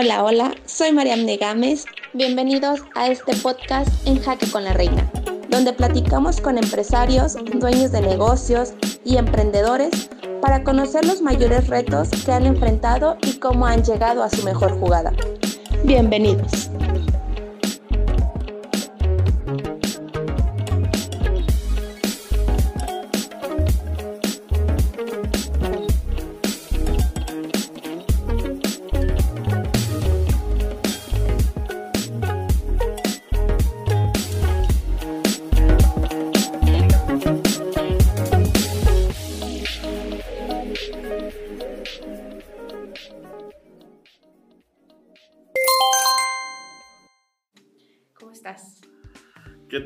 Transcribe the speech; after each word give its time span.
Hola, 0.00 0.22
hola, 0.22 0.54
soy 0.64 0.92
Mariam 0.92 1.26
de 1.26 1.38
Gámez. 1.38 1.84
Bienvenidos 2.12 2.82
a 2.94 3.08
este 3.08 3.34
podcast 3.34 3.90
en 4.06 4.22
Jaque 4.22 4.48
con 4.48 4.62
la 4.62 4.72
Reina, 4.72 5.10
donde 5.50 5.72
platicamos 5.72 6.40
con 6.40 6.56
empresarios, 6.56 7.36
dueños 7.54 7.90
de 7.90 8.02
negocios 8.02 8.74
y 9.04 9.16
emprendedores 9.16 10.08
para 10.40 10.62
conocer 10.62 11.04
los 11.04 11.20
mayores 11.20 11.66
retos 11.66 12.10
que 12.24 12.30
han 12.30 12.46
enfrentado 12.46 13.18
y 13.22 13.40
cómo 13.40 13.66
han 13.66 13.82
llegado 13.82 14.22
a 14.22 14.30
su 14.30 14.44
mejor 14.44 14.78
jugada. 14.78 15.12
Bienvenidos. 15.82 16.70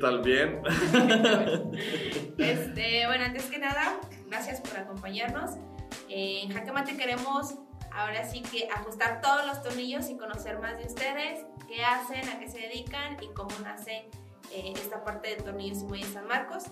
Tal? 0.02 0.20
Bien. 0.20 0.60
este, 2.38 3.06
bueno, 3.06 3.24
antes 3.24 3.44
que 3.44 3.58
nada, 3.58 4.00
gracias 4.26 4.60
por 4.60 4.76
acompañarnos. 4.76 5.52
En 6.08 6.52
Jaquemate 6.52 6.96
queremos 6.96 7.54
ahora 7.92 8.28
sí 8.28 8.42
que 8.42 8.68
ajustar 8.68 9.20
todos 9.20 9.46
los 9.46 9.62
tornillos 9.62 10.10
y 10.10 10.16
conocer 10.16 10.58
más 10.58 10.76
de 10.78 10.86
ustedes, 10.86 11.46
qué 11.68 11.84
hacen, 11.84 12.28
a 12.28 12.38
qué 12.38 12.48
se 12.48 12.58
dedican 12.58 13.22
y 13.22 13.28
cómo 13.32 13.50
nace 13.62 14.10
eh, 14.50 14.72
esta 14.74 15.04
parte 15.04 15.28
de 15.28 15.36
tornillos 15.36 15.82
y 15.82 15.84
muelles 15.84 16.08
San 16.08 16.26
Marcos. 16.26 16.64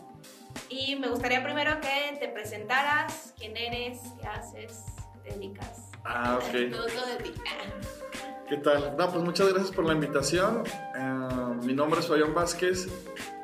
Y 0.68 0.96
me 0.96 1.08
gustaría 1.08 1.42
primero 1.42 1.80
que 1.80 2.16
te 2.18 2.28
presentaras, 2.28 3.33
quién 3.38 3.56
eres, 3.56 4.00
qué 4.20 4.27
haces, 4.27 4.84
te 5.22 5.34
dedicas. 5.34 5.90
Ah, 6.05 6.38
ok. 6.38 6.72
Todo, 6.72 6.86
todo 6.86 7.06
de 7.06 7.16
ti. 7.22 7.33
¿Qué 8.50 8.56
tal? 8.56 8.96
No, 8.98 9.08
pues 9.08 9.22
muchas 9.22 9.48
gracias 9.48 9.70
por 9.70 9.84
la 9.84 9.92
invitación. 9.92 10.64
Eh, 10.66 11.54
mi 11.62 11.72
nombre 11.72 12.00
es 12.00 12.08
Fabián 12.08 12.34
Vázquez. 12.34 12.88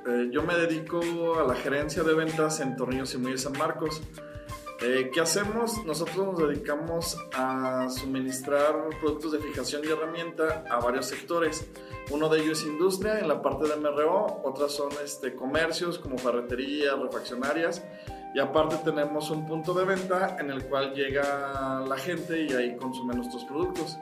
Eh, 0.04 0.30
yo 0.32 0.42
me 0.42 0.56
dedico 0.56 1.38
a 1.38 1.44
la 1.44 1.54
gerencia 1.54 2.02
de 2.02 2.12
ventas 2.12 2.58
en 2.58 2.74
Tornillos 2.74 3.14
y 3.14 3.18
Muelles 3.18 3.42
San 3.42 3.52
Marcos. 3.52 4.02
Eh, 4.82 5.12
¿Qué 5.14 5.20
hacemos? 5.20 5.84
Nosotros 5.86 6.16
nos 6.26 6.48
dedicamos 6.48 7.16
a 7.34 7.88
suministrar 7.88 8.88
productos 9.00 9.30
de 9.30 9.38
fijación 9.38 9.82
y 9.84 9.92
herramienta 9.92 10.64
a 10.68 10.80
varios 10.80 11.06
sectores. 11.06 11.64
Uno 12.10 12.28
de 12.28 12.40
ellos 12.40 12.62
es 12.62 12.66
industria 12.66 13.20
en 13.20 13.28
la 13.28 13.40
parte 13.40 13.68
de 13.68 13.76
MRO, 13.76 14.42
otras 14.42 14.72
son 14.72 14.88
este, 15.04 15.36
comercios 15.36 16.00
como 16.00 16.18
ferreterías, 16.18 16.98
refaccionarias 16.98 17.80
y 18.34 18.40
aparte 18.40 18.76
tenemos 18.84 19.30
un 19.30 19.46
punto 19.46 19.72
de 19.72 19.84
venta 19.84 20.36
en 20.40 20.50
el 20.50 20.64
cual 20.64 20.94
llega 20.94 21.84
la 21.88 21.96
gente 21.96 22.42
y 22.42 22.52
ahí 22.54 22.76
consume 22.76 23.14
nuestros 23.14 23.44
productos. 23.44 24.00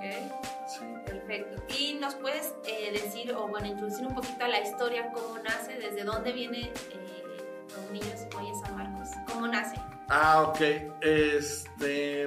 Sí. 0.00 0.84
Perfecto. 1.06 1.62
¿Y 1.76 1.94
nos 1.94 2.14
puedes 2.14 2.54
eh, 2.66 2.92
decir, 2.92 3.32
o 3.34 3.48
bueno, 3.48 3.66
introducir 3.66 4.06
un 4.06 4.14
poquito 4.14 4.46
la 4.46 4.60
historia, 4.60 5.10
cómo 5.12 5.38
nace, 5.38 5.74
desde 5.74 6.04
dónde 6.04 6.32
viene 6.32 6.72
eh, 6.92 7.36
los 7.74 7.90
niños 7.90 8.20
y 8.30 8.64
San 8.64 8.76
Marcos? 8.76 9.08
¿Cómo 9.26 9.46
nace? 9.46 9.76
Ah, 10.08 10.42
ok. 10.42 10.60
Este. 11.00 12.26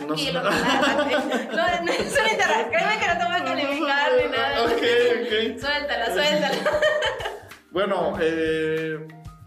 No, 0.00 0.08
no, 0.08 0.16
no, 0.16 0.16
no, 0.16 1.92
es 1.92 2.18
una 2.18 2.32
interrupción. 2.32 2.70
Créeme 2.70 2.98
que 2.98 3.06
no 3.06 3.18
te 3.18 3.24
voy 3.24 3.34
a 3.34 3.44
calificar 3.44 4.12
ni 4.20 4.30
nada. 4.30 4.64
Ok, 4.64 4.72
ok. 4.72 5.60
Suéltala, 5.60 6.12
suéltala. 6.12 6.80
Bueno, 7.70 8.16
eh, 8.20 9.06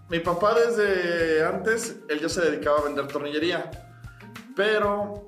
mi 0.09 0.19
papá 0.19 0.53
desde 0.53 1.45
antes, 1.45 1.97
él 2.09 2.19
ya 2.19 2.29
se 2.29 2.41
dedicaba 2.41 2.79
a 2.79 2.83
vender 2.83 3.07
tornillería. 3.07 3.69
Pero 4.55 5.27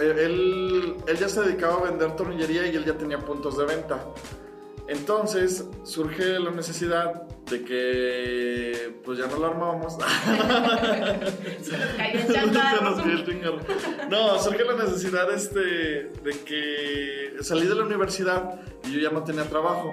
él, 0.00 0.96
él 1.06 1.16
ya 1.18 1.28
se 1.28 1.42
dedicaba 1.42 1.78
a 1.78 1.90
vender 1.90 2.16
tornillería 2.16 2.66
y 2.66 2.76
él 2.76 2.84
ya 2.84 2.96
tenía 2.96 3.18
puntos 3.18 3.56
de 3.58 3.64
venta. 3.64 4.04
Entonces 4.88 5.66
surge 5.84 6.38
la 6.38 6.50
necesidad 6.50 7.28
de 7.50 7.62
que 7.62 9.00
pues 9.04 9.18
ya 9.18 9.26
no 9.26 9.36
lo 9.36 9.46
armábamos. 9.46 9.94
Se 11.62 11.76
nos 11.76 11.90
cayó 11.96 12.20
el 12.20 12.32
changarro. 12.32 13.60
No, 14.08 14.38
surge 14.38 14.64
la 14.64 14.84
necesidad 14.84 15.30
este, 15.30 15.60
de 15.60 16.42
que 16.44 17.34
salí 17.42 17.66
de 17.66 17.74
la 17.74 17.84
universidad 17.84 18.60
y 18.84 18.92
yo 18.92 19.00
ya 19.00 19.10
no 19.10 19.24
tenía 19.24 19.44
trabajo. 19.44 19.92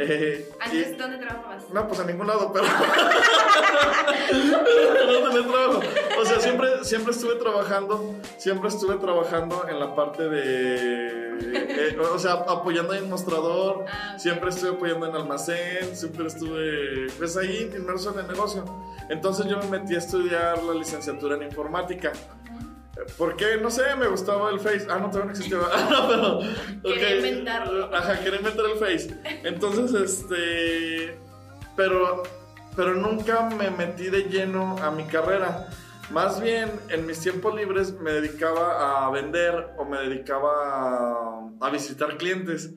Eh, 0.00 0.48
¿Antes 0.60 0.96
dónde 0.96 1.18
trabajabas? 1.18 1.64
No, 1.72 1.88
pues 1.88 2.00
a 2.00 2.04
ningún 2.04 2.26
lado, 2.26 2.52
pero. 2.52 2.64
no 4.32 5.28
tenía 5.28 5.48
trabajo. 5.48 5.80
O 6.20 6.24
sea, 6.24 6.40
siempre, 6.40 6.84
siempre 6.84 7.12
estuve 7.12 7.34
trabajando, 7.36 8.14
siempre 8.36 8.68
estuve 8.68 8.96
trabajando 8.96 9.66
en 9.68 9.80
la 9.80 9.94
parte 9.94 10.28
de. 10.28 11.38
Eh, 11.40 11.96
o 11.98 12.18
sea, 12.18 12.32
apoyando 12.32 12.94
en 12.94 13.08
mostrador, 13.08 13.84
ah, 13.88 14.18
siempre 14.18 14.50
estuve 14.50 14.70
apoyando 14.70 15.06
en 15.06 15.14
almacén, 15.14 15.94
siempre 15.94 16.26
estuve, 16.26 17.08
pues 17.16 17.36
ahí 17.36 17.70
inmerso 17.76 18.12
en 18.12 18.20
el 18.20 18.28
negocio. 18.28 18.64
Entonces 19.08 19.46
yo 19.46 19.58
me 19.58 19.78
metí 19.78 19.94
a 19.94 19.98
estudiar 19.98 20.62
la 20.62 20.74
licenciatura 20.74 21.36
en 21.36 21.44
informática. 21.44 22.12
Porque, 23.16 23.56
no 23.60 23.70
sé, 23.70 23.82
me 23.96 24.08
gustaba 24.08 24.50
el 24.50 24.60
Face. 24.60 24.86
Ah, 24.90 24.98
no, 24.98 25.10
todavía 25.10 25.26
no 25.26 25.30
existía. 25.30 25.58
pero, 26.82 26.94
quería 26.94 27.16
inventarlo. 27.16 27.94
Ajá, 27.94 28.20
quería 28.20 28.38
inventar 28.38 28.64
el 28.66 28.78
Face. 28.78 29.20
Entonces, 29.44 29.94
este. 29.94 31.18
Pero, 31.76 32.24
pero 32.74 32.94
nunca 32.94 33.48
me 33.50 33.70
metí 33.70 34.04
de 34.10 34.24
lleno 34.24 34.76
a 34.82 34.90
mi 34.90 35.04
carrera. 35.04 35.68
Más 36.10 36.40
bien, 36.40 36.70
en 36.88 37.06
mis 37.06 37.20
tiempos 37.20 37.54
libres 37.54 37.92
me 38.00 38.12
dedicaba 38.12 39.06
a 39.06 39.10
vender 39.10 39.74
o 39.76 39.84
me 39.84 39.98
dedicaba 39.98 41.50
a, 41.60 41.70
visitar 41.70 42.16
clientes. 42.16 42.72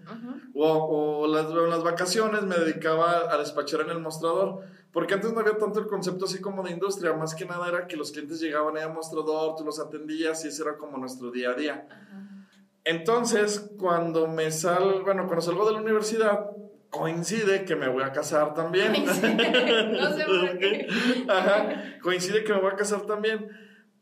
O, 0.53 0.67
o 0.67 1.27
las, 1.27 1.49
en 1.49 1.69
las 1.69 1.83
vacaciones 1.83 2.43
me 2.43 2.57
dedicaba 2.57 3.33
a 3.33 3.37
despachar 3.37 3.81
en 3.81 3.91
el 3.91 3.99
mostrador. 3.99 4.63
Porque 4.91 5.13
antes 5.13 5.31
no 5.31 5.39
había 5.39 5.57
tanto 5.57 5.79
el 5.79 5.87
concepto 5.87 6.25
así 6.25 6.41
como 6.41 6.63
de 6.63 6.71
industria, 6.71 7.13
más 7.13 7.33
que 7.33 7.45
nada 7.45 7.69
era 7.69 7.87
que 7.87 7.95
los 7.95 8.11
clientes 8.11 8.41
llegaban 8.41 8.75
ahí 8.75 8.83
a 8.83 8.89
mostrador, 8.89 9.55
tú 9.55 9.63
los 9.63 9.79
atendías 9.79 10.43
y 10.43 10.49
ese 10.49 10.63
era 10.63 10.77
como 10.77 10.97
nuestro 10.97 11.31
día 11.31 11.51
a 11.51 11.53
día. 11.53 11.87
Entonces, 12.83 13.71
cuando 13.79 14.27
me 14.27 14.51
sal, 14.51 15.03
bueno, 15.03 15.27
cuando 15.27 15.41
salgo 15.41 15.65
de 15.65 15.73
la 15.73 15.79
universidad, 15.79 16.49
coincide 16.91 17.65
que 17.65 17.75
me 17.75 17.87
voy 17.87 18.03
a 18.03 18.11
casar 18.11 18.53
también. 18.53 18.91
no 19.05 19.13
sé 19.13 20.25
por 20.25 20.57
qué. 20.59 20.87
Ajá, 21.27 21.97
coincide 22.01 22.43
que 22.43 22.53
me 22.53 22.59
voy 22.59 22.71
a 22.71 22.75
casar 22.75 23.01
también, 23.01 23.49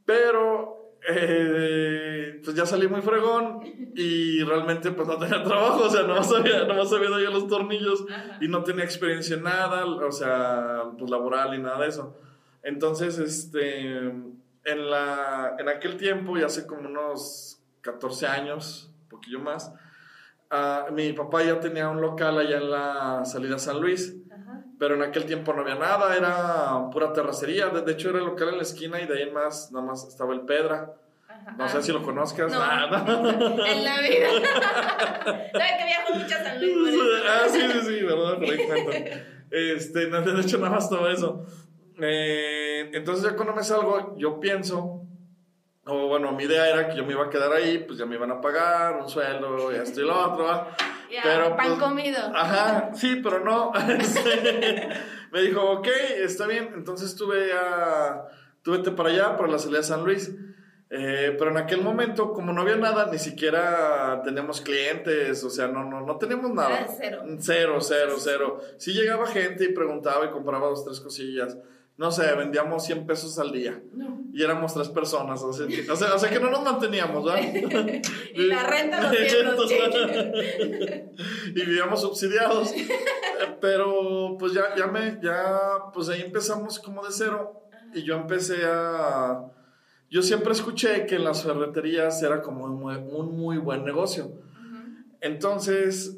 pero 0.05 0.97
eh, 1.07 2.41
pues 2.43 2.55
ya 2.57 2.65
salí 2.65 2.87
muy 2.87 3.01
fregón 3.01 3.61
y 3.95 4.43
realmente 4.43 4.91
pues 4.91 5.07
no 5.07 5.17
tenía 5.17 5.41
trabajo, 5.43 5.85
o 5.85 5.89
sea, 5.89 6.03
no 6.03 6.21
sabía, 6.23 6.65
no 6.65 6.83
sabía 6.85 7.09
yo 7.09 7.31
los 7.31 7.47
tornillos 7.47 8.05
y 8.41 8.47
no 8.47 8.63
tenía 8.63 8.83
experiencia 8.83 9.37
en 9.37 9.43
nada, 9.43 9.85
o 9.85 10.11
sea, 10.11 10.83
pues 10.97 11.09
laboral 11.09 11.53
y 11.55 11.59
nada 11.59 11.79
de 11.79 11.87
eso. 11.87 12.17
Entonces, 12.63 13.17
este, 13.19 13.97
en, 13.99 14.89
la, 14.89 15.55
en 15.57 15.69
aquel 15.69 15.95
tiempo, 15.95 16.37
ya 16.37 16.47
hace 16.47 16.67
como 16.67 16.89
unos 16.89 17.61
14 17.81 18.27
años, 18.27 18.91
un 19.03 19.09
poquillo 19.09 19.39
más, 19.39 19.73
ah, 20.49 20.87
mi 20.91 21.13
papá 21.13 21.43
ya 21.43 21.59
tenía 21.59 21.89
un 21.89 22.01
local 22.01 22.37
allá 22.39 22.57
en 22.57 22.71
la 22.71 23.25
salida 23.25 23.57
San 23.59 23.79
Luis 23.79 24.15
pero 24.79 24.95
en 24.95 25.03
aquel 25.03 25.25
tiempo 25.25 25.53
no 25.53 25.61
había 25.61 25.75
nada, 25.75 26.15
era 26.15 26.89
pura 26.89 27.11
terracería. 27.11 27.67
De, 27.67 27.91
hecho, 27.91 28.09
era 28.09 28.19
el 28.19 28.25
local 28.25 28.49
en 28.49 28.57
la 28.57 28.63
esquina 28.63 28.99
y 29.01 29.05
de 29.05 29.17
ahí 29.17 29.23
en 29.23 29.33
más, 29.33 29.71
nada 29.73 29.85
más 29.85 30.07
estaba 30.07 30.33
el 30.33 30.41
Pedra. 30.41 30.93
No 31.57 31.67
sé 31.67 31.83
si 31.83 31.91
lo 31.91 32.01
conozcas. 32.01 32.49
No, 32.49 32.57
en 33.65 33.83
la 33.83 33.99
vida. 33.99 34.27
¿Sabes 35.51 35.71
que 35.77 35.85
viajo 35.85 36.13
mucho 36.13 36.33
a 36.33 36.43
San 36.43 36.59
Luis? 36.61 36.95
ah, 37.29 37.47
sí, 37.49 37.59
sí, 37.59 37.79
sí, 37.81 38.03
verdad, 38.03 38.35
correcto. 38.35 38.73
Este, 39.51 40.05
de 40.05 40.41
hecho, 40.41 40.57
nada 40.59 40.75
más 40.75 40.85
estaba 40.85 41.11
eso. 41.11 41.45
Eh, 41.99 42.89
entonces, 42.93 43.25
ya 43.25 43.35
cuando 43.35 43.53
me 43.53 43.63
salgo, 43.63 44.15
yo 44.17 44.39
pienso, 44.39 45.01
o 45.89 46.07
bueno, 46.07 46.31
mi 46.31 46.43
idea 46.43 46.69
era 46.69 46.87
que 46.87 46.95
yo 46.95 47.05
me 47.05 47.13
iba 47.13 47.25
a 47.25 47.29
quedar 47.29 47.51
ahí, 47.51 47.79
pues 47.79 47.97
ya 47.97 48.05
me 48.05 48.15
iban 48.15 48.31
a 48.31 48.41
pagar 48.41 48.97
un 48.97 49.09
sueldo 49.09 49.71
y 49.71 49.75
esto 49.75 50.01
y 50.01 50.05
lo 50.05 50.17
otro. 50.17 50.67
pero, 51.23 51.55
pan 51.55 51.67
pues, 51.67 51.79
comido. 51.79 52.19
Ajá, 52.33 52.91
sí, 52.93 53.19
pero 53.23 53.39
no. 53.43 53.71
Este, 53.99 54.89
me 55.31 55.41
dijo, 55.41 55.61
ok, 55.61 55.87
está 56.23 56.47
bien. 56.47 56.71
Entonces 56.75 57.15
tuve 57.15 57.51
a, 57.53 58.25
tuve 58.61 58.79
para 58.91 59.09
allá, 59.09 59.37
para 59.37 59.49
la 59.49 59.59
salida 59.59 59.79
de 59.79 59.83
San 59.83 60.03
Luis. 60.03 60.31
Eh, 60.91 61.35
pero 61.37 61.51
en 61.51 61.57
aquel 61.57 61.81
momento, 61.81 62.33
como 62.33 62.51
no 62.51 62.61
había 62.61 62.75
nada, 62.75 63.09
ni 63.11 63.19
siquiera 63.19 64.21
teníamos 64.23 64.59
clientes, 64.61 65.43
o 65.43 65.49
sea, 65.49 65.67
no, 65.67 65.83
no, 65.83 66.01
no 66.01 66.17
teníamos 66.17 66.51
nada. 66.51 66.87
cero. 66.97 67.23
Cero, 67.39 67.77
cero, 67.79 68.15
cero. 68.17 68.59
Sí 68.77 68.93
llegaba 68.93 69.27
gente 69.27 69.65
y 69.65 69.73
preguntaba 69.73 70.25
y 70.25 70.29
compraba 70.29 70.67
dos, 70.67 70.83
tres 70.85 70.99
cosillas. 70.99 71.57
No 71.99 72.11
sé, 72.11 72.33
vendíamos 72.33 72.85
100 72.85 73.05
pesos 73.05 73.37
al 73.39 73.51
día. 73.51 73.83
No. 73.91 74.21
y 74.31 74.41
éramos 74.41 74.73
tres 74.73 74.87
personas, 74.87 75.43
o 75.43 75.51
sea, 75.51 75.67
que, 75.67 75.91
o 75.91 75.97
sea, 75.97 76.15
o 76.15 76.17
sea 76.17 76.29
que 76.29 76.39
no 76.39 76.49
nos 76.49 76.63
manteníamos, 76.63 77.25
¿verdad? 77.25 77.41
y 78.35 78.45
la 78.45 78.63
renta 78.63 79.11
los 79.11 79.71
y 81.49 81.53
vivíamos 81.53 81.99
subsidiados, 81.99 82.73
pero 83.59 84.37
pues 84.39 84.53
ya, 84.53 84.73
ya 84.77 84.87
me, 84.87 85.19
ya, 85.21 85.59
pues 85.93 86.07
ahí 86.07 86.21
empezamos 86.21 86.79
como 86.79 87.05
de 87.05 87.11
cero 87.11 87.67
y 87.93 88.03
yo 88.03 88.15
empecé 88.15 88.65
a, 88.65 89.51
yo 90.09 90.21
siempre 90.21 90.53
escuché 90.53 91.05
que 91.05 91.15
en 91.15 91.25
las 91.25 91.43
ferreterías 91.43 92.23
era 92.23 92.41
como 92.41 92.63
un 92.63 92.79
muy, 92.79 92.95
un 92.95 93.37
muy 93.37 93.57
buen 93.57 93.83
negocio. 93.83 94.31
Entonces, 95.19 96.15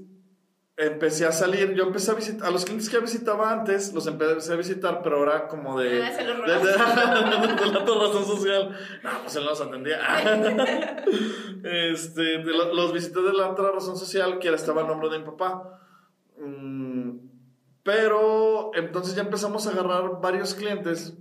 empecé 0.77 1.25
a 1.25 1.31
salir, 1.31 1.73
yo 1.73 1.83
empecé 1.83 2.11
a 2.11 2.15
visitar, 2.15 2.47
a 2.47 2.51
los 2.51 2.65
clientes 2.65 2.89
que 2.89 2.99
visitaba 2.99 3.51
antes, 3.51 3.93
los 3.93 4.07
empecé 4.07 4.53
a 4.53 4.55
visitar, 4.55 5.01
pero 5.03 5.17
ahora 5.17 5.47
como 5.47 5.79
de... 5.79 6.03
Ah, 6.03 6.11
se 6.11 6.23
los 6.23 6.37
de, 6.45 6.53
de, 6.53 6.59
de, 6.59 6.71
la 6.71 7.79
razón 7.79 8.25
social. 8.25 8.75
No, 9.03 9.09
pues 9.21 9.35
él 9.35 9.43
no 9.43 9.49
los 9.51 9.61
atendía. 9.61 9.99
este, 11.63 12.21
de 12.21 12.43
lo- 12.45 12.73
los 12.73 12.93
visité 12.93 13.21
de 13.21 13.33
la 13.33 13.49
otra 13.49 13.71
razón 13.71 13.97
social, 13.97 14.39
que 14.39 14.49
estaba 14.53 14.81
el 14.81 14.87
nombre 14.87 15.09
de 15.09 15.19
mi 15.19 15.25
papá. 15.25 15.79
Mm, 16.39 17.17
pero 17.83 18.71
entonces 18.73 19.15
ya 19.15 19.21
empezamos 19.21 19.67
a 19.67 19.71
agarrar 19.71 20.21
varios 20.21 20.53
clientes. 20.53 21.15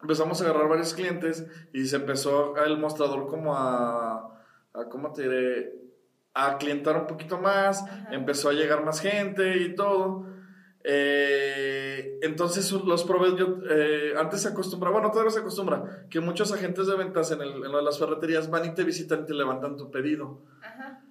Empezamos 0.00 0.40
a 0.40 0.44
agarrar 0.44 0.68
varios 0.68 0.94
clientes 0.94 1.46
y 1.72 1.86
se 1.86 1.96
empezó 1.96 2.56
el 2.58 2.78
mostrador 2.78 3.26
como 3.26 3.56
a, 3.56 4.38
a 4.74 4.84
¿cómo 4.90 5.12
te 5.12 5.22
diré? 5.22 5.85
A 6.38 6.58
clientar 6.58 6.96
un 6.96 7.06
poquito 7.06 7.38
más, 7.38 7.82
Ajá. 7.82 8.08
empezó 8.10 8.50
a 8.50 8.52
llegar 8.52 8.84
más 8.84 9.00
gente 9.00 9.56
y 9.56 9.74
todo. 9.74 10.26
Eh, 10.84 12.18
entonces 12.22 12.70
los 12.70 13.04
proveedores, 13.04 13.40
yo, 13.40 13.58
eh, 13.68 14.14
antes 14.16 14.42
se 14.42 14.48
acostumbra, 14.48 14.90
bueno, 14.90 15.10
todavía 15.10 15.30
se 15.30 15.40
acostumbra, 15.40 16.06
que 16.10 16.20
muchos 16.20 16.52
agentes 16.52 16.86
de 16.86 16.94
ventas 16.94 17.32
en, 17.32 17.40
el, 17.40 17.64
en 17.64 17.72
lo 17.72 17.78
de 17.78 17.82
las 17.82 17.98
ferreterías 17.98 18.50
van 18.50 18.66
y 18.66 18.74
te 18.74 18.84
visitan 18.84 19.22
y 19.22 19.26
te 19.26 19.34
levantan 19.34 19.76
tu 19.76 19.90
pedido. 19.90 20.42
Ajá. 20.62 21.02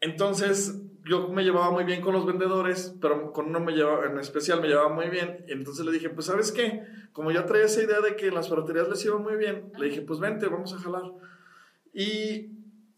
Entonces, 0.00 0.82
yo 1.04 1.28
me 1.28 1.44
llevaba 1.44 1.70
muy 1.70 1.84
bien 1.84 2.00
con 2.00 2.12
los 2.14 2.26
vendedores, 2.26 2.94
pero 3.00 3.32
con 3.32 3.46
uno 3.46 3.60
me 3.60 3.72
llevaba, 3.72 4.06
en 4.06 4.18
especial 4.18 4.60
me 4.60 4.68
llevaba 4.68 4.90
muy 4.90 5.08
bien. 5.08 5.44
Entonces 5.48 5.84
le 5.84 5.92
dije, 5.92 6.10
pues, 6.10 6.26
¿sabes 6.26 6.52
qué? 6.52 6.82
Como 7.12 7.30
ya 7.32 7.46
traía 7.46 7.64
esa 7.64 7.82
idea 7.82 8.00
de 8.00 8.16
que 8.16 8.28
en 8.28 8.34
las 8.34 8.48
ferreterías 8.48 8.88
les 8.88 9.04
iba 9.04 9.18
muy 9.18 9.36
bien, 9.36 9.72
le 9.78 9.86
dije, 9.86 10.02
pues, 10.02 10.20
vente, 10.20 10.46
vamos 10.46 10.72
a 10.74 10.78
jalar. 10.78 11.04
Y 11.92 12.50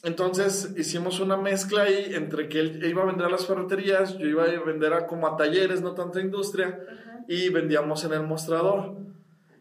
entonces 0.07 0.73
hicimos 0.77 1.19
una 1.19 1.37
mezcla 1.37 1.83
ahí 1.83 2.13
entre 2.15 2.49
que 2.49 2.61
él 2.61 2.81
iba 2.87 3.03
a 3.03 3.07
vender 3.07 3.27
a 3.27 3.31
las 3.31 3.45
ferreterías, 3.45 4.17
yo 4.19 4.27
iba 4.29 4.45
a 4.45 4.65
vender 4.65 4.93
a, 4.93 5.05
como 5.09 5.27
a 5.27 5.37
talleres, 5.37 5.83
no 5.83 5.95
tanta 5.95 6.21
industria, 6.21 6.79
Ajá. 6.89 7.25
y 7.27 7.49
vendíamos 7.49 8.05
en 8.05 8.13
el 8.13 8.23
mostrador. 8.23 8.95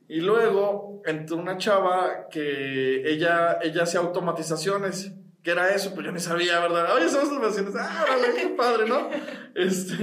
Y 0.07 0.21
luego 0.21 1.01
entró 1.03 1.37
una 1.37 1.57
chava 1.57 2.27
que 2.29 3.11
ella, 3.11 3.57
ella 3.63 3.83
hacía 3.83 4.01
automatizaciones. 4.01 5.13
¿Qué 5.41 5.49
era 5.49 5.69
eso? 5.73 5.95
Pues 5.95 6.05
yo 6.05 6.11
ni 6.11 6.19
sabía, 6.19 6.59
¿verdad? 6.59 6.93
Oye, 6.95 7.09
somos 7.09 7.41
vecinos. 7.41 7.73
Ah, 7.75 8.03
órale, 8.03 8.35
qué 8.35 8.47
padre, 8.49 8.87
¿no? 8.87 9.09
Este. 9.55 9.95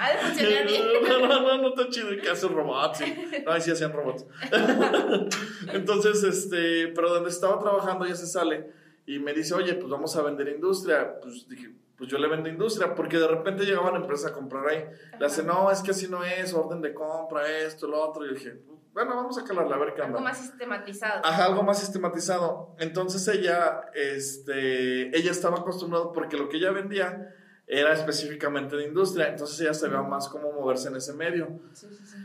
Ha 0.00 0.12
de 0.12 0.18
funcionar 0.24 0.66
bien. 0.66 0.82
No, 1.08 1.26
no, 1.26 1.40
no, 1.40 1.58
no 1.62 1.68
está 1.68 1.88
chido. 1.88 2.08
que 2.20 2.30
hacen 2.30 2.52
robots? 2.52 2.98
Sí. 2.98 3.14
No, 3.46 3.60
sí 3.60 3.70
hacían 3.70 3.92
robots. 3.92 4.26
Entonces, 5.72 6.24
este. 6.24 6.88
Pero 6.88 7.10
donde 7.10 7.30
estaba 7.30 7.60
trabajando 7.60 8.06
ya 8.06 8.16
se 8.16 8.26
sale 8.26 8.77
y 9.08 9.18
me 9.18 9.32
dice, 9.32 9.54
oye, 9.54 9.74
pues 9.74 9.88
vamos 9.88 10.14
a 10.16 10.22
vender 10.22 10.48
industria. 10.48 11.18
Pues 11.18 11.48
dije, 11.48 11.74
pues 11.96 12.10
yo 12.10 12.18
le 12.18 12.28
vendo 12.28 12.50
industria, 12.50 12.94
porque 12.94 13.16
de 13.16 13.26
repente 13.26 13.64
llegaban 13.64 13.96
empresas 13.96 14.32
a 14.32 14.34
comprar 14.34 14.68
ahí. 14.68 14.84
Le 15.18 15.24
hace, 15.24 15.42
no, 15.42 15.70
es 15.70 15.80
que 15.80 15.92
así 15.92 16.08
no 16.08 16.22
es, 16.22 16.52
orden 16.52 16.82
de 16.82 16.92
compra, 16.92 17.48
esto, 17.48 17.88
lo 17.88 18.02
otro. 18.02 18.26
Y 18.26 18.28
yo 18.28 18.34
dije, 18.34 18.60
bueno, 18.92 19.16
vamos 19.16 19.38
a 19.38 19.44
calarla 19.44 19.76
a 19.76 19.78
ver 19.78 19.94
qué 19.94 20.02
Algo 20.02 20.20
más 20.20 20.36
sistematizado. 20.36 21.22
Ajá, 21.24 21.46
algo 21.46 21.62
más 21.62 21.80
sistematizado. 21.80 22.76
Entonces 22.78 23.26
ella, 23.28 23.80
este, 23.94 25.16
ella 25.16 25.30
estaba 25.30 25.60
acostumbrada 25.60 26.12
porque 26.12 26.36
lo 26.36 26.50
que 26.50 26.58
ella 26.58 26.70
vendía 26.70 27.34
era 27.66 27.94
específicamente 27.94 28.76
de 28.76 28.88
industria, 28.88 29.28
entonces 29.28 29.58
ella 29.60 29.72
sabía 29.72 30.02
más 30.02 30.28
cómo 30.28 30.52
moverse 30.52 30.88
en 30.88 30.96
ese 30.96 31.14
medio. 31.14 31.60
Sí, 31.72 31.86
sí, 31.90 32.04
sí. 32.04 32.16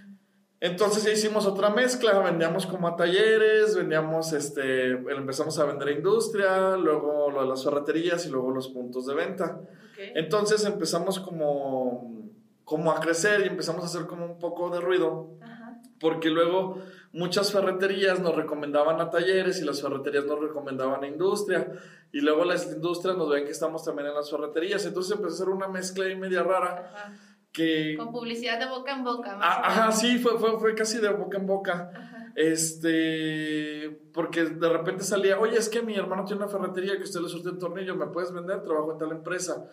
Entonces 0.63 1.06
hicimos 1.12 1.45
otra 1.45 1.69
mezcla, 1.71 2.19
vendíamos 2.19 2.65
como 2.65 2.88
a 2.88 2.95
talleres, 2.95 3.75
vendíamos, 3.75 4.31
este, 4.31 4.92
empezamos 4.92 5.60
a 5.60 5.65
vender 5.65 5.89
a 5.89 5.92
industria, 5.92 6.77
luego 6.77 7.30
lo 7.30 7.42
de 7.42 7.50
las 7.50 7.65
ferreterías 7.65 8.25
y 8.25 8.30
luego 8.30 8.50
los 8.50 8.69
puntos 8.69 9.06
de 9.06 9.13
venta. 9.13 9.60
Ok. 9.60 10.00
Entonces 10.15 10.63
empezamos 10.63 11.19
como, 11.19 12.30
como 12.63 12.94
a 12.94 13.01
crecer 13.01 13.42
y 13.42 13.50
empezamos 13.50 13.83
a 13.83 13.88
hacer 13.88 14.07
como 14.07 14.25
un 14.25 14.39
poco 14.39 14.69
de 14.69 14.80
ruido 14.80 15.31
Ajá. 15.42 15.81
porque 16.00 16.30
luego 16.30 16.77
muchas 17.12 17.51
ferreterías 17.51 18.21
nos 18.21 18.33
recomendaban 18.33 19.01
a 19.01 19.10
talleres 19.10 19.60
y 19.60 19.65
las 19.65 19.81
ferreterías 19.81 20.24
nos 20.24 20.39
recomendaban 20.39 21.04
a 21.04 21.07
industria 21.07 21.74
y 22.13 22.21
luego 22.21 22.45
las 22.45 22.71
industrias 22.71 23.18
nos 23.18 23.30
ven 23.30 23.44
que 23.44 23.51
estamos 23.51 23.83
también 23.83 24.07
en 24.07 24.15
las 24.15 24.31
ferreterías 24.31 24.86
entonces 24.86 25.18
empezó 25.18 25.36
a 25.36 25.38
ser 25.39 25.50
una 25.50 25.68
mezcla 25.68 26.07
y 26.07 26.15
media 26.15 26.42
rara 26.42 26.89
Ajá. 26.95 27.13
Que 27.53 27.95
Con 27.97 28.11
publicidad 28.11 28.59
de 28.59 28.65
boca 28.65 28.91
en 28.94 29.03
boca. 29.03 29.35
más 29.38 29.45
Ah, 29.47 29.61
ajá 29.65 29.91
sí 29.94 30.17
fue, 30.17 30.38
fue, 30.39 30.59
fue 30.59 30.75
casi 30.75 30.97
de 31.00 31.09
boca 31.09 31.38
en 31.38 31.45
boca 31.45 31.91
Ajá. 31.95 32.31
este 32.35 34.00
porque 34.13 34.45
de 34.45 34.69
repente 34.69 35.03
salía 35.03 35.39
oye 35.39 35.57
es 35.57 35.69
que 35.69 35.81
mi 35.81 35.95
hermano 35.95 36.25
tiene 36.25 36.44
una 36.44 36.51
ferretería 36.51 36.97
que 36.97 37.03
usted 37.03 37.21
le 37.21 37.29
surte 37.29 37.50
un 37.50 37.59
tornillo 37.59 37.95
me 37.95 38.07
puedes 38.07 38.33
vender 38.33 38.61
trabajo 38.63 38.91
en 38.94 38.97
tal 38.97 39.11
empresa 39.11 39.65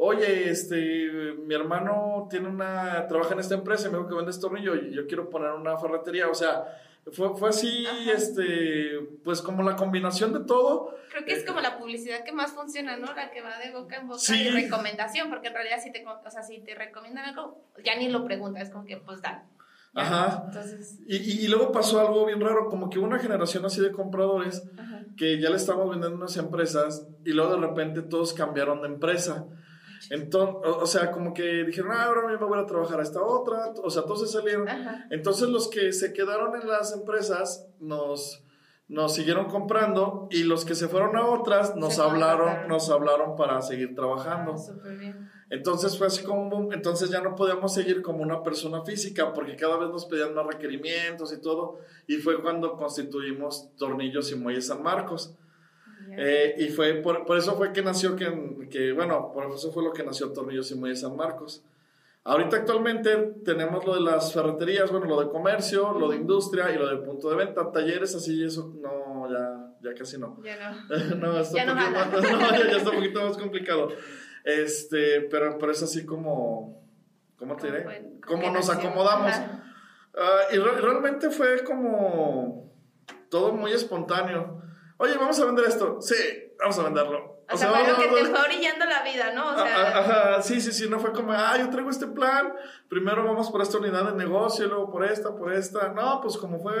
Oye, 0.00 0.48
este, 0.48 1.34
mi 1.44 1.56
hermano 1.56 2.28
tiene 2.30 2.46
una, 2.48 3.04
trabaja 3.08 3.34
en 3.34 3.40
esta 3.40 3.56
empresa 3.56 3.88
y 3.88 3.90
me 3.90 3.96
dijo 3.98 4.08
que 4.08 4.14
vende 4.14 4.30
este 4.30 4.42
tornillo 4.42 4.76
y 4.76 4.94
yo 4.94 5.08
quiero 5.08 5.28
poner 5.28 5.50
una 5.50 5.76
ferretería. 5.76 6.28
O 6.28 6.34
sea, 6.36 6.66
fue, 7.12 7.36
fue 7.36 7.48
así, 7.50 7.86
Ajá. 7.86 8.12
este, 8.12 9.00
pues 9.24 9.42
como 9.42 9.62
la 9.62 9.76
combinación 9.76 10.32
de 10.32 10.40
todo. 10.40 10.94
Creo 11.10 11.24
que 11.24 11.32
es 11.32 11.44
como 11.44 11.60
la 11.60 11.78
publicidad 11.78 12.24
que 12.24 12.32
más 12.32 12.52
funciona, 12.52 12.96
¿no? 12.96 13.12
La 13.14 13.30
que 13.30 13.40
va 13.42 13.58
de 13.58 13.72
boca 13.72 13.96
en 13.96 14.06
boca 14.08 14.18
Sí. 14.20 14.48
y 14.48 14.50
recomendación, 14.50 15.30
porque 15.30 15.48
en 15.48 15.54
realidad 15.54 15.78
si 15.82 15.90
te, 15.92 16.04
o 16.06 16.30
sea, 16.30 16.42
si 16.42 16.60
te 16.60 16.74
recomiendan 16.74 17.24
algo, 17.26 17.64
ya 17.84 17.96
ni 17.96 18.08
lo 18.08 18.24
preguntas, 18.24 18.64
es 18.64 18.70
como 18.70 18.84
que 18.84 18.96
pues 18.98 19.22
da. 19.22 19.44
Ajá. 19.94 20.42
Entonces, 20.46 21.00
Y, 21.06 21.16
y, 21.16 21.44
y 21.44 21.48
luego 21.48 21.72
pasó 21.72 21.98
algo 22.00 22.26
bien 22.26 22.40
raro, 22.40 22.68
como 22.68 22.90
que 22.90 22.98
una 22.98 23.18
generación 23.18 23.64
así 23.64 23.80
de 23.80 23.90
compradores 23.90 24.62
ajá. 24.78 25.02
que 25.16 25.40
ya 25.40 25.48
le 25.50 25.56
estábamos 25.56 25.90
vendiendo 25.90 26.16
unas 26.16 26.36
empresas 26.36 27.06
y 27.24 27.30
luego 27.32 27.56
de 27.56 27.66
repente 27.66 28.02
todos 28.02 28.32
cambiaron 28.34 28.82
de 28.82 28.88
empresa. 28.88 29.46
Entonces, 30.10 30.56
o, 30.64 30.86
sea, 30.86 31.10
como 31.10 31.34
que 31.34 31.64
dijeron, 31.64 31.92
ah, 31.92 32.04
ahora 32.04 32.26
me 32.26 32.36
voy 32.36 32.58
a 32.58 32.66
trabajar 32.66 33.00
a 33.00 33.02
esta 33.02 33.22
otra, 33.22 33.72
o 33.82 33.90
sea, 33.90 34.02
todos 34.02 34.20
se 34.20 34.38
salieron. 34.38 34.68
Ajá. 34.68 35.06
Entonces 35.10 35.48
los 35.48 35.68
que 35.68 35.92
se 35.92 36.12
quedaron 36.12 36.60
en 36.60 36.68
las 36.68 36.92
empresas 36.92 37.66
nos, 37.80 38.42
nos 38.88 39.14
siguieron 39.14 39.46
comprando 39.46 40.28
y 40.30 40.44
los 40.44 40.64
que 40.64 40.74
se 40.74 40.88
fueron 40.88 41.16
a 41.16 41.26
otras 41.26 41.76
nos 41.76 41.94
Se 41.94 42.02
hablaron, 42.02 42.38
contrataron. 42.38 42.68
nos 42.68 42.90
hablaron 42.90 43.36
para 43.36 43.60
seguir 43.60 43.94
trabajando. 43.94 44.52
Ah, 44.54 44.58
súper 44.58 44.96
bien. 44.96 45.30
Entonces 45.50 45.96
fue 45.96 46.06
así 46.06 46.22
como 46.24 46.42
un 46.42 46.50
boom. 46.50 46.72
Entonces 46.72 47.10
ya 47.10 47.20
no 47.20 47.34
podíamos 47.34 47.72
seguir 47.72 48.02
como 48.02 48.22
una 48.22 48.42
persona 48.42 48.82
física 48.84 49.32
porque 49.32 49.56
cada 49.56 49.76
vez 49.78 49.88
nos 49.90 50.06
pedían 50.06 50.34
más 50.34 50.46
requerimientos 50.46 51.32
y 51.32 51.40
todo. 51.40 51.78
Y 52.06 52.16
fue 52.16 52.40
cuando 52.42 52.76
constituimos 52.76 53.68
Tornillos 53.76 54.30
y 54.32 54.36
Muelles 54.36 54.66
San 54.66 54.82
Marcos. 54.82 55.34
Eh, 56.20 56.54
y 56.58 56.68
fue 56.70 56.94
por, 56.94 57.24
por 57.24 57.36
eso 57.38 57.56
fue 57.56 57.72
que 57.72 57.82
nació 57.82 58.16
que, 58.16 58.68
que, 58.70 58.92
bueno, 58.92 59.30
por 59.32 59.46
eso 59.52 59.70
fue 59.72 59.82
lo 59.84 59.92
que 59.92 60.02
nació 60.02 60.32
Tornillos 60.32 60.70
y 60.70 60.74
Muelles 60.74 61.00
San 61.00 61.16
Marcos. 61.16 61.62
Ahorita 62.24 62.56
actualmente 62.56 63.16
tenemos 63.44 63.86
lo 63.86 63.94
de 63.94 64.00
las 64.00 64.32
ferreterías, 64.34 64.90
bueno, 64.90 65.06
lo 65.06 65.20
de 65.20 65.28
comercio, 65.28 65.92
lo 65.92 66.08
de 66.10 66.16
industria 66.16 66.70
y 66.74 66.76
lo 66.78 66.86
de 66.88 66.96
punto 66.98 67.30
de 67.30 67.36
venta, 67.36 67.70
talleres, 67.72 68.14
así, 68.14 68.42
eso 68.44 68.74
no, 68.82 69.30
ya, 69.30 69.72
ya 69.80 69.94
casi 69.94 70.18
no. 70.18 70.38
Ya 70.42 70.58
no. 70.70 71.16
no, 71.16 71.38
está 71.40 71.56
Ya 71.56 71.66
no 71.66 71.74
más, 71.74 72.12
no, 72.12 72.20
ya, 72.50 72.70
ya 72.70 72.76
está 72.78 72.90
un 72.90 72.96
poquito 72.96 73.22
más 73.24 73.36
complicado. 73.38 73.88
Este, 74.44 75.22
pero, 75.30 75.56
pero 75.58 75.72
es 75.72 75.82
así 75.82 76.04
como, 76.04 76.82
¿cómo 77.38 77.56
te 77.56 77.68
diré? 77.68 77.84
que 78.26 78.50
nos 78.50 78.68
acomodamos. 78.68 79.32
Ah, 80.14 80.40
y 80.52 80.56
re- 80.58 80.80
realmente 80.80 81.30
fue 81.30 81.62
como 81.64 82.72
todo 83.30 83.52
muy 83.52 83.72
espontáneo. 83.72 84.60
Oye, 84.98 85.16
vamos 85.16 85.38
a 85.40 85.46
vender 85.46 85.64
esto. 85.64 86.00
Sí, 86.00 86.14
vamos 86.58 86.78
a 86.78 86.82
venderlo. 86.82 87.38
O, 87.50 87.56
sea, 87.56 87.70
fue 87.70 87.82
vamos 87.82 87.98
lo 87.98 88.04
que 88.04 88.20
te 88.20 88.24
fue 88.26 88.40
orillando 88.40 88.84
la 88.84 89.02
vida, 89.02 89.32
¿no? 89.32 89.54
O 89.54 89.56
sea, 89.56 89.98
Ajá, 89.98 90.42
sí, 90.42 90.60
sí, 90.60 90.70
sí, 90.70 90.88
no 90.88 90.98
fue 90.98 91.12
como, 91.12 91.32
ah, 91.32 91.56
yo 91.58 91.70
traigo 91.70 91.88
este 91.88 92.06
plan, 92.06 92.52
primero 92.90 93.24
vamos 93.24 93.50
por 93.50 93.62
esta 93.62 93.78
unidad 93.78 94.12
de 94.12 94.16
negocio, 94.16 94.66
y 94.66 94.68
luego 94.68 94.90
por 94.90 95.04
esta, 95.04 95.34
por 95.34 95.52
esta. 95.52 95.88
No, 95.94 96.20
pues 96.20 96.36
como 96.36 96.58
fue, 96.58 96.74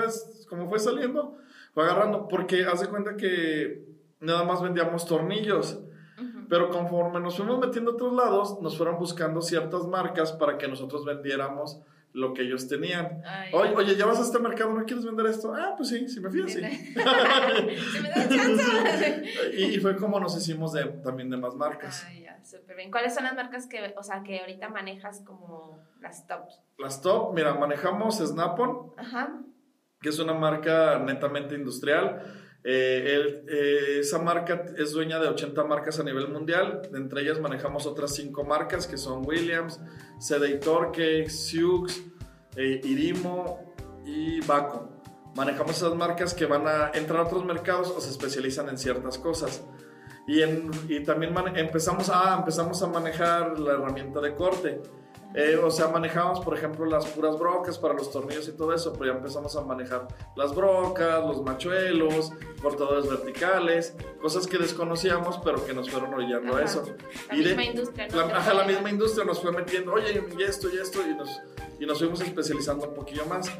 como 0.48 0.68
fue 0.68 0.78
saliendo, 0.78 1.38
fue 1.72 1.84
agarrando, 1.84 2.28
porque 2.28 2.66
haz 2.66 2.80
de 2.80 2.88
cuenta 2.88 3.16
que 3.16 3.82
nada 4.20 4.44
más 4.44 4.60
vendíamos 4.60 5.06
tornillos, 5.06 5.78
ujú. 6.18 6.46
pero 6.50 6.68
conforme 6.68 7.20
nos 7.20 7.36
fuimos 7.36 7.58
metiendo 7.60 7.92
a 7.92 7.94
otros 7.94 8.12
lados, 8.12 8.60
nos 8.60 8.76
fueron 8.76 8.98
buscando 8.98 9.40
ciertas 9.40 9.86
marcas 9.86 10.32
para 10.32 10.58
que 10.58 10.68
nosotros 10.68 11.04
vendiéramos 11.06 11.80
lo 12.12 12.32
que 12.34 12.42
ellos 12.42 12.68
tenían. 12.68 13.22
Ay, 13.24 13.50
Oye, 13.52 13.74
oye, 13.76 13.96
ya 13.96 14.06
vas 14.06 14.18
a 14.18 14.22
este 14.22 14.38
mercado, 14.38 14.72
¿no 14.72 14.84
quieres 14.84 15.04
vender 15.04 15.26
esto? 15.26 15.54
Ah, 15.54 15.74
pues 15.76 15.90
sí, 15.90 16.08
si 16.08 16.20
me 16.20 16.30
fías, 16.30 16.52
sí. 16.52 16.60
Si 17.92 18.00
me 18.00 18.10
chance. 18.10 19.22
y, 19.54 19.64
y 19.74 19.78
fue 19.80 19.96
como 19.96 20.18
nos 20.18 20.36
hicimos 20.36 20.72
de, 20.72 20.84
también 20.84 21.30
de 21.30 21.36
más 21.36 21.54
marcas. 21.54 22.04
Ay, 22.08 22.22
ya, 22.22 22.42
súper 22.44 22.76
bien. 22.76 22.90
¿Cuáles 22.90 23.14
son 23.14 23.24
las 23.24 23.34
marcas 23.34 23.66
que, 23.66 23.94
o 23.96 24.02
sea, 24.02 24.22
que 24.22 24.40
ahorita 24.40 24.68
manejas 24.68 25.22
como 25.24 25.80
las 26.00 26.26
tops? 26.26 26.60
Las 26.78 27.00
top, 27.02 27.34
mira, 27.34 27.54
manejamos 27.54 28.18
Snap-on, 28.18 28.92
que 30.00 30.08
es 30.08 30.18
una 30.18 30.34
marca 30.34 30.98
netamente 30.98 31.54
industrial. 31.54 32.22
Eh, 32.64 33.44
eh, 33.48 33.98
esa 34.00 34.18
marca 34.18 34.64
es 34.76 34.92
dueña 34.92 35.18
de 35.20 35.28
80 35.28 35.64
marcas 35.64 35.98
a 36.00 36.02
nivel 36.02 36.28
mundial. 36.28 36.82
Entre 36.92 37.22
ellas 37.22 37.40
manejamos 37.40 37.86
otras 37.86 38.14
5 38.14 38.44
marcas 38.44 38.86
que 38.86 38.96
son 38.96 39.26
Williams, 39.26 39.80
CD 40.18 40.54
Torque, 40.54 41.28
Sioux, 41.30 41.86
eh, 42.56 42.80
Irimo 42.84 43.74
y 44.04 44.40
Baco. 44.40 44.90
Manejamos 45.36 45.76
esas 45.76 45.94
marcas 45.94 46.34
que 46.34 46.46
van 46.46 46.66
a 46.66 46.90
entrar 46.94 47.20
a 47.20 47.22
otros 47.24 47.44
mercados 47.44 47.90
o 47.96 48.00
se 48.00 48.10
especializan 48.10 48.68
en 48.68 48.78
ciertas 48.78 49.18
cosas. 49.18 49.62
Y, 50.26 50.42
y 50.42 51.02
también 51.04 51.34
empezamos, 51.54 52.10
a, 52.10 52.36
empezamos 52.38 52.82
a 52.82 52.88
manejar 52.88 53.58
la 53.58 53.74
herramienta 53.74 54.20
de 54.20 54.34
corte. 54.34 54.82
Eh, 55.34 55.56
o 55.62 55.70
sea, 55.70 55.88
manejamos, 55.88 56.40
por 56.40 56.56
ejemplo, 56.56 56.86
las 56.86 57.06
puras 57.06 57.38
brocas 57.38 57.78
para 57.78 57.92
los 57.94 58.10
tornillos 58.10 58.48
y 58.48 58.52
todo 58.52 58.72
eso, 58.72 58.92
pero 58.94 59.12
ya 59.12 59.18
empezamos 59.18 59.54
a 59.56 59.60
manejar 59.60 60.08
las 60.36 60.54
brocas, 60.54 61.22
los 61.24 61.42
machuelos, 61.42 62.32
cortadores 62.62 63.08
verticales, 63.08 63.94
cosas 64.22 64.46
que 64.46 64.56
desconocíamos, 64.56 65.38
pero 65.44 65.64
que 65.64 65.74
nos 65.74 65.90
fueron 65.90 66.14
orillando 66.14 66.56
a 66.56 66.62
eso. 66.62 66.82
La 67.28 67.34
misma 67.34 67.64
industria, 67.64 68.08
¿no? 68.08 68.16
La, 68.16 68.36
ajá, 68.38 68.54
la 68.54 68.64
misma 68.64 68.90
industria 68.90 69.24
nos 69.24 69.40
fue 69.40 69.52
metiendo, 69.52 69.92
oye, 69.92 70.24
y 70.36 70.42
esto, 70.42 70.68
y 70.72 70.78
esto, 70.78 71.00
y 71.06 71.14
nos, 71.14 71.42
y 71.78 71.84
nos 71.84 71.98
fuimos 71.98 72.20
especializando 72.22 72.88
un 72.88 72.94
poquillo 72.94 73.26
más. 73.26 73.50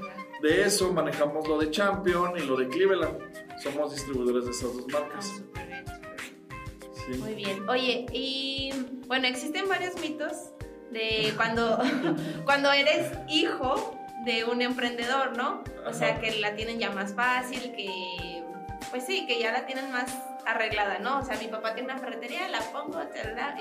De 0.41 0.63
eso 0.63 0.93
manejamos 0.93 1.47
lo 1.47 1.59
de 1.59 1.71
Champion 1.71 2.37
y 2.39 2.41
lo 2.41 2.57
de 2.57 2.69
Cleveland. 2.69 3.19
Somos 3.63 3.93
distribuidores 3.93 4.45
de 4.47 4.51
esas 4.53 4.75
dos 4.75 4.87
marcas. 4.89 5.43
Ah, 5.55 7.15
muy 7.19 7.35
bien. 7.35 7.69
Oye, 7.69 8.07
y 8.13 8.73
bueno, 9.07 9.27
existen 9.27 9.69
varios 9.69 9.99
mitos 10.01 10.53
de 10.91 11.33
cuando, 11.37 11.79
cuando 12.45 12.73
eres 12.73 13.13
hijo 13.29 13.99
de 14.25 14.45
un 14.45 14.63
emprendedor, 14.63 15.37
¿no? 15.37 15.63
O 15.87 15.93
sea, 15.93 16.19
que 16.21 16.39
la 16.39 16.55
tienen 16.55 16.79
ya 16.79 16.91
más 16.91 17.15
fácil, 17.15 17.73
que 17.75 18.43
pues 18.91 19.05
sí, 19.05 19.27
que 19.27 19.39
ya 19.39 19.53
la 19.53 19.67
tienen 19.67 19.91
más 19.93 20.11
arreglada, 20.47 20.99
¿no? 20.99 21.19
O 21.19 21.25
sea, 21.25 21.37
mi 21.39 21.49
papá 21.49 21.75
tiene 21.75 21.93
una 21.93 22.01
ferretería, 22.01 22.49
la 22.49 22.61
pongo, 22.73 23.01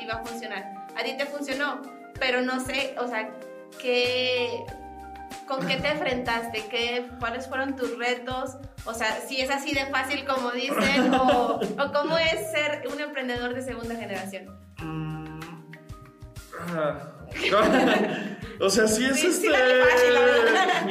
y 0.01 0.05
va 0.05 0.13
a 0.13 0.25
funcionar. 0.25 0.87
A 0.95 1.03
ti 1.03 1.15
te 1.17 1.25
funcionó, 1.25 1.81
pero 2.19 2.41
no 2.41 2.59
sé, 2.59 2.95
o 2.99 3.07
sea, 3.07 3.29
¿qué, 3.81 4.63
¿con 5.47 5.65
qué 5.67 5.77
te 5.77 5.89
enfrentaste? 5.89 6.65
¿Qué, 6.69 7.09
¿Cuáles 7.19 7.47
fueron 7.47 7.75
tus 7.75 7.97
retos? 7.97 8.57
O 8.85 8.93
sea, 8.93 9.19
si 9.27 9.41
es 9.41 9.49
así 9.49 9.73
de 9.73 9.85
fácil 9.87 10.25
como 10.25 10.51
dicen, 10.51 11.13
o, 11.13 11.59
o 11.59 11.91
cómo 11.91 12.17
es 12.17 12.51
ser 12.51 12.83
un 12.91 12.99
emprendedor 12.99 13.53
de 13.53 13.61
segunda 13.61 13.95
generación. 13.95 14.57
Mm, 14.79 15.39
ah, 16.69 17.16
o 18.59 18.69
sea, 18.69 18.87
sí 18.87 19.05
es 19.05 19.19
Sí, 19.19 19.27
este. 19.27 19.49
la. 19.49 19.59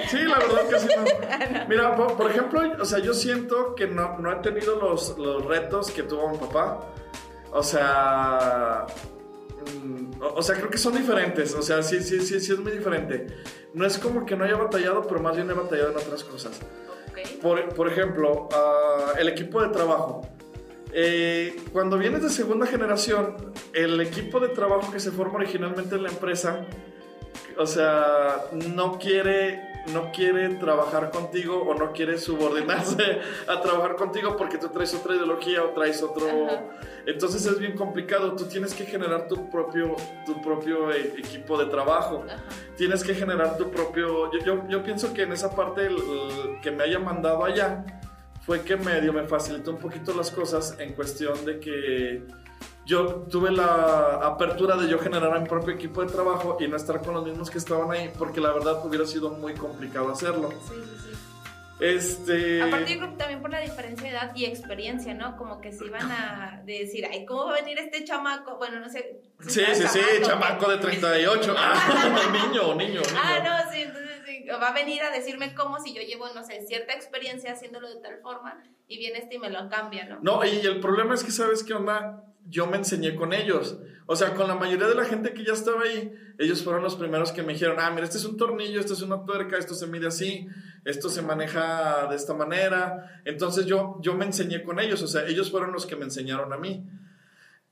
Sí, 0.08 0.18
la 0.18 0.38
verdad 0.38 0.68
que 0.68 0.78
sí. 0.78 0.88
no. 1.54 1.66
Mira, 1.68 1.96
por, 1.96 2.16
por 2.16 2.30
ejemplo, 2.30 2.60
o 2.80 2.84
sea, 2.84 2.98
yo 2.98 3.14
siento 3.14 3.74
que 3.74 3.86
no, 3.86 4.18
no 4.18 4.32
he 4.32 4.36
tenido 4.36 4.76
los, 4.76 5.16
los 5.18 5.44
retos 5.44 5.90
que 5.90 6.02
tuvo 6.02 6.28
mi 6.30 6.38
papá. 6.38 6.80
O 7.52 7.62
sea. 7.62 8.86
mm, 9.82 10.22
O, 10.22 10.34
o 10.34 10.42
sea, 10.42 10.56
creo 10.56 10.70
que 10.70 10.78
son 10.78 10.94
diferentes. 10.96 11.54
O 11.54 11.62
sea, 11.62 11.82
sí, 11.82 12.00
sí, 12.02 12.20
sí, 12.20 12.40
sí 12.40 12.52
es 12.52 12.58
muy 12.58 12.72
diferente. 12.72 13.26
No 13.74 13.86
es 13.86 13.98
como 13.98 14.24
que 14.24 14.36
no 14.36 14.44
haya 14.44 14.56
batallado, 14.56 15.06
pero 15.06 15.20
más 15.20 15.36
bien 15.36 15.50
he 15.50 15.54
batallado 15.54 15.90
en 15.90 15.96
otras 15.96 16.24
cosas. 16.24 16.60
Ok. 17.10 17.40
Por, 17.42 17.68
por 17.74 17.88
ejemplo, 17.88 18.48
ah, 18.52 19.12
el 19.18 19.28
equipo 19.28 19.60
de 19.62 19.68
trabajo. 19.68 20.22
Eh, 20.92 21.56
cuando 21.72 21.98
vienes 21.98 22.22
de 22.22 22.30
segunda 22.30 22.66
generación, 22.66 23.36
el 23.74 24.00
equipo 24.00 24.40
de 24.40 24.48
trabajo 24.48 24.90
que 24.92 25.00
se 25.00 25.10
forma 25.10 25.34
originalmente 25.36 25.96
en 25.96 26.04
la 26.04 26.08
empresa, 26.10 26.64
o 27.58 27.66
sea, 27.66 28.44
no 28.74 28.98
quiere, 28.98 29.60
no 29.92 30.10
quiere 30.12 30.48
trabajar 30.56 31.10
contigo 31.10 31.62
o 31.62 31.74
no 31.74 31.92
quiere 31.92 32.18
subordinarse 32.18 33.18
a 33.48 33.60
trabajar 33.60 33.96
contigo 33.96 34.36
porque 34.36 34.58
tú 34.58 34.68
traes 34.68 34.94
otra 34.94 35.14
ideología 35.16 35.64
o 35.64 35.70
traes 35.70 36.02
otro... 36.02 36.26
Ajá. 36.46 36.64
Entonces 37.06 37.46
es 37.46 37.58
bien 37.60 37.76
complicado, 37.76 38.34
tú 38.34 38.46
tienes 38.46 38.74
que 38.74 38.84
generar 38.84 39.28
tu 39.28 39.48
propio, 39.48 39.94
tu 40.26 40.40
propio 40.42 40.90
eh, 40.92 41.14
equipo 41.18 41.56
de 41.56 41.66
trabajo 41.66 42.24
Ajá. 42.26 42.42
tienes 42.76 43.04
que 43.04 43.14
generar 43.14 43.56
tu 43.56 43.70
propio... 43.70 44.30
Yo, 44.32 44.38
yo, 44.44 44.68
yo 44.68 44.82
pienso 44.82 45.12
que 45.14 45.22
en 45.22 45.32
esa 45.32 45.54
parte 45.54 45.86
el- 45.86 45.94
el 45.96 46.60
que 46.62 46.70
me 46.72 46.82
haya 46.84 46.98
mandado 46.98 47.44
allá 47.44 47.84
fue 48.46 48.62
que 48.62 48.76
medio 48.76 49.12
me 49.12 49.26
facilitó 49.26 49.72
un 49.72 49.78
poquito 49.78 50.14
las 50.14 50.30
cosas 50.30 50.76
en 50.78 50.92
cuestión 50.92 51.44
de 51.44 51.58
que 51.58 52.22
yo 52.86 53.26
tuve 53.28 53.50
la 53.50 54.20
apertura 54.22 54.76
de 54.76 54.88
yo 54.88 55.00
generar 55.00 55.40
mi 55.40 55.48
propio 55.48 55.74
equipo 55.74 56.00
de 56.04 56.12
trabajo 56.12 56.56
y 56.60 56.68
no 56.68 56.76
estar 56.76 57.02
con 57.02 57.14
los 57.14 57.26
mismos 57.26 57.50
que 57.50 57.58
estaban 57.58 57.90
ahí, 57.90 58.12
porque 58.16 58.40
la 58.40 58.52
verdad 58.52 58.86
hubiera 58.86 59.04
sido 59.04 59.30
muy 59.30 59.54
complicado 59.54 60.12
hacerlo. 60.12 60.50
Sí, 60.50 60.74
sí, 60.74 60.96
sí. 61.02 61.16
Este... 61.80 62.62
Aparte 62.62 62.92
yo 62.92 62.98
creo 63.00 63.10
que 63.10 63.16
también 63.16 63.42
por 63.42 63.50
la 63.50 63.58
diferencia 63.58 64.04
de 64.04 64.16
edad 64.16 64.32
y 64.36 64.44
experiencia, 64.44 65.12
¿no? 65.12 65.36
Como 65.36 65.60
que 65.60 65.72
se 65.72 65.84
iban 65.84 66.10
a 66.10 66.62
decir, 66.64 67.04
ay, 67.10 67.26
¿cómo 67.26 67.46
va 67.46 67.56
a 67.56 67.60
venir 67.60 67.78
este 67.78 68.04
chamaco? 68.04 68.56
Bueno, 68.56 68.78
no 68.78 68.88
sé. 68.88 69.20
Sí, 69.40 69.62
sí, 69.74 69.86
sí, 69.88 70.00
chamaco 70.22 70.70
de 70.70 70.78
38. 70.78 71.54
Ah, 71.58 72.30
niño, 72.48 72.74
niño, 72.76 72.88
niño. 72.88 73.00
Ah, 73.16 73.40
no, 73.44 73.72
sí, 73.72 73.82
entonces 73.82 74.05
va 74.54 74.68
a 74.68 74.72
venir 74.72 75.02
a 75.02 75.10
decirme 75.10 75.54
cómo 75.54 75.78
si 75.80 75.94
yo 75.94 76.02
llevo, 76.02 76.28
no 76.34 76.44
sé, 76.44 76.60
cierta 76.66 76.94
experiencia 76.94 77.52
haciéndolo 77.52 77.88
de 77.88 78.00
tal 78.00 78.18
forma 78.20 78.62
y 78.88 78.98
viene 78.98 79.18
este 79.18 79.36
y 79.36 79.38
me 79.38 79.50
lo 79.50 79.68
cambia, 79.68 80.06
¿no? 80.06 80.20
No, 80.22 80.44
y 80.44 80.60
el 80.60 80.80
problema 80.80 81.14
es 81.14 81.24
que, 81.24 81.32
¿sabes 81.32 81.64
qué 81.64 81.74
onda? 81.74 82.24
Yo 82.48 82.66
me 82.66 82.76
enseñé 82.76 83.16
con 83.16 83.32
ellos. 83.32 83.78
O 84.08 84.14
sea, 84.14 84.34
con 84.34 84.46
la 84.46 84.54
mayoría 84.54 84.86
de 84.86 84.94
la 84.94 85.04
gente 85.04 85.34
que 85.34 85.44
ya 85.44 85.52
estaba 85.52 85.82
ahí, 85.82 86.12
ellos 86.38 86.62
fueron 86.62 86.84
los 86.84 86.94
primeros 86.94 87.32
que 87.32 87.42
me 87.42 87.54
dijeron, 87.54 87.78
ah, 87.80 87.90
mira, 87.90 88.04
este 88.04 88.18
es 88.18 88.24
un 88.24 88.36
tornillo, 88.36 88.78
esto 88.78 88.92
es 88.92 89.02
una 89.02 89.24
tuerca, 89.24 89.58
esto 89.58 89.74
se 89.74 89.88
mide 89.88 90.06
así, 90.06 90.46
esto 90.84 91.08
se 91.08 91.22
maneja 91.22 92.06
de 92.08 92.14
esta 92.14 92.32
manera. 92.32 93.20
Entonces 93.24 93.66
yo, 93.66 93.98
yo 94.00 94.14
me 94.14 94.24
enseñé 94.24 94.62
con 94.62 94.78
ellos, 94.78 95.02
o 95.02 95.08
sea, 95.08 95.26
ellos 95.26 95.50
fueron 95.50 95.72
los 95.72 95.86
que 95.86 95.96
me 95.96 96.04
enseñaron 96.04 96.52
a 96.52 96.56
mí. 96.56 96.84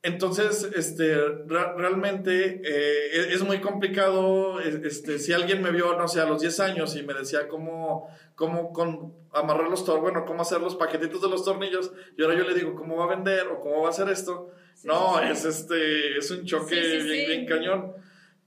Entonces, 0.06 0.68
este, 0.76 1.16
realmente 1.46 2.60
eh, 2.62 3.10
es, 3.14 3.26
es 3.36 3.42
muy 3.42 3.62
complicado, 3.62 4.60
es- 4.60 4.74
este, 4.84 5.18
si 5.18 5.32
alguien 5.32 5.62
me 5.62 5.70
vio, 5.70 5.96
no 5.96 6.06
sé, 6.08 6.20
a 6.20 6.26
los 6.26 6.42
10 6.42 6.60
años 6.60 6.94
y 6.94 7.02
me 7.02 7.14
decía 7.14 7.48
cómo, 7.48 8.06
cómo 8.34 8.70
con, 8.74 9.14
amarrar 9.32 9.70
los 9.70 9.82
tornillos, 9.86 10.12
bueno, 10.12 10.26
cómo 10.26 10.42
hacer 10.42 10.60
los 10.60 10.76
paquetitos 10.76 11.22
de 11.22 11.30
los 11.30 11.42
tornillos, 11.42 11.90
y 12.18 12.22
ahora 12.22 12.36
yo 12.36 12.44
le 12.44 12.54
digo 12.54 12.74
cómo 12.74 12.96
va 12.98 13.04
a 13.06 13.16
vender 13.16 13.46
o 13.48 13.60
cómo 13.60 13.80
va 13.80 13.86
a 13.88 13.90
hacer 13.92 14.10
esto, 14.10 14.50
Sí, 14.74 14.86
no, 14.88 15.16
sí, 15.20 15.24
es 15.30 15.44
este, 15.46 16.18
es 16.18 16.30
un 16.30 16.44
choque 16.44 16.74
Sí, 16.74 17.08
bien, 17.08 17.26
bien 17.26 17.46
cañón, 17.46 17.92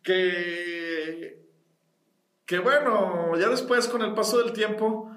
que, 0.04 1.40
que 2.46 2.60
bueno, 2.60 3.36
ya 3.36 3.50
después 3.50 3.88
con 3.88 4.04
el 4.04 4.14
paso 4.14 4.38
del 4.38 4.54
tiempo, 4.54 5.10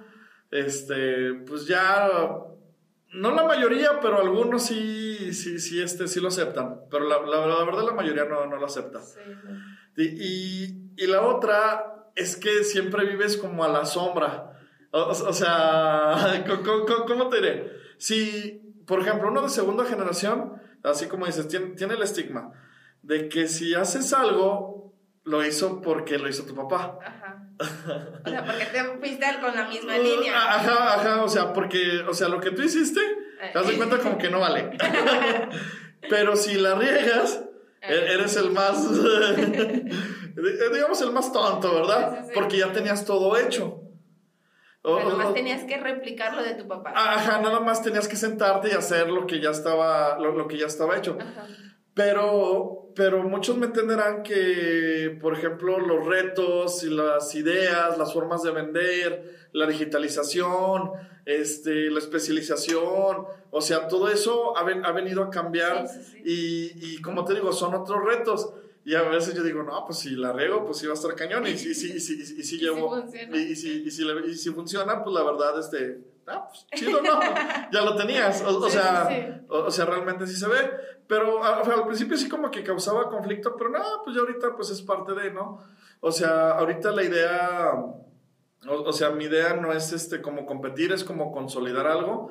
este, 0.51 1.35
pues 1.47 1.67
ya 1.67 2.09
no 3.13 3.31
la 3.33 3.45
mayoría, 3.45 3.99
pero 4.01 4.21
algunos 4.21 4.63
sí, 4.65 5.33
sí, 5.33 5.59
sí, 5.59 5.83
este, 5.83 6.07
sí 6.09 6.21
lo 6.21 6.29
aceptan. 6.29 6.81
Pero 6.91 7.07
la, 7.09 7.21
la- 7.23 7.47
la 7.47 7.65
verdad 7.65 7.85
la 7.85 7.93
mayoría 7.93 8.25
no, 8.25 8.47
no 8.47 8.57
lo 8.57 8.67
acepta. 8.67 9.01
Sí. 9.01 9.21
Y, 9.97 10.03
y, 10.05 10.93
y 10.97 11.07
la 11.07 11.23
otra 11.23 12.11
es 12.15 12.37
que 12.37 12.65
siempre 12.65 13.05
vives 13.07 13.37
como 13.37 13.65
a 13.65 13.69
la 13.69 13.85
sombra. 13.85 14.59
O, 14.93 15.01
o- 15.03 15.33
sea, 15.33 16.45
¿cómo, 16.65 16.85
cómo- 16.87 17.05
cómo 17.07 17.29
te 17.29 17.37
diré? 17.37 17.73
Si, 17.99 18.61
por 18.87 19.01
ejemplo, 19.01 19.29
uno 19.29 19.43
de 19.43 19.49
segunda 19.49 19.85
generación, 19.85 20.55
así 20.83 21.07
como 21.07 21.27
dices, 21.27 21.49
tiene, 21.49 21.67
tiene 21.75 21.95
el 21.95 22.03
estigma 22.03 22.53
de 23.03 23.29
que 23.29 23.47
si 23.49 23.75
haces 23.75 24.13
algo, 24.13 24.90
lo 25.25 25.45
hizo 25.45 25.81
porque 25.81 26.19
lo 26.19 26.29
hizo 26.29 26.45
tu 26.45 26.55
papá. 26.55 26.99
Ajá. 27.05 27.47
O 28.25 28.29
sea, 28.29 28.45
porque 28.45 28.65
te 28.67 28.85
fuiste 28.99 29.27
con 29.41 29.55
la 29.55 29.69
misma 29.69 29.99
línea. 29.99 30.35
Ajá, 30.55 30.95
ajá, 30.95 31.23
o 31.25 31.29
sea, 31.29 31.53
porque, 31.53 32.01
o 32.09 32.15
sea, 32.15 32.29
lo 32.29 32.41
que 32.41 32.51
tú 32.53 32.63
hiciste, 32.63 33.01
te 33.53 33.59
das 33.59 33.67
de 33.69 33.77
cuenta 33.77 33.99
como 33.99 34.19
que 34.19 34.31
no 34.31 34.41
vale. 34.41 34.71
Pero 36.09 36.37
si 36.37 36.55
la 36.55 36.75
riegas, 36.77 37.45
e- 37.83 38.13
eres 38.15 38.37
el 38.37 38.51
más, 38.51 38.89
digamos, 40.73 41.01
el 41.03 41.13
más 41.13 41.33
tonto, 41.33 41.75
¿verdad? 41.75 42.27
Porque 42.35 42.59
ya 42.59 42.73
tenías 42.73 43.05
todo 43.05 43.37
hecho. 43.37 43.83
Pero 44.83 45.11
nomás 45.11 45.35
tenías 45.35 45.63
que 45.65 45.77
replicar 45.77 46.35
lo 46.35 46.43
de 46.43 46.55
tu 46.55 46.67
papá. 46.67 46.93
Ajá, 46.97 47.39
nada 47.43 47.61
más 47.61 47.83
tenías 47.83 48.09
que 48.09 48.17
sentarte 48.17 48.69
y 48.69 48.73
hacer 48.73 49.11
lo 49.11 49.27
que 49.27 49.39
ya 49.41 49.51
estaba, 49.51 50.19
lo, 50.19 50.33
lo 50.33 50.49
que 50.49 50.57
ya 50.57 50.67
estaba 50.67 50.97
hecho. 50.97 51.19
Ajá. 51.21 51.47
Pero, 52.05 52.93
pero 52.95 53.23
muchos 53.25 53.59
me 53.59 53.67
entenderán 53.67 54.23
que, 54.23 55.19
por 55.21 55.35
ejemplo, 55.35 55.79
los 55.79 56.07
retos 56.07 56.83
y 56.83 56.89
las 56.89 57.35
ideas, 57.35 57.99
las 57.99 58.15
formas 58.15 58.43
de 58.43 58.51
vender, 58.53 59.49
la 59.53 59.67
digitalización, 59.67 60.93
este, 61.27 61.91
la 61.91 61.99
especialización, 61.99 63.27
o 63.51 63.61
sea, 63.61 63.87
todo 63.87 64.09
eso 64.09 64.57
ha, 64.57 64.65
ven- 64.65 64.85
ha 64.87 64.93
venido 64.93 65.23
a 65.23 65.29
cambiar 65.29 65.87
Sí, 65.89 65.99
sí, 66.03 66.11
sí. 66.13 66.23
Y, 66.83 66.95
y 66.95 67.03
como 67.03 67.25
te 67.27 67.35
digo, 67.35 67.53
son 67.53 67.75
otros 67.75 68.03
retos. 68.03 68.51
Y 68.83 68.95
a 68.95 69.03
veces 69.03 69.35
yo 69.35 69.43
digo, 69.43 69.63
no, 69.63 69.85
pues 69.85 69.99
si 69.99 70.11
la 70.17 70.33
riego, 70.33 70.65
pues 70.65 70.79
sí 70.79 70.87
va 70.87 70.93
a 70.93 70.95
estar 70.95 71.15
cañón. 71.15 71.47
Y 71.47 71.59
si, 71.59 71.73
y 71.73 71.75
si, 71.75 71.93
y 71.93 72.01
si, 72.01 72.15
y 72.41 72.43
si, 72.43 72.57
Y 72.57 72.61
llevo. 72.61 72.97
si 73.11 73.19
y, 73.37 73.57
si, 73.57 73.83
y, 73.87 73.91
si, 73.91 74.05
y 74.27 74.35
si 74.37 74.51
funciona, 74.51 75.05
pues 75.05 75.15
la 75.15 75.23
verdad, 75.23 75.61
este. 75.61 75.99
Ah, 76.27 76.49
pues 76.49 76.67
chido, 76.75 77.01
¿no? 77.03 77.19
ya 77.73 77.83
lo 77.83 77.97
tenías. 77.97 78.43
O, 78.43 78.59
o 78.59 78.71
sea, 78.71 79.07
sí, 79.09 79.15
sí. 79.15 79.47
O, 79.49 79.59
o 79.65 79.71
sea, 79.71 79.85
realmente 79.87 80.27
sí 80.27 80.37
se 80.37 80.49
ve. 80.49 80.71
Pero 81.07 81.43
a- 81.43 81.61
al 81.61 81.87
principio 81.87 82.17
sí 82.17 82.29
como 82.29 82.51
que 82.51 82.63
causaba 82.63 83.09
conflicto, 83.09 83.57
pero 83.57 83.71
no, 83.71 83.81
pues 84.05 84.15
ya 84.15 84.21
ahorita 84.23 84.55
pues 84.57 84.71
es 84.71 84.81
parte 84.83 85.13
de, 85.15 85.33
¿no? 85.33 85.65
O 86.01 86.13
sea, 86.13 86.53
ahorita 86.53 86.93
la 86.93 87.03
idea 87.03 87.73
O, 88.69 88.75
o 88.85 88.93
sea, 88.93 89.11
mi 89.11 89.25
idea 89.25 89.55
no 89.55 89.73
es 89.73 89.93
este 89.93 90.21
como 90.21 90.45
competir, 90.47 90.93
es 90.93 91.03
como 91.05 91.33
consolidar 91.33 91.87
algo. 91.87 92.31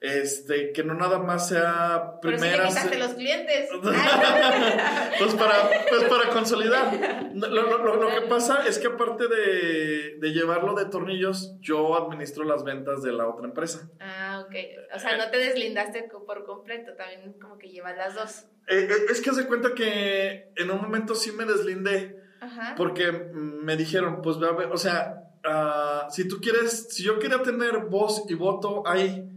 Este, 0.00 0.72
que 0.72 0.84
no 0.84 0.92
nada 0.94 1.18
más 1.18 1.48
sea 1.48 2.18
Pero 2.20 2.38
si 2.38 2.98
los 2.98 3.14
clientes. 3.14 3.70
pues, 5.18 5.34
para, 5.34 5.54
pues 5.88 6.04
para 6.04 6.30
consolidar. 6.30 6.92
Lo, 7.34 7.48
lo- 7.48 7.78
lo- 7.78 7.96
lo 7.96 8.08
que 8.10 8.26
pasa 8.28 8.66
es 8.66 8.78
que 8.78 8.88
aparte 8.88 9.26
de, 9.28 10.16
de 10.18 10.32
llevarlo 10.32 10.74
de 10.74 10.84
tornillos, 10.86 11.54
yo 11.60 11.96
administro 11.96 12.44
las 12.44 12.62
ventas 12.64 13.02
de 13.02 13.12
la 13.12 13.26
otra 13.26 13.46
empresa. 13.46 13.88
ah, 14.00 14.44
ok. 14.46 14.54
O 14.94 14.98
sea, 14.98 15.16
no 15.16 15.30
te 15.30 15.38
deslindaste 15.38 16.08
por 16.26 16.44
completo, 16.44 16.92
también 16.94 17.32
como 17.40 17.56
que 17.58 17.68
llevas 17.68 17.96
las 17.96 18.14
dos. 18.14 18.44
Eh, 18.68 18.88
eh, 18.90 19.06
es 19.10 19.20
que 19.20 19.32
se 19.32 19.46
cuenta 19.46 19.74
que 19.74 20.50
en 20.56 20.70
un 20.70 20.80
momento 20.80 21.14
sí 21.14 21.32
me 21.32 21.44
deslindé 21.44 22.20
Ajá. 22.40 22.74
porque 22.76 23.10
me 23.12 23.76
dijeron, 23.76 24.20
pues, 24.22 24.36
o 24.36 24.76
sea, 24.76 25.22
ah, 25.44 26.06
si 26.10 26.28
tú 26.28 26.38
quieres, 26.40 26.88
si 26.90 27.02
yo 27.02 27.18
quería 27.18 27.42
tener 27.42 27.78
voz 27.88 28.24
y 28.28 28.34
voto 28.34 28.82
ahí, 28.86 29.28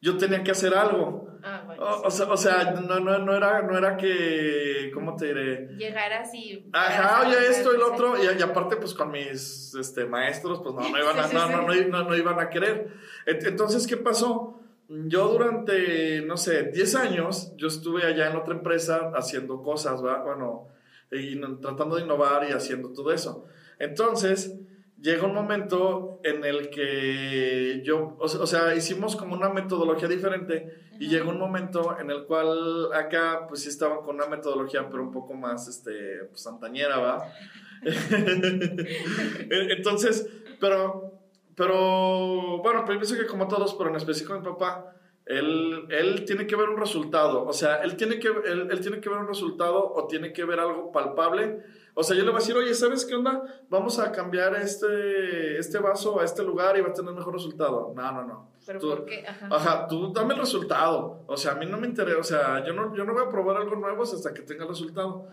yo 0.00 0.16
tenía 0.16 0.42
que 0.44 0.50
hacer 0.52 0.74
algo. 0.74 1.28
Ah, 1.42 1.62
bueno. 1.66 1.82
O, 1.84 2.06
o 2.06 2.10
sea, 2.10 2.26
o 2.26 2.36
sea 2.36 2.72
no, 2.72 2.98
no, 3.00 3.18
no, 3.18 3.36
era, 3.36 3.62
no 3.62 3.76
era 3.78 3.96
que, 3.96 4.90
¿cómo 4.92 5.14
te 5.16 5.26
diré? 5.26 5.68
Llegar 5.76 6.12
así. 6.14 6.68
Ajá, 6.72 7.26
oye, 7.28 7.36
esto 7.48 7.72
y 7.74 7.78
lo 7.78 7.92
otro, 7.94 8.14
y, 8.22 8.26
y 8.38 8.42
aparte, 8.42 8.76
pues 8.76 8.92
con 8.94 9.10
mis 9.12 9.74
este, 9.74 10.04
maestros, 10.06 10.60
pues 10.62 10.74
no, 10.74 10.80
no 10.80 10.98
iban 11.02 11.18
a, 11.18 11.28
no, 11.28 11.62
no, 11.62 12.04
no, 12.04 12.16
iban 12.16 12.40
a 12.40 12.48
querer. 12.50 12.88
Ent- 13.26 13.46
Entonces, 13.46 13.86
¿qué 13.86 13.96
pasó? 13.96 14.60
Yo 14.88 15.28
durante, 15.28 16.22
no 16.22 16.36
sé, 16.38 16.64
10 16.72 16.94
años, 16.94 17.52
yo 17.56 17.68
estuve 17.68 18.04
allá 18.06 18.30
en 18.30 18.36
otra 18.36 18.54
empresa 18.54 19.12
haciendo 19.14 19.62
cosas, 19.62 20.02
¿verdad? 20.02 20.24
Bueno, 20.24 20.68
y 21.12 21.38
tratando 21.60 21.96
de 21.96 22.02
innovar 22.02 22.48
y 22.48 22.52
haciendo 22.52 22.92
todo 22.92 23.12
eso. 23.12 23.46
Entonces, 23.78 24.54
llega 25.00 25.26
un 25.26 25.34
momento 25.34 26.20
en 26.24 26.44
el 26.44 26.70
que 26.70 27.82
yo, 27.84 28.16
o 28.18 28.28
sea, 28.28 28.40
o 28.40 28.46
sea, 28.46 28.74
hicimos 28.74 29.16
como 29.16 29.34
una 29.34 29.48
metodología 29.48 30.08
diferente 30.08 30.88
y 30.98 31.08
llegó 31.08 31.30
un 31.30 31.38
momento 31.38 31.96
en 31.98 32.10
el 32.10 32.24
cual 32.24 32.92
acá, 32.92 33.46
pues 33.48 33.62
sí 33.62 33.68
estaban 33.68 33.98
con 33.98 34.16
una 34.16 34.26
metodología, 34.26 34.88
pero 34.88 35.02
un 35.02 35.12
poco 35.12 35.34
más, 35.34 35.68
este, 35.68 36.24
pues 36.30 36.46
antañera, 36.46 36.98
¿va? 36.98 37.32
Entonces, 39.50 40.28
pero, 40.60 41.12
pero, 41.54 42.58
bueno, 42.58 42.84
pues 42.84 42.96
yo 42.96 43.00
pienso 43.00 43.16
que 43.16 43.26
como 43.26 43.46
todos, 43.46 43.74
pero 43.74 43.90
en 43.90 43.96
específico 43.96 44.34
mi 44.34 44.44
papá, 44.44 44.94
él, 45.26 45.86
él 45.90 46.24
tiene 46.24 46.46
que 46.46 46.56
ver 46.56 46.70
un 46.70 46.78
resultado, 46.78 47.44
o 47.44 47.52
sea, 47.52 47.76
él 47.82 47.96
tiene, 47.96 48.18
que, 48.18 48.28
él, 48.28 48.68
él 48.70 48.80
tiene 48.80 49.00
que 49.00 49.08
ver 49.08 49.18
un 49.18 49.28
resultado 49.28 49.92
o 49.94 50.06
tiene 50.06 50.32
que 50.32 50.44
ver 50.44 50.58
algo 50.58 50.90
palpable. 50.90 51.62
O 52.00 52.04
sea, 52.04 52.16
yo 52.16 52.22
le 52.22 52.30
voy 52.30 52.36
a 52.36 52.40
decir, 52.40 52.56
oye, 52.56 52.72
¿sabes 52.74 53.04
qué 53.04 53.16
onda? 53.16 53.42
Vamos 53.68 53.98
a 53.98 54.12
cambiar 54.12 54.54
este, 54.54 55.58
este 55.58 55.78
vaso 55.78 56.20
a 56.20 56.24
este 56.24 56.44
lugar 56.44 56.78
y 56.78 56.80
va 56.80 56.90
a 56.90 56.92
tener 56.92 57.12
mejor 57.12 57.32
resultado. 57.34 57.92
No, 57.96 58.12
no, 58.12 58.24
no. 58.24 58.50
Pero 58.64 58.78
Tú- 58.78 58.88
¿por 58.90 59.04
qué? 59.04 59.26
Ajá. 59.26 59.48
Ajá, 59.50 59.86
tú 59.88 60.12
dame 60.12 60.34
el 60.34 60.40
resultado. 60.40 61.24
O 61.26 61.36
sea, 61.36 61.52
a 61.52 61.54
mí 61.56 61.66
no 61.66 61.76
me 61.76 61.88
interesa, 61.88 62.18
o 62.20 62.22
sea, 62.22 62.64
yo 62.64 62.72
no, 62.72 62.94
yo 62.94 63.04
no 63.04 63.14
voy 63.14 63.24
a 63.24 63.28
probar 63.28 63.56
algo 63.56 63.74
nuevo 63.74 64.04
hasta 64.04 64.32
que 64.32 64.42
tenga 64.42 64.62
el 64.62 64.68
resultado. 64.68 65.26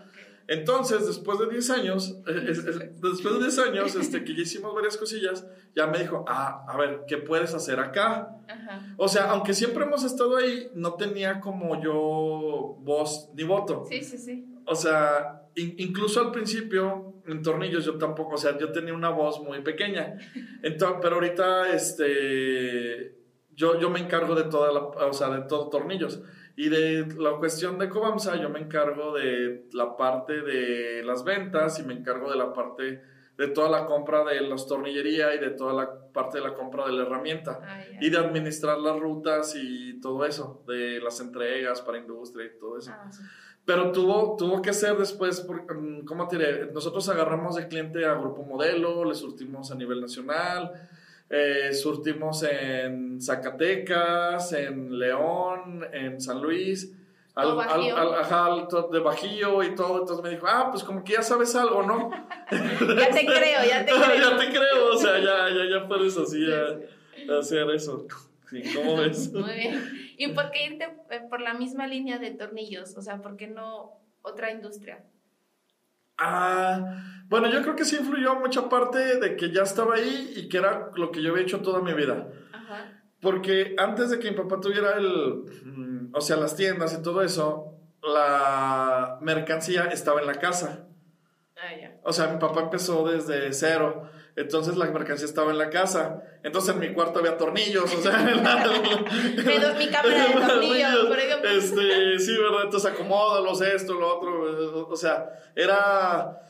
Entonces, 0.48 1.07
después 1.07 1.39
de 1.39 1.48
10 1.50 1.69
años, 1.72 2.15
eh, 2.27 2.45
es- 2.50 2.57
es- 2.65 3.01
después 3.01 3.34
de 3.36 3.39
10 3.41 3.60
años, 3.60 3.95
este, 3.95 4.24
que 4.24 4.36
ya 4.36 4.41
hicimos 4.41 4.74
varias 4.74 4.98
cosillas, 4.98 5.45
ya 5.75 5.88
me 5.88 6.00
dijo, 6.00 6.24
ah, 6.27 6.65
a 6.67 6.77
ver, 6.77 7.01
¿qué 7.07 7.17
puedes 7.17 7.53
hacer 7.53 7.79
acá? 7.79 8.29
Ajá. 8.48 8.95
O 8.98 9.07
sea, 9.07 9.31
aunque 9.31 9.53
siempre 9.53 9.84
hemos 9.86 10.03
estado 10.03 10.38
ahí, 10.38 10.69
no 10.74 10.93
tenía 10.95 11.39
como 11.41 11.81
yo 11.81 12.77
voz 12.79 13.29
ni 13.36 13.43
voto. 13.43 13.86
Sí, 13.89 14.01
sí, 14.03 14.17
sí. 14.17 14.51
O 14.67 14.75
sea, 14.75 15.43
in- 15.55 15.75
incluso 15.77 16.19
al 16.22 16.31
principio, 16.31 17.13
en 17.27 17.41
tornillos, 17.41 17.86
yo 17.86 17.98
tampoco, 17.98 18.36
o 18.36 18.38
sea, 18.38 18.57
yo 18.57 18.72
tenía 18.72 18.93
una 18.93 19.10
voz 19.10 19.41
muy 19.41 19.62
pequeña. 19.62 20.17
Entonces, 20.63 21.00
pero 21.01 21.15
ahorita, 21.15 21.69
este, 21.74 23.15
yo, 23.55 23.79
yo 23.79 23.89
me 23.89 24.00
encargo 24.00 24.36
de 24.36 24.43
toda 24.45 24.72
la, 24.72 24.79
o 24.81 25.13
sea, 25.13 25.29
de 25.29 25.41
todo 25.48 25.69
tornillos. 25.69 26.22
Y 26.57 26.69
de 26.69 27.05
la 27.17 27.31
cuestión 27.37 27.77
de 27.77 27.90
Cobamsa, 27.90 28.35
yo 28.42 28.50
me 28.50 28.59
encargo 28.59 29.13
de 29.13 29.68
la 29.74 29.98
parte 29.98 30.42
de 30.42 31.03
las 31.03 31.24
ventas 31.25 31.79
y 31.79 31.83
me 31.83 31.94
encargo 31.94 32.31
de 32.31 32.37
la 32.37 32.53
parte 32.53 33.01
de 33.37 33.48
toda 33.50 33.70
la 33.70 33.85
compra 33.85 34.24
de 34.24 34.40
las 34.40 34.66
tornillería 34.66 35.35
y 35.35 35.40
de 35.40 35.50
toda 35.50 35.74
la 35.74 36.11
parte 36.13 36.37
de 36.37 36.46
la 36.46 36.53
compra 36.53 36.85
de 36.85 36.94
la 36.94 37.01
herramienta. 37.03 37.59
Ah, 37.61 37.83
ya. 37.92 37.98
Y 38.01 38.09
de 38.09 38.18
administrar 38.18 38.77
las 38.77 38.98
rutas 38.98 39.53
y 39.57 40.00
todo 40.00 40.25
eso, 40.25 40.63
de 40.66 41.01
las 41.01 41.20
entregas 41.20 41.81
para 41.81 41.98
industria 41.98 42.46
y 42.46 42.57
todo 42.57 42.77
eso. 42.77 42.92
Ah, 42.94 43.11
sí. 43.11 43.22
Pero 43.66 43.92
tuvo, 43.92 44.36
tuvo 44.38 44.62
que 44.62 44.74
ser 44.74 44.96
después, 44.98 45.42
por- 45.42 45.75
mm, 45.75 46.06
¿cómo 46.06 46.28
te 46.28 46.38
diré? 46.38 46.72
Nosotros 46.72 47.08
agarramos 47.10 47.56
de 47.56 47.68
cliente 47.68 48.06
a 48.06 48.14
Grupo 48.14 48.44
Modelo, 48.44 49.04
le 49.06 49.16
surtimos 49.16 49.72
a 49.72 49.75
nivel 49.75 50.01
nacional, 50.01 50.72
eh, 51.32 51.74
surtimos 51.74 52.44
en 52.44 53.20
Zacatecas, 53.20 54.54
en 54.54 55.00
León, 55.00 55.84
en 55.92 56.22
San 56.22 56.42
Luis, 56.44 56.92
al, 57.34 57.60
al, 57.60 57.92
al- 57.98 58.14
ajá, 58.20 58.46
al 58.46 58.68
de 58.92 59.00
Bajío 59.00 59.64
y 59.64 59.74
todo. 59.75 60.00
Entonces 60.01 60.24
me 60.24 60.30
dijo, 60.30 60.46
ah, 60.48 60.70
pues 60.72 60.84
como 60.84 61.04
que 61.04 61.14
ya 61.14 61.22
sabes 61.24 61.56
algo, 61.56 61.82
¿no? 61.84 62.12
Ya 62.51 63.10
te 63.10 63.25
creo, 63.25 63.66
ya 63.68 63.84
te 63.84 63.92
creo. 63.92 64.16
ya 64.32 64.38
te 64.38 64.50
creo, 64.50 64.94
o 64.94 64.98
sea, 64.98 65.18
ya, 65.20 65.50
ya, 65.50 65.66
ya 65.80 65.88
puedes 65.88 66.16
así 66.18 66.46
a- 66.51 67.40
hacer 67.40 67.68
eso. 67.72 68.06
Sí, 68.50 68.62
¿cómo 68.75 68.98
ves? 68.98 69.31
Muy 69.34 69.53
bien. 69.53 70.14
¿Y 70.18 70.27
por 70.29 70.51
qué 70.51 70.66
irte 70.66 70.86
eh, 71.10 71.22
por 71.29 71.42
la 71.42 71.53
misma 71.53 71.88
línea 71.88 72.18
de 72.20 72.31
tornillos? 72.31 72.96
O 72.98 73.01
sea, 73.01 73.22
¿por 73.22 73.36
qué 73.38 73.48
no 73.48 74.00
otra 74.22 74.51
industria? 74.51 75.03
Ah, 76.18 77.24
bueno, 77.27 77.50
yo 77.51 77.62
creo 77.62 77.75
que 77.75 77.86
sí 77.86 77.98
influyó 77.98 78.36
mucha 78.36 78.70
parte 78.70 79.20
de 79.20 79.36
que 79.36 79.51
ya 79.51 79.64
estaba 79.64 79.96
ahí 79.96 80.34
y 80.36 80.48
que 80.48 80.58
era 80.58 80.92
lo 80.96 81.12
que 81.12 81.22
yo 81.22 81.31
había 81.31 81.44
hecho 81.44 81.62
toda 81.62 81.81
mi 81.81 81.94
vida. 81.94 82.29
Ajá. 82.53 83.03
Porque 83.20 83.75
antes 83.77 84.10
de 84.12 84.20
que 84.20 84.31
mi 84.31 84.38
papá 84.38 84.60
tuviera 84.62 84.98
el, 84.98 85.44
mm, 85.66 86.12
o 86.14 86.22
sea, 86.22 86.38
las 86.38 86.55
tiendas 86.55 86.98
y 86.98 87.01
todo 87.01 87.22
eso, 87.22 87.75
la 88.01 89.18
mercancía 89.22 89.86
estaba 89.86 90.22
en 90.22 90.27
la 90.27 90.36
casa. 90.36 90.88
Ah, 91.58 91.75
ya. 91.79 91.98
O 92.03 92.14
sea, 92.14 92.27
mi 92.27 92.40
papá 92.40 92.62
empezó 92.62 93.08
desde 93.08 93.51
cero. 93.51 94.10
Entonces 94.37 94.75
la 94.75 94.85
mercancía 94.91 95.25
estaba 95.25 95.51
en 95.51 95.57
la 95.57 95.69
casa. 95.69 96.21
Entonces 96.43 96.74
en 96.74 96.79
mi 96.81 96.93
cuarto 96.93 97.19
había 97.19 97.37
tornillos, 97.37 97.93
o 97.93 98.01
sea, 98.01 98.11
la- 98.21 99.74
Mi 99.79 99.87
cámara 99.87 100.27
de 100.27 100.48
tornillos, 100.48 101.05
por 101.07 101.19
ejemplo. 101.19 101.50
Este, 101.50 102.19
sí, 102.19 102.31
¿verdad? 102.37 102.63
Entonces 102.65 102.91
acomódalos, 102.91 103.61
esto, 103.61 103.93
lo 103.93 104.17
otro. 104.17 104.87
O 104.89 104.95
sea, 104.95 105.29
era. 105.55 106.41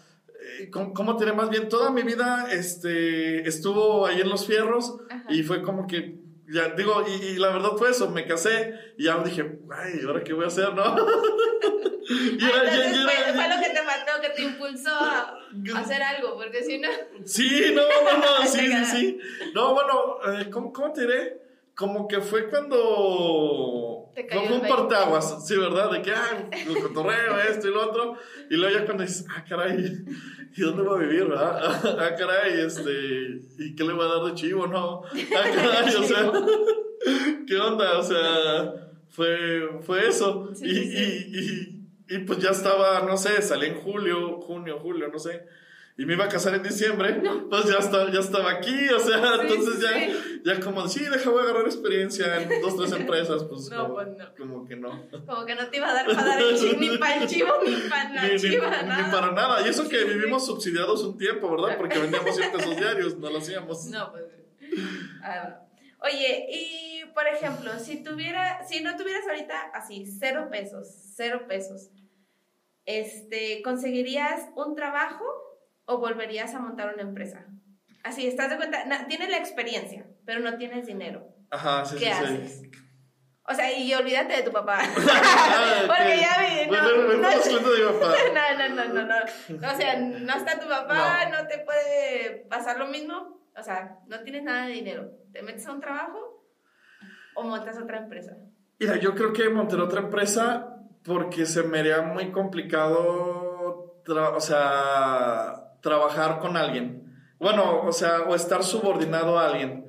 eh, 0.60 0.70
¿Cómo, 0.72 0.94
cómo 0.94 1.16
te 1.18 1.26
diré? 1.26 1.36
Más 1.36 1.50
bien, 1.50 1.70
toda 1.70 1.92
mi 1.92 2.02
vida 2.02 2.48
este, 2.52 3.48
estuvo 3.48 4.06
ahí 4.08 4.20
en 4.22 4.30
los 4.30 4.46
fierros 4.48 4.96
Ajá. 5.10 5.24
y 5.30 5.44
fue 5.44 5.62
como 5.62 5.86
que. 5.88 6.25
Ya, 6.48 6.70
digo, 6.70 7.04
y, 7.08 7.12
y 7.26 7.36
la 7.38 7.50
verdad 7.50 7.72
fue 7.78 7.90
eso, 7.90 8.10
me 8.12 8.26
casé 8.28 8.74
y 8.98 9.06
ya 9.06 9.18
dije, 9.24 9.58
ay, 9.76 10.02
¿ahora 10.06 10.24
qué 10.24 10.34
voy 10.34 10.44
a 10.46 10.48
hacer, 10.48 10.74
no? 10.76 10.84
y 12.08 12.44
Ah, 12.44 12.50
era- 12.50 12.74
entonces 12.76 12.98
y 12.98 13.04
fue, 13.04 13.14
era- 13.20 13.34
fue 13.34 13.50
lo 13.56 13.64
que 13.64 13.70
te 13.72 13.82
mató, 13.84 14.22
que 14.22 14.30
te 14.30 14.42
impulsó 14.44 14.90
a 14.92 15.40
a 15.76 15.80
hacer 15.80 16.04
algo, 16.04 16.36
porque 16.36 16.64
si 16.64 16.78
no... 16.78 16.90
Sí, 17.24 17.74
no, 17.74 17.82
no, 17.82 18.18
no, 18.18 18.46
sí, 18.48 18.70
sí. 18.92 19.20
No, 19.54 19.74
bueno, 19.74 20.18
eh, 20.40 20.50
¿cómo, 20.52 20.72
¿cómo 20.74 20.92
te 20.94 21.02
diré? 21.02 21.42
Como 21.74 22.08
que 22.08 22.20
fue 22.22 22.48
cuando... 22.50 23.95
Te 24.16 24.26
cayó 24.26 24.42
no 24.42 24.48
fue 24.48 24.56
el 24.56 24.62
un 24.62 24.68
20. 24.68 24.76
parteaguas, 24.78 25.46
sí, 25.46 25.58
¿verdad? 25.58 25.92
De 25.92 26.02
que, 26.02 26.12
ah, 26.12 26.50
el 26.52 26.82
cotorreo, 26.82 27.38
esto 27.50 27.68
y 27.68 27.72
lo 27.72 27.90
otro. 27.90 28.18
Y 28.50 28.56
luego 28.56 28.80
ya 28.80 28.86
cuando 28.86 29.04
dices, 29.04 29.26
ah, 29.30 29.44
caray, 29.48 30.06
¿y 30.56 30.62
dónde 30.62 30.84
va 30.84 30.96
a 30.96 31.00
vivir, 31.00 31.26
verdad? 31.26 31.98
Ah, 32.00 32.16
caray, 32.18 32.62
este, 32.62 33.42
¿y 33.60 33.76
qué 33.76 33.84
le 33.84 33.94
va 33.94 34.06
a 34.06 34.16
dar 34.16 34.24
de 34.28 34.34
chivo, 34.36 34.68
no? 34.68 35.04
Ah, 35.04 35.50
caray, 35.54 35.96
o 35.96 36.04
sea, 36.08 36.32
¿qué 37.46 37.58
onda? 37.58 38.00
O 38.00 38.04
sea, 38.04 38.74
fue, 39.10 39.82
fue 39.82 40.08
eso. 40.08 40.50
Sí, 40.56 40.66
y, 40.66 40.76
sí, 40.76 40.88
sí. 40.88 41.86
Y, 42.08 42.16
y, 42.16 42.16
y 42.16 42.20
pues 42.20 42.40
ya 42.40 42.52
estaba, 42.52 43.02
no 43.02 43.18
sé, 43.18 43.42
salí 43.42 43.68
en 43.68 43.82
julio, 43.82 44.40
junio, 44.40 44.80
julio, 44.80 45.10
no 45.10 45.20
sé. 45.20 45.46
Y 45.98 46.06
me 46.06 46.14
iba 46.14 46.26
a 46.26 46.30
casar 46.30 46.54
en 46.56 46.64
diciembre, 46.64 47.22
pues 47.50 47.66
ya 47.66 47.78
estaba, 47.78 48.12
ya 48.12 48.20
estaba 48.20 48.52
aquí, 48.52 48.90
o 48.90 49.00
sea, 49.00 49.18
Sí, 49.18 49.40
entonces 49.42 49.80
ya, 49.82 49.90
sí. 49.94 50.42
ya 50.44 50.60
como, 50.60 50.86
sí, 50.90 51.06
deja, 51.06 51.30
voy 51.30 51.40
a 51.40 51.44
agarrar 51.44 51.66
experiencia 51.68 52.42
en 52.42 52.62
dos, 52.62 52.76
tres 52.76 52.92
empresas, 53.00 53.46
pues, 53.46 53.70
No, 53.70 53.84
como, 53.84 53.94
pues 53.96 54.08
no. 54.10 54.36
como 54.38 54.66
que 54.68 54.76
no. 54.76 55.10
Como 55.26 55.46
que 55.46 55.56
no 55.56 55.68
te 55.70 55.78
iba 55.78 55.88
a 55.90 55.94
dar 55.94 56.06
para 56.06 56.26
dar 56.26 56.42
el 56.42 56.80
ni 56.82 56.98
para 56.98 57.24
el 57.24 57.28
chivo, 57.30 57.54
ni 57.66 57.76
para 57.90 58.10
la 58.14 58.24
Ni, 58.28 58.36
chiva, 58.38 58.82
ni 58.82 58.90
nada. 58.90 59.12
para 59.12 59.32
nada. 59.32 59.66
Y 59.66 59.70
eso 59.70 59.88
que 59.88 60.04
vivimos 60.04 60.46
subsidiados 60.46 61.02
un 61.04 61.18
tiempo, 61.18 61.50
¿verdad? 61.50 61.78
Porque 61.78 61.98
vendíamos 61.98 62.36
100 62.36 62.52
pesos 62.52 62.76
diarios, 62.78 63.18
no 63.18 63.30
lo 63.30 63.38
hacíamos. 63.38 63.86
No, 63.86 64.12
pues. 64.12 64.26
ah, 65.24 65.62
Oye, 66.02 66.46
y 66.52 67.06
por 67.14 67.26
ejemplo, 67.26 67.72
si 67.80 68.04
tuviera, 68.04 68.68
si 68.68 68.82
no 68.84 68.98
tuvieras 68.98 69.26
ahorita 69.30 69.72
así, 69.74 70.06
cero 70.20 70.50
pesos, 70.52 70.88
cero 71.16 71.46
pesos, 71.48 71.90
este, 72.86 73.62
¿conseguirías 73.64 74.42
un 74.56 74.76
trabajo 74.76 75.24
o 75.86 75.98
volverías 76.00 76.54
a 76.56 76.60
montar 76.60 76.94
una 76.94 77.04
empresa? 77.04 77.46
Así, 78.04 78.28
estás 78.28 78.50
de 78.50 78.58
cuenta, 78.58 78.86
tienes 79.08 79.30
la 79.30 79.38
experiencia, 79.38 80.06
pero 80.26 80.40
no 80.40 80.58
tienes 80.58 80.86
dinero. 80.86 81.28
Ajá, 81.50 81.86
sí, 81.86 81.96
¿Qué 81.96 82.06
sí, 82.06 82.12
haces? 82.12 82.60
sí. 82.62 82.72
O 83.48 83.54
sea, 83.54 83.72
y 83.78 83.94
olvídate 83.94 84.38
de 84.38 84.44
tu 84.44 84.52
papá. 84.52 84.80
Ah, 85.08 85.84
Porque 85.88 86.20
ya 86.20 86.42
vi, 86.42 86.68
Pues, 86.68 86.82
no, 88.34 88.58
no, 88.58 88.76
no, 88.76 88.94
no, 88.94 89.06
no. 89.06 89.68
O 89.72 89.76
sea, 89.76 90.00
no 90.00 90.34
está 90.36 90.60
tu 90.60 90.68
papá, 90.68 91.30
no, 91.30 91.48
te 91.48 91.60
puede 91.60 92.46
pasar 92.50 92.78
lo 92.80 92.88
mismo. 92.88 93.40
O 93.58 93.64
sea, 93.64 94.00
no 94.08 94.20
tienes 94.22 94.44
nada 94.44 94.66
de 94.66 94.74
dinero. 94.74 95.12
¿Te 95.32 95.42
metes 95.42 95.66
a 95.68 95.72
un 95.72 95.80
trabajo 95.80 96.44
o 97.36 97.44
montas 97.44 97.78
otra 97.78 98.00
empresa? 98.00 98.36
Mira, 98.80 98.98
yo 98.98 99.16
creo 99.16 99.32
que 99.32 99.50
monté 99.50 99.76
otra 99.76 100.02
empresa 100.02 100.76
porque 101.04 101.46
se 101.46 101.64
me 101.64 101.80
haría 101.80 102.02
muy 102.02 102.32
complicado, 102.32 104.02
o 104.08 104.40
sea, 104.42 105.65
trabajar 105.86 106.40
con 106.40 106.58
alguien. 106.58 107.04
Bueno, 107.40 107.84
o 107.86 107.94
sea, 107.94 108.22
o 108.22 108.34
estar 108.34 108.64
subordinado 108.64 109.38
a 109.38 109.46
alguien. 109.46 109.86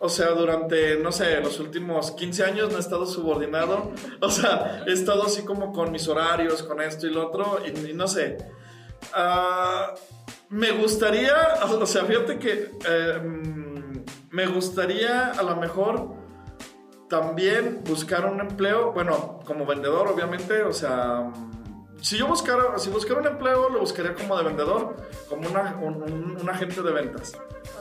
O 0.00 0.08
sea, 0.08 0.30
durante, 0.30 0.96
no 0.96 1.12
sé, 1.12 1.38
los 1.40 1.60
últimos 1.60 2.12
15 2.12 2.44
años 2.44 2.70
no 2.70 2.78
he 2.78 2.80
estado 2.80 3.04
subordinado. 3.04 3.92
O 4.22 4.30
sea, 4.30 4.84
he 4.86 4.92
estado 4.92 5.24
así 5.24 5.42
como 5.42 5.72
con 5.72 5.92
mis 5.92 6.08
horarios, 6.08 6.62
con 6.62 6.80
esto 6.80 7.06
y 7.06 7.10
lo 7.10 7.28
otro, 7.28 7.58
y, 7.66 7.92
no 7.92 8.08
sé. 8.08 8.38
Ah, 9.12 9.94
me 10.48 10.70
gustaría, 10.70 11.34
o 11.62 11.86
sea, 11.86 12.04
fíjate 12.06 12.38
que 12.38 12.70
em, 12.88 14.04
me 14.30 14.46
gustaría 14.46 15.32
a 15.32 15.42
lo 15.42 15.56
mejor 15.56 16.16
también 17.10 17.82
buscar 17.84 18.24
un 18.24 18.40
empleo, 18.40 18.92
bueno, 18.92 19.40
como 19.44 19.66
vendedor, 19.66 20.08
obviamente, 20.08 20.62
o 20.62 20.72
sea, 20.72 21.30
si 22.00 22.16
yo 22.16 22.26
buscara, 22.26 22.78
si 22.78 22.90
buscara 22.90 23.20
un 23.20 23.26
empleo, 23.26 23.68
lo 23.68 23.80
buscaría 23.80 24.14
como 24.14 24.36
de 24.36 24.44
vendedor, 24.44 24.96
como 25.28 25.48
una, 25.48 25.76
un, 25.76 26.48
agente 26.48 26.82
de 26.82 26.92
ventas. 26.92 27.32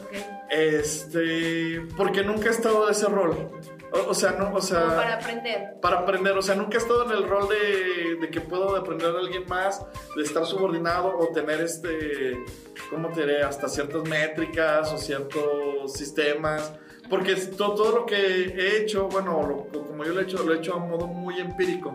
Okay. 0.08 0.25
Este, 0.49 1.82
porque 1.95 2.23
nunca 2.23 2.47
he 2.47 2.51
estado 2.51 2.86
de 2.86 2.91
ese 2.91 3.08
rol. 3.08 3.51
O, 3.91 4.13
sea, 4.13 4.32
no, 4.32 4.53
o 4.53 4.62
sea. 4.62 4.95
para 4.95 5.13
aprender. 5.15 5.80
Para 5.82 5.99
aprender, 5.99 6.38
o 6.38 6.41
sea, 6.41 6.56
nunca 6.56 6.77
he 6.77 6.82
estado 6.82 7.06
en 7.06 7.12
el 7.12 7.27
rol 7.27 7.47
de, 7.47 8.17
de 8.19 8.30
que 8.30 8.41
puedo 8.41 8.75
aprender 8.75 9.12
de 9.13 9.19
alguien 9.19 9.45
más, 9.47 9.86
de 10.15 10.23
estar 10.23 10.45
subordinado 10.45 11.17
o 11.17 11.27
tener 11.30 11.62
este, 11.62 12.43
¿cómo 12.89 13.10
te 13.10 13.21
diré? 13.21 13.43
Hasta 13.43 13.69
ciertas 13.69 14.03
métricas 14.03 14.91
o 14.91 14.97
ciertos 14.97 15.93
sistemas. 15.93 16.73
Porque 17.10 17.36
todo, 17.36 17.75
todo 17.75 17.99
lo 17.99 18.06
que 18.06 18.17
he 18.17 18.77
hecho, 18.82 19.08
bueno, 19.08 19.67
como 19.71 20.03
yo 20.03 20.13
lo 20.13 20.19
he 20.19 20.23
hecho, 20.23 20.43
lo 20.43 20.53
he 20.53 20.58
hecho 20.58 20.75
a 20.75 20.80
modo 20.80 21.08
muy 21.08 21.39
empírico. 21.39 21.93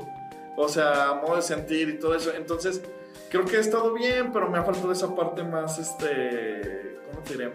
O 0.57 0.69
sea, 0.69 1.21
modo 1.23 1.37
de 1.37 1.43
sentir 1.43 1.89
y 1.89 1.99
todo 1.99 2.15
eso. 2.15 2.33
Entonces, 2.35 2.83
creo 3.31 3.45
que 3.45 3.57
he 3.57 3.61
estado 3.61 3.93
bien, 3.95 4.33
pero 4.33 4.49
me 4.51 4.59
ha 4.59 4.63
faltado 4.63 4.93
esa 4.93 5.15
parte 5.15 5.43
más, 5.43 5.79
este, 5.79 6.99
¿cómo 7.11 7.23
te 7.23 7.33
diré? 7.33 7.53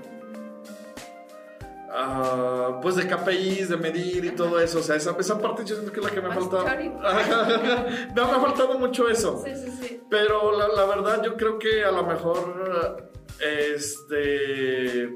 Uh, 1.89 2.81
pues 2.81 2.95
de 2.95 3.07
KPIs, 3.07 3.69
de 3.69 3.77
medir 3.77 4.25
y 4.25 4.31
todo 4.31 4.59
eso. 4.59 4.79
O 4.79 4.83
sea, 4.83 4.95
esa, 4.95 5.15
esa 5.17 5.39
parte 5.39 5.63
yo 5.65 5.75
siento 5.75 5.91
que 5.91 5.99
es 5.99 6.05
la 6.05 6.11
que 6.11 6.21
me 6.21 6.27
ha 6.27 6.33
faltado. 6.33 6.65
me 8.15 8.21
ha 8.21 8.39
faltado 8.39 8.77
mucho 8.77 9.07
eso. 9.07 9.41
Sí, 9.43 9.55
sí, 9.55 9.71
sí. 9.71 10.01
Pero 10.09 10.51
la, 10.57 10.67
la, 10.67 10.85
verdad, 10.85 11.23
yo 11.23 11.37
creo 11.37 11.57
que 11.57 11.83
a 11.85 11.91
lo 11.91 12.03
mejor 12.03 13.09
este 13.39 15.15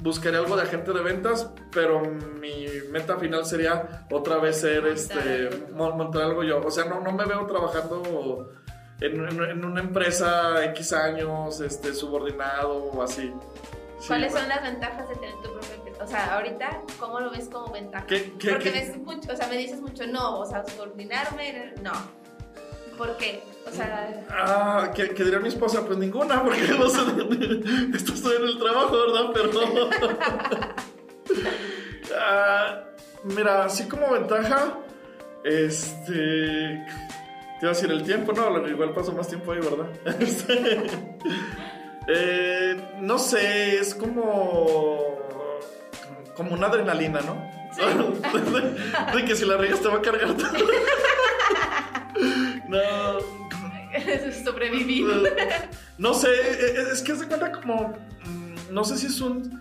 buscaría 0.00 0.38
algo 0.38 0.56
de 0.56 0.62
agente 0.62 0.92
de 0.92 1.02
ventas, 1.02 1.50
pero 1.72 2.00
mi 2.00 2.66
meta 2.90 3.16
final 3.18 3.44
sería 3.44 4.06
otra 4.10 4.38
vez 4.38 4.60
ser 4.60 4.86
este 4.86 5.50
montar 5.72 6.22
algo 6.22 6.42
yo. 6.42 6.60
O 6.64 6.70
sea, 6.70 6.84
no, 6.84 7.00
no 7.00 7.12
me 7.12 7.24
veo 7.24 7.46
trabajando 7.46 8.50
en, 9.00 9.40
en, 9.42 9.64
una 9.64 9.80
empresa 9.80 10.64
X 10.66 10.92
años, 10.92 11.60
este, 11.60 11.94
subordinado 11.94 12.84
o 12.84 13.02
así. 13.02 13.32
¿Cuáles 14.06 14.32
son 14.32 14.48
las 14.48 14.62
ventajas 14.62 15.08
de 15.08 15.14
tener 15.16 15.34
tu 15.42 15.48
empresa? 15.48 16.04
O 16.04 16.06
sea, 16.06 16.34
ahorita, 16.36 16.82
¿cómo 16.98 17.20
lo 17.20 17.30
ves 17.30 17.48
como 17.48 17.70
ventaja? 17.70 18.06
¿Qué, 18.06 18.34
qué, 18.38 18.50
Porque 18.50 18.72
qué? 18.72 18.98
mucho, 18.98 19.32
o 19.32 19.36
sea, 19.36 19.46
me 19.48 19.58
dices 19.58 19.80
mucho, 19.80 20.06
no, 20.06 20.40
o 20.40 20.46
sea, 20.46 20.64
subordinarme, 20.64 21.74
no. 21.82 21.92
¿Por 23.00 23.16
qué? 23.16 23.42
O 23.66 23.70
sea... 23.70 24.26
Ah, 24.28 24.90
¿qué, 24.94 25.06
diría 25.06 25.38
mi 25.38 25.48
esposa? 25.48 25.86
Pues 25.86 25.96
ninguna, 25.96 26.44
porque 26.44 26.68
no 26.78 26.86
sé, 26.90 27.00
estoy 27.94 28.36
en 28.36 28.42
el 28.42 28.58
trabajo, 28.58 28.94
¿verdad? 29.06 29.30
Pero... 29.32 29.90
ah, 32.20 32.82
mira, 33.24 33.64
así 33.64 33.88
como 33.88 34.12
ventaja, 34.12 34.80
este... 35.42 36.12
Te 36.12 37.66
iba 37.66 37.70
a 37.70 37.74
decir 37.74 37.90
el 37.90 38.02
tiempo, 38.02 38.34
no, 38.34 38.68
igual 38.68 38.92
paso 38.92 39.12
más 39.12 39.28
tiempo 39.28 39.52
ahí, 39.52 39.60
¿verdad? 39.60 39.88
Este, 40.20 40.86
eh, 42.06 42.76
no 43.00 43.18
sé, 43.18 43.78
es 43.78 43.94
como. 43.94 45.18
como 46.36 46.54
una 46.54 46.66
adrenalina, 46.66 47.20
¿no? 47.20 47.50
¿Sí? 47.72 47.82
de, 49.16 49.24
que 49.24 49.36
si 49.36 49.44
la 49.44 49.58
riegas 49.58 49.80
te 49.80 49.88
va 49.88 49.96
a 49.96 50.02
cargar 50.02 50.34
todo. 50.34 50.50
No. 52.70 53.18
Sobrevivir. 54.44 55.06
No 55.98 56.14
sé, 56.14 56.28
es 56.92 57.02
que 57.02 57.16
se 57.16 57.26
cuenta 57.26 57.52
como. 57.52 57.94
Mm, 58.24 58.72
no 58.72 58.84
sé 58.84 58.96
si 58.96 59.06
es 59.06 59.20
un. 59.20 59.60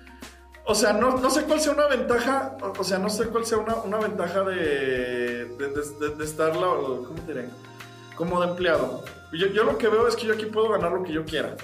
O 0.65 0.75
sea, 0.75 0.93
no, 0.93 1.17
no 1.17 1.29
sé 1.29 1.43
cuál 1.43 1.59
sea 1.59 1.73
una 1.73 1.87
ventaja. 1.87 2.55
O 2.77 2.83
sea, 2.83 2.99
no 2.99 3.09
sé 3.09 3.25
cuál 3.25 3.45
sea 3.45 3.57
una, 3.57 3.75
una 3.75 3.97
ventaja 3.97 4.43
de, 4.43 5.45
de, 5.45 6.15
de, 6.15 6.23
estar. 6.23 6.53
¿Cómo 6.53 7.21
te 7.25 7.33
diré? 7.33 7.49
Como 8.15 8.39
de 8.41 8.49
empleado. 8.49 9.03
Yo, 9.33 9.47
yo 9.47 9.63
lo 9.63 9.77
que 9.77 9.87
veo 9.87 10.07
es 10.07 10.15
que 10.15 10.27
yo 10.27 10.33
aquí 10.33 10.45
puedo 10.45 10.69
ganar 10.69 10.91
lo 10.91 11.03
que 11.03 11.13
yo 11.13 11.25
quiera. 11.25 11.55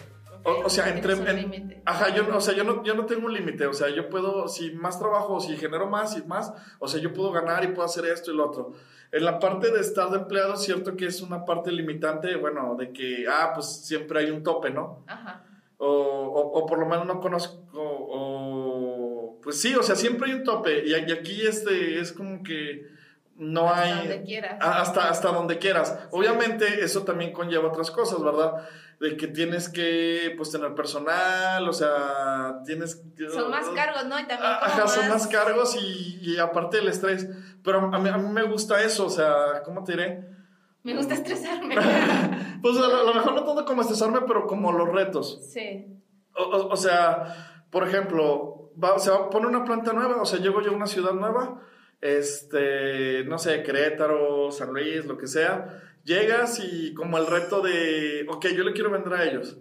O, 0.45 0.69
sea, 0.69 0.89
entre... 0.89 1.13
En, 1.13 1.81
ajá, 1.85 2.13
yo, 2.13 2.25
o 2.35 2.39
sea, 2.39 2.53
yo 2.53 2.63
no, 2.63 2.83
yo 2.83 2.93
no 2.93 3.07
tengo 3.07 3.25
un 3.25 3.33
límite, 3.33 3.65
o 3.65 3.73
sea, 3.73 3.89
yo 3.89 4.09
puedo, 4.09 4.47
si 4.47 4.71
más 4.71 4.99
trabajo, 4.99 5.39
si 5.39 5.57
genero 5.57 5.87
más 5.87 6.15
y 6.17 6.23
más, 6.23 6.53
o 6.77 6.87
sea, 6.87 7.01
yo 7.01 7.13
puedo 7.13 7.31
ganar 7.31 7.63
y 7.63 7.69
puedo 7.69 7.83
hacer 7.85 8.05
esto 8.05 8.31
y 8.31 8.35
lo 8.35 8.47
otro. 8.47 8.73
En 9.11 9.25
la 9.25 9.39
parte 9.39 9.71
de 9.71 9.79
estar 9.79 10.09
de 10.11 10.17
empleado, 10.17 10.55
cierto 10.55 10.95
que 10.95 11.07
es 11.07 11.21
una 11.21 11.45
parte 11.45 11.71
limitante, 11.71 12.35
bueno, 12.35 12.75
de 12.77 12.93
que, 12.93 13.25
ah, 13.27 13.53
pues 13.55 13.65
siempre 13.65 14.19
hay 14.19 14.29
un 14.29 14.43
tope, 14.43 14.69
¿no? 14.69 15.03
Ajá. 15.07 15.43
O, 15.77 15.87
o, 15.87 16.65
por 16.65 16.79
lo 16.79 16.85
menos 16.85 17.05
no 17.05 17.19
conozco, 17.19 17.59
o, 17.73 19.39
pues 19.41 19.59
sí, 19.59 19.75
o 19.75 19.83
sea, 19.83 19.95
siempre 19.95 20.29
hay 20.29 20.37
un 20.37 20.43
tope. 20.43 20.85
Y, 20.85 20.93
aquí 20.93 21.41
este 21.41 21.99
es 21.99 22.13
como 22.13 22.43
que 22.43 22.87
no 23.35 23.67
hasta 23.67 23.81
hay... 23.81 24.07
Donde 24.07 24.23
quieras. 24.23 24.57
Hasta, 24.61 25.09
hasta 25.09 25.31
donde 25.31 25.57
quieras. 25.57 26.07
Obviamente 26.11 26.83
eso 26.83 27.03
también 27.03 27.33
conlleva 27.33 27.69
otras 27.69 27.91
cosas, 27.91 28.23
¿verdad? 28.23 28.67
De 28.99 29.17
que 29.17 29.27
tienes 29.27 29.69
que 29.69 30.33
pues 30.37 30.51
tener 30.51 30.73
personal, 30.73 31.67
o 31.67 31.73
sea, 31.73 32.61
tienes 32.65 33.01
son 33.33 33.51
más 33.51 33.67
cargos, 33.69 34.05
¿no? 34.05 34.19
Y 34.19 34.25
también 34.25 34.51
Ajá, 34.51 34.87
son 34.87 35.09
más 35.09 35.27
cargos 35.27 35.75
y, 35.75 36.19
y, 36.21 36.37
aparte 36.37 36.77
del 36.77 36.87
estrés, 36.87 37.27
pero 37.63 37.93
a 37.93 37.99
mí, 37.99 38.09
a 38.09 38.17
mí 38.17 38.29
me 38.29 38.43
gusta 38.43 38.81
eso, 38.81 39.05
o 39.07 39.09
sea, 39.09 39.61
¿cómo 39.63 39.83
te 39.83 39.93
diré? 39.93 40.25
Me 40.83 40.95
gusta 40.95 41.15
estresarme. 41.15 41.75
pues 42.61 42.77
a 42.77 43.03
lo, 43.03 43.13
mejor 43.13 43.33
no 43.33 43.43
tanto 43.43 43.65
como 43.65 43.81
estresarme, 43.81 44.21
pero 44.27 44.45
como 44.45 44.71
los 44.71 44.89
retos. 44.89 45.41
Sí. 45.51 45.87
O, 46.35 46.67
o, 46.67 46.75
sea, 46.77 47.65
por 47.71 47.87
ejemplo, 47.87 48.71
va, 48.81 48.99
se 48.99 49.09
va 49.09 49.17
a 49.17 49.29
poner 49.29 49.47
una 49.47 49.65
planta 49.65 49.93
nueva, 49.93 50.21
o 50.21 50.25
sea, 50.25 50.39
llego 50.39 50.61
yo 50.61 50.71
a 50.71 50.75
una 50.75 50.87
ciudad 50.87 51.13
nueva, 51.13 51.61
este, 52.01 53.23
no 53.25 53.39
sé, 53.39 53.63
Querétaro, 53.63 54.51
San 54.51 54.73
Luis, 54.73 55.05
lo 55.05 55.17
que 55.17 55.27
sea, 55.27 55.81
Llegas 56.05 56.59
y 56.63 56.93
como 56.93 57.17
el 57.17 57.25
reto 57.25 57.61
de, 57.61 58.25
ok, 58.29 58.47
yo 58.55 58.63
le 58.63 58.73
quiero 58.73 58.91
vender 58.91 59.13
a 59.13 59.25
ellos. 59.25 59.57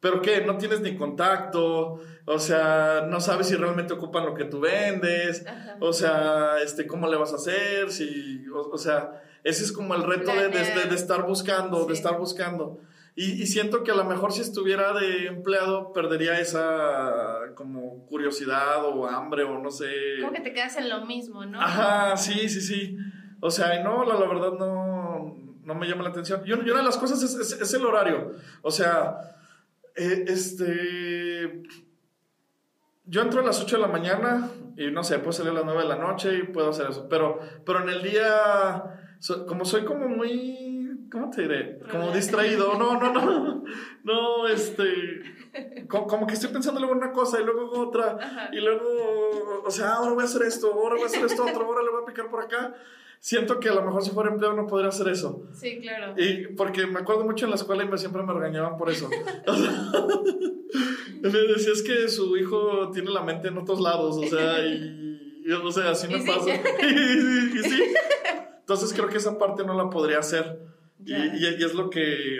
Pero 0.00 0.20
¿qué? 0.20 0.40
No 0.44 0.56
tienes 0.56 0.80
ni 0.80 0.96
contacto, 0.96 2.00
o 2.24 2.38
sea, 2.40 3.06
no 3.08 3.20
sabes 3.20 3.46
si 3.46 3.54
realmente 3.54 3.92
ocupan 3.92 4.24
lo 4.24 4.34
que 4.34 4.46
tú 4.46 4.58
vendes, 4.58 5.44
o 5.78 5.92
sea, 5.92 6.56
este, 6.60 6.88
¿cómo 6.88 7.08
le 7.08 7.16
vas 7.16 7.32
a 7.32 7.36
hacer? 7.36 7.92
Si, 7.92 8.44
o, 8.52 8.76
sea, 8.78 9.22
ese 9.44 9.62
es 9.62 9.70
como 9.70 9.94
el 9.94 10.02
reto 10.02 10.32
de, 10.32 10.48
de, 10.48 10.94
estar 10.94 11.24
buscando, 11.24 11.84
de 11.84 11.92
estar 11.92 12.18
buscando. 12.18 12.80
Y, 13.14 13.42
y, 13.42 13.46
siento 13.46 13.84
que 13.84 13.92
a 13.92 13.94
lo 13.94 14.04
mejor 14.04 14.32
si 14.32 14.40
estuviera 14.40 14.92
de 14.92 15.26
empleado 15.26 15.92
perdería 15.92 16.40
esa 16.40 17.52
como 17.54 18.06
curiosidad 18.06 18.84
o 18.86 19.06
hambre 19.06 19.44
o 19.44 19.58
no 19.58 19.70
sé. 19.70 19.86
Como 20.20 20.32
que 20.32 20.40
te 20.40 20.52
quedas 20.54 20.78
en 20.78 20.88
lo 20.88 21.04
mismo, 21.04 21.44
¿no? 21.44 21.60
Ajá, 21.60 22.16
sí, 22.16 22.48
sí, 22.48 22.60
sí. 22.62 22.96
O 23.40 23.50
sea, 23.50 23.82
no, 23.84 24.04
la, 24.04 24.14
la 24.14 24.26
verdad 24.26 24.52
no, 24.58 25.01
no 25.64 25.74
me 25.74 25.86
llama 25.86 26.02
la 26.02 26.10
atención. 26.10 26.42
Y, 26.44 26.52
una 26.52 26.78
de 26.78 26.82
las 26.82 26.96
cosas 26.96 27.22
es, 27.22 27.74
el 27.74 27.86
horario. 27.86 28.32
O 28.62 28.70
sea, 28.70 29.18
eh, 29.96 30.24
este... 30.26 31.62
Yo 33.04 33.20
entro 33.20 33.40
a 33.40 33.44
las 33.44 33.60
8 33.60 33.76
de 33.76 33.82
la 33.82 33.88
mañana 33.88 34.48
y 34.76 34.90
no 34.90 35.02
sé, 35.02 35.18
puedo 35.18 35.32
salir 35.32 35.50
a 35.50 35.54
las 35.54 35.64
9 35.64 35.82
de 35.82 35.88
la 35.88 35.96
noche 35.96 36.38
y 36.38 36.42
puedo 36.44 36.70
hacer 36.70 36.90
eso. 36.90 37.08
Pero, 37.08 37.40
pero 37.66 37.82
en 37.82 37.88
el 37.88 38.02
día, 38.02 39.18
como 39.48 39.64
soy 39.64 39.84
como 39.84 40.08
muy, 40.08 41.08
¿cómo 41.10 41.28
te 41.30 41.42
diré? 41.42 41.80
Como 41.90 42.12
distraído. 42.12 42.74
No, 42.78 42.98
no, 42.98 43.12
no. 43.12 43.64
No, 44.04 44.48
este... 44.48 45.22
Como, 45.88 46.26
que 46.26 46.34
estoy 46.34 46.50
pensando 46.50 46.80
luego 46.80 46.94
en 46.94 47.02
una 47.02 47.12
cosa 47.12 47.40
y 47.40 47.44
luego 47.44 47.74
en 47.74 47.80
otra. 47.80 48.50
Y 48.52 48.60
luego, 48.60 49.62
o 49.64 49.70
sea, 49.70 49.94
ahora 49.94 50.12
voy 50.12 50.22
a 50.22 50.26
hacer 50.26 50.42
esto, 50.42 50.72
ahora 50.72 50.94
voy 50.94 51.04
a 51.04 51.06
hacer 51.06 51.24
esto 51.24 51.44
otro, 51.44 51.64
ahora 51.64 51.82
le 51.82 51.90
voy 51.90 52.02
a 52.02 52.06
picar 52.06 52.28
por 52.28 52.42
acá 52.42 52.74
siento 53.22 53.60
que 53.60 53.68
a 53.68 53.74
lo 53.74 53.82
mejor 53.84 54.02
si 54.02 54.10
fuera 54.10 54.30
empleado 54.30 54.56
no 54.56 54.66
podría 54.66 54.88
hacer 54.88 55.06
eso. 55.08 55.44
Sí, 55.54 55.78
claro. 55.80 56.14
Y 56.16 56.48
porque 56.48 56.86
me 56.88 56.98
acuerdo 56.98 57.24
mucho 57.24 57.44
en 57.44 57.50
la 57.50 57.56
escuela 57.56 57.84
y 57.84 57.88
me, 57.88 57.96
siempre 57.96 58.22
me 58.24 58.32
regañaban 58.32 58.76
por 58.76 58.90
eso. 58.90 59.08
me 61.22 61.30
decía 61.30 61.72
es 61.72 61.82
que 61.82 62.08
su 62.08 62.36
hijo 62.36 62.90
tiene 62.90 63.12
la 63.12 63.22
mente 63.22 63.46
en 63.48 63.58
otros 63.58 63.80
lados, 63.80 64.18
o 64.18 64.26
sea, 64.26 64.58
y, 64.66 65.52
o 65.52 65.70
sea, 65.70 65.90
así 65.90 66.08
me 66.12 66.18
pasa. 66.18 66.52
y, 66.52 67.58
sí. 67.62 67.94
Entonces 68.58 68.92
creo 68.92 69.08
que 69.08 69.18
esa 69.18 69.38
parte 69.38 69.64
no 69.64 69.74
la 69.74 69.88
podría 69.88 70.18
hacer. 70.18 70.58
Y, 71.04 71.14
y, 71.14 71.46
es 71.46 71.74
lo 71.74 71.90
que... 71.90 72.38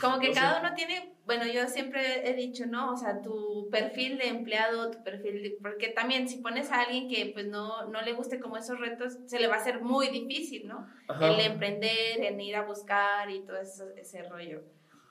Como 0.00 0.18
que 0.18 0.30
cada 0.32 0.60
uno 0.60 0.74
tiene 0.74 1.15
bueno, 1.26 1.44
yo 1.44 1.66
siempre 1.66 2.30
he 2.30 2.34
dicho, 2.34 2.66
¿no? 2.66 2.92
O 2.92 2.96
sea, 2.96 3.20
tu 3.20 3.68
perfil 3.68 4.16
de 4.16 4.28
empleado, 4.28 4.92
tu 4.92 5.02
perfil, 5.02 5.42
de, 5.42 5.58
porque 5.60 5.88
también 5.88 6.28
si 6.28 6.38
pones 6.38 6.70
a 6.70 6.82
alguien 6.82 7.08
que 7.08 7.32
pues 7.34 7.46
no, 7.48 7.84
no 7.88 8.00
le 8.00 8.12
guste 8.12 8.38
como 8.38 8.56
esos 8.56 8.78
retos, 8.78 9.18
se 9.26 9.40
le 9.40 9.48
va 9.48 9.56
a 9.56 9.58
hacer 9.58 9.80
muy 9.80 10.06
difícil, 10.08 10.68
¿no? 10.68 10.86
El 11.20 11.40
emprender, 11.40 12.20
en 12.20 12.40
ir 12.40 12.54
a 12.54 12.62
buscar 12.62 13.28
y 13.28 13.44
todo 13.44 13.56
eso, 13.56 13.84
ese 13.96 14.22
rollo. 14.22 14.62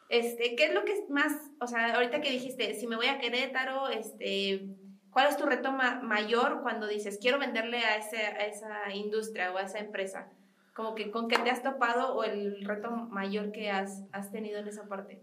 Este, 0.08 0.56
¿qué 0.56 0.66
es 0.66 0.74
lo 0.74 0.86
que 0.86 0.94
es 0.94 1.10
más, 1.10 1.34
o 1.60 1.68
sea, 1.68 1.96
ahorita 1.96 2.22
que 2.22 2.32
dijiste, 2.32 2.76
si 2.76 2.88
me 2.88 2.96
voy 2.96 3.08
a 3.08 3.20
Querétaro, 3.20 3.90
este, 3.90 4.70
¿cuál 5.12 5.28
es 5.28 5.36
tu 5.36 5.46
reto 5.46 5.74
mayor 5.74 6.62
cuando 6.62 6.88
dices, 6.88 7.20
quiero 7.22 7.40
venderle 7.40 7.80
a, 7.80 7.98
ese, 7.98 8.18
a 8.18 8.46
esa 8.46 8.94
industria 8.94 9.52
o 9.52 9.58
a 9.58 9.64
esa 9.64 9.80
empresa? 9.80 10.32
Como 10.74 10.96
que 10.96 11.12
con 11.12 11.28
qué 11.28 11.38
te 11.40 11.50
has 11.50 11.62
topado 11.62 12.16
o 12.16 12.24
el 12.24 12.64
reto 12.64 12.90
mayor 12.92 13.52
que 13.52 13.70
has, 13.70 14.04
has 14.14 14.32
tenido 14.32 14.60
en 14.60 14.68
esa 14.70 14.88
parte. 14.88 15.22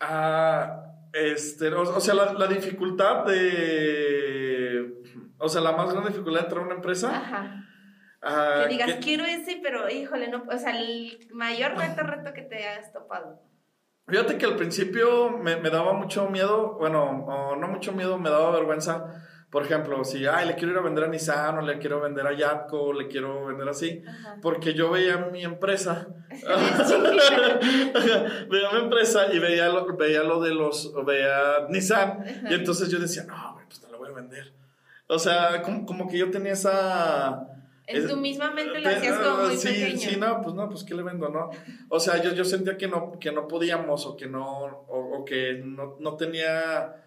Ah, 0.00 0.84
este, 1.12 1.68
o, 1.68 2.00
sea, 2.00 2.14
la, 2.14 2.46
dificultad 2.46 3.24
de. 3.24 4.94
O 5.38 5.48
sea, 5.48 5.60
la 5.60 5.72
más 5.72 5.90
grande 5.92 6.10
dificultad 6.10 6.40
de 6.40 6.44
entrar 6.44 6.62
a 6.62 6.66
una 6.66 6.74
empresa. 6.76 7.16
Ajá. 7.16 7.60
Ah, 8.22 8.62
que 8.62 8.72
digas, 8.72 8.98
quiero 9.02 9.24
ese, 9.24 9.60
pero 9.62 9.88
híjole, 9.90 10.28
no. 10.28 10.44
O 10.50 10.58
sea, 10.58 10.78
el 10.78 11.28
mayor 11.32 11.76
reto, 11.76 12.02
reto 12.02 12.32
que 12.32 12.42
te 12.42 12.66
has 12.66 12.92
topado. 12.92 13.42
Fíjate 14.06 14.36
que 14.36 14.46
al 14.46 14.56
principio 14.56 15.30
me, 15.30 15.56
me 15.56 15.70
daba 15.70 15.92
mucho 15.94 16.28
miedo, 16.28 16.74
bueno, 16.78 17.56
no 17.58 17.68
mucho 17.68 17.92
miedo, 17.92 18.18
me 18.18 18.28
daba 18.28 18.50
vergüenza 18.50 19.24
por 19.54 19.64
ejemplo, 19.64 20.04
si, 20.04 20.26
ay, 20.26 20.48
le 20.48 20.56
quiero 20.56 20.72
ir 20.72 20.78
a 20.78 20.82
vender 20.82 21.04
a 21.04 21.06
Nissan 21.06 21.58
o 21.58 21.62
le 21.62 21.78
quiero 21.78 22.00
vender 22.00 22.26
a 22.26 22.36
Yatco, 22.36 22.92
le 22.92 23.06
quiero 23.06 23.46
vender 23.46 23.68
así, 23.68 24.02
porque 24.42 24.74
yo 24.74 24.90
veía 24.90 25.16
mi 25.30 25.44
empresa, 25.44 26.08
veía 28.50 28.72
mi 28.72 28.80
empresa 28.80 29.32
y 29.32 29.38
veía 29.38 29.68
lo, 29.68 29.96
veía 29.96 30.24
lo 30.24 30.40
de 30.40 30.52
los, 30.52 30.92
veía 31.06 31.68
Nissan, 31.68 32.24
y 32.50 32.54
entonces 32.54 32.88
yo 32.88 32.98
decía, 32.98 33.22
no, 33.28 33.60
pues 33.68 33.80
no 33.80 33.90
lo 33.90 33.98
voy 33.98 34.10
a 34.10 34.14
vender. 34.14 34.52
O 35.06 35.20
sea, 35.20 35.62
como, 35.62 35.86
como 35.86 36.08
que 36.08 36.18
yo 36.18 36.32
tenía 36.32 36.54
esa... 36.54 37.46
En 37.86 38.08
tu 38.08 38.16
misma 38.16 38.50
mente 38.50 38.80
lo 38.80 38.88
hacías 38.88 39.20
como 39.20 39.44
muy 39.44 39.56
sí, 39.56 39.68
pequeño. 39.68 39.98
Sí, 40.00 40.16
no, 40.16 40.42
pues 40.42 40.56
no, 40.56 40.68
pues 40.68 40.82
¿qué 40.82 40.96
le 40.96 41.04
vendo, 41.04 41.28
no? 41.28 41.50
O 41.90 42.00
sea, 42.00 42.20
yo, 42.20 42.32
yo 42.32 42.44
sentía 42.44 42.76
que 42.76 42.88
no, 42.88 43.20
que 43.20 43.30
no 43.30 43.46
podíamos 43.46 44.04
o 44.04 44.16
que 44.16 44.26
no, 44.26 44.64
o, 44.88 45.18
o 45.18 45.24
que 45.24 45.62
no, 45.64 45.96
no 46.00 46.16
tenía 46.16 47.03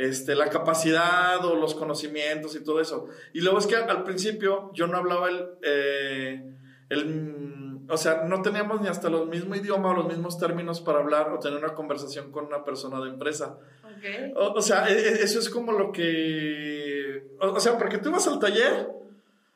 este, 0.00 0.34
la 0.34 0.48
capacidad 0.48 1.44
o 1.44 1.54
los 1.54 1.74
conocimientos 1.74 2.56
y 2.56 2.64
todo 2.64 2.80
eso. 2.80 3.06
Y 3.34 3.42
luego 3.42 3.58
es 3.58 3.66
que 3.66 3.76
al, 3.76 4.02
principio 4.02 4.70
yo 4.72 4.86
no 4.86 4.96
hablaba 4.96 5.28
el, 5.28 5.46
eh, 5.62 6.42
el, 6.88 7.80
o 7.88 7.96
sea, 7.96 8.24
no 8.24 8.40
teníamos 8.40 8.80
ni 8.80 8.88
hasta 8.88 9.10
los 9.10 9.26
mismos 9.26 9.58
idiomas 9.58 9.92
o 9.92 9.96
los 9.96 10.06
mismos 10.06 10.38
términos 10.38 10.80
para 10.80 11.00
hablar 11.00 11.30
o 11.32 11.38
tener 11.38 11.58
una 11.58 11.74
conversación 11.74 12.32
con 12.32 12.46
una 12.46 12.64
persona 12.64 13.00
de 13.00 13.10
empresa. 13.10 13.58
O, 14.36 14.62
sea, 14.62 14.88
e, 14.88 14.94
e, 14.94 15.22
eso 15.22 15.38
es 15.38 15.50
como 15.50 15.72
lo 15.72 15.92
que, 15.92 17.36
o, 17.38 17.60
sea, 17.60 17.76
porque 17.76 17.98
tú 17.98 18.10
vas 18.10 18.26
al 18.26 18.38
taller. 18.38 18.88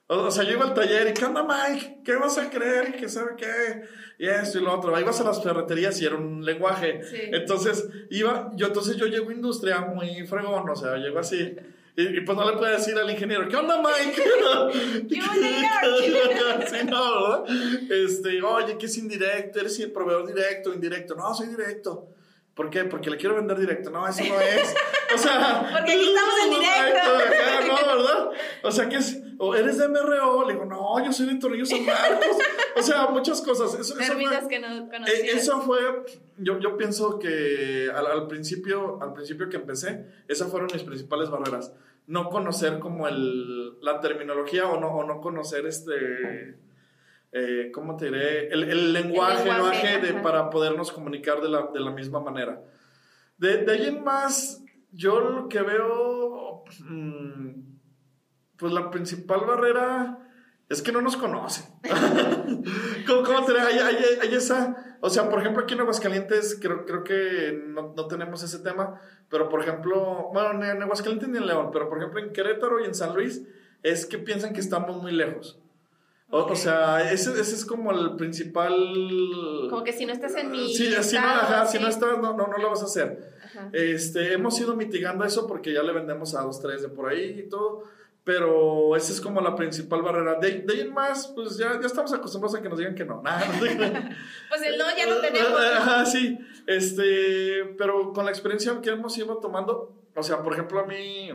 O, 0.07 0.31
sea, 0.31 0.45
yo 0.45 0.53
iba 0.53 0.64
al 0.64 0.75
taller 0.75 1.09
y, 1.09 1.14
¿qué 1.14 1.25
onda, 1.25 1.45
Mike? 1.45 2.03
¿Qué 2.05 2.14
vas 2.17 2.37
a 2.37 2.51
creer? 2.51 2.95
¿Qué 2.97 3.09
sabe 3.09 3.37
qué? 3.37 3.85
y 4.19 4.29
esto 4.29 4.59
y 4.59 4.62
lo 4.62 4.75
otro. 4.75 4.99
Ibas 4.99 5.21
a 5.21 5.25
las 5.25 5.43
ferreterías 5.43 6.01
y 6.01 6.07
era 6.07 6.17
un 6.17 6.45
lenguaje. 6.45 7.01
Entonces, 7.33 7.88
iba, 8.11 8.51
yo 8.55 8.69
entonces 8.69 8.97
yo 8.97 9.07
llego 9.07 9.31
a 9.31 9.35
industria 9.35 9.81
muy 9.81 10.27
fregón, 10.27 10.69
o 10.69 10.77
sea, 10.77 10.97
llego 10.97 11.19
así. 11.19 11.57
Y, 11.97 12.23
pues 12.23 12.37
no 12.37 12.51
le 12.51 12.57
puedo 12.57 12.73
decir 12.73 12.99
al 12.99 13.09
ingeniero, 13.09 13.49
¿qué 13.49 13.57
onda, 13.57 13.81
Mike? 13.81 14.21
¿Qué 15.09 15.21
sí, 16.67 16.87
no, 16.90 17.45
Este, 17.88 18.43
oye, 18.43 18.77
¿qué 18.77 18.87
es 18.87 18.99
indirecto? 18.99 19.61
¿Eres 19.61 19.79
el 19.79 19.93
proveedor 19.93 20.27
directo 20.27 20.75
indirecto? 20.75 21.14
No, 21.14 21.33
soy 21.35 21.49
directo. 21.49 22.13
¿Por 22.55 22.71
qué? 22.71 22.85
Porque 22.85 23.11
le 23.11 23.17
quiero 23.17 23.35
vender 23.35 23.59
directo. 23.59 23.90
No, 23.90 24.07
eso 24.07 24.23
no 24.25 24.40
es. 24.40 24.75
O 25.12 25.19
sea. 25.19 25.69
Porque 25.73 25.93
aquí 25.93 26.05
estamos 26.05 26.35
en 26.45 26.51
directo. 26.51 27.11
no, 27.67 27.97
¿verdad? 27.97 28.31
O 28.62 28.71
sea, 28.71 28.88
¿qué 28.88 28.97
es? 28.97 29.21
O 29.38 29.55
eres 29.57 29.79
de 29.79 29.88
MRO. 29.88 30.47
Le 30.47 30.55
digo, 30.55 30.64
no, 30.64 31.05
yo 31.05 31.12
soy 31.12 31.27
de 31.27 31.35
Tornillos 31.35 31.69
San 31.69 31.85
Marcos. 31.85 32.37
O 32.77 32.83
sea, 32.83 33.09
muchas 33.09 33.40
cosas. 33.40 33.75
Eso, 33.75 33.99
eso 33.99 34.12
fue, 34.12 34.49
que 34.49 34.61
no 34.61 34.88
conocía. 34.88 35.33
Eso 35.33 35.61
fue. 35.62 35.81
Yo, 36.38 36.61
yo 36.61 36.77
pienso 36.77 37.19
que 37.19 37.90
al, 37.93 38.07
al, 38.07 38.29
principio, 38.29 39.03
al 39.03 39.12
principio 39.14 39.49
que 39.49 39.57
empecé, 39.57 40.07
esas 40.29 40.49
fueron 40.49 40.69
mis 40.73 40.85
principales 40.85 41.31
barreras. 41.31 41.73
No 42.07 42.29
conocer 42.29 42.79
como 42.79 43.09
el, 43.09 43.81
la 43.81 44.01
terminología 44.01 44.69
o 44.69 44.79
no, 44.79 44.88
o 44.95 45.05
no 45.05 45.21
conocer 45.21 45.67
este 45.67 46.57
eh, 47.37 47.73
¿cómo 47.73 47.97
te 47.97 48.05
diré? 48.05 48.47
El, 48.47 48.62
el 48.62 48.92
lenguaje, 48.92 49.99
de, 49.99 50.14
para 50.23 50.51
podernos 50.51 50.92
comunicar 50.92 51.40
de 51.40 51.49
la, 51.49 51.68
de 51.75 51.81
la 51.81 51.90
misma 51.90 52.20
manera. 52.20 52.62
De, 53.37 53.64
de, 53.64 53.73
ahí 53.73 53.87
en 53.88 54.05
más, 54.05 54.62
yo 54.92 55.18
lo 55.18 55.49
que 55.49 55.61
veo, 55.61 56.62
mm, 56.79 57.51
pues 58.57 58.73
la 58.73 58.88
principal 58.88 59.40
barrera 59.40 60.20
es 60.68 60.81
que 60.81 60.92
no 60.92 61.01
nos 61.01 61.16
conocen. 61.16 61.66
¿Cómo, 63.09 63.25
cómo 63.25 63.44
te 63.44 63.53
diré? 63.53 63.64
Hay, 63.64 63.79
hay, 63.81 63.97
hay, 64.23 64.35
esa, 64.35 64.97
o 65.01 65.11
sea, 65.11 65.29
por 65.29 65.40
ejemplo, 65.40 65.64
aquí 65.64 65.75
en 65.75 65.81
Aguascalientes 65.81 66.57
creo, 66.62 66.87
creo 66.87 67.03
que 67.03 67.64
no, 67.66 67.94
no, 67.97 68.07
tenemos 68.07 68.44
ese 68.44 68.61
tema, 68.61 69.01
pero 69.29 69.49
por 69.49 69.61
ejemplo, 69.61 70.31
bueno, 70.33 70.64
en 70.64 70.81
Aguascalientes 70.81 71.29
ni 71.29 71.38
en 71.38 71.49
León, 71.49 71.70
pero 71.73 71.88
por 71.88 71.99
ejemplo 71.99 72.20
en 72.20 72.33
Querétaro 72.33 72.81
y 72.81 72.85
en 72.85 72.94
San 72.94 73.12
Luis, 73.12 73.42
es 73.83 74.07
que 74.07 74.18
piensan 74.18 74.53
que 74.53 74.61
estamos 74.61 75.03
muy 75.03 75.11
lejos. 75.11 75.61
O, 76.37 76.57
sea, 76.57 77.12
ese, 77.12 77.31
ese, 77.40 77.55
es 77.55 77.64
como 77.64 77.92
el 77.92 78.16
principal... 78.16 78.75
Como 79.70 79.85
que 79.85 79.92
si 79.92 80.05
no 80.05 80.12
estás 80.12 80.35
en 80.35 80.51
mi... 80.51 80.75
Sí, 80.75 80.92
si, 81.01 81.14
no, 81.14 81.20
ajá, 81.20 81.64
si 81.64 81.79
no 81.79 81.87
estás, 81.87 82.18
no, 82.18 82.33
no, 82.33 82.49
no 82.49 82.59
lo 82.59 82.70
vas 82.70 82.83
a 82.83 82.87
hacer. 82.87 83.35
Este, 83.73 84.33
hemos 84.33 84.59
ido 84.61 84.75
mitigando 84.75 85.25
eso 85.25 85.47
porque 85.47 85.73
ya 85.73 85.85
le 85.85 85.92
vendemos 85.92 86.35
a 86.35 86.42
dos, 86.42 86.61
tres 86.61 86.83
de 86.83 86.88
por 86.88 87.09
ahí 87.09 87.38
y 87.38 87.49
todo. 87.49 87.85
Pero 88.25 88.97
esa 88.97 89.12
es 89.12 89.20
como 89.20 89.40
la 89.42 89.55
principal 89.55 90.03
barrera. 90.03 90.35
De, 90.40 90.62
de 90.62 90.73
ahí 90.73 90.81
en 90.81 90.92
más, 90.92 91.29
pues 91.29 91.57
ya, 91.57 91.79
ya 91.81 91.87
estamos 91.87 92.12
acostumbrados 92.12 92.59
a 92.59 92.62
que 92.62 92.68
nos 92.68 92.79
digan 92.79 92.97
que 92.97 93.05
no. 93.05 93.23
Nada, 93.23 93.47
pues 93.61 94.62
el 94.62 94.77
no 94.77 94.85
ya 94.97 95.07
lo 95.07 95.20
tenemos. 95.20 95.61
Ajá, 95.61 96.05
sí. 96.05 96.37
Este, 96.66 97.77
pero 97.79 98.12
con 98.12 98.25
la 98.25 98.33
experiencia 98.33 98.81
que 98.83 98.90
hemos 98.90 99.16
ido 99.18 99.37
tomando, 99.37 100.03
o 100.16 100.23
sea, 100.25 100.42
por 100.42 100.55
ejemplo, 100.55 100.81
a 100.81 100.87
mí, 100.87 101.31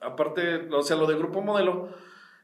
aparte, 0.00 0.68
o 0.70 0.82
sea, 0.82 0.96
lo 0.96 1.06
de 1.06 1.16
grupo 1.16 1.42
modelo 1.42 1.88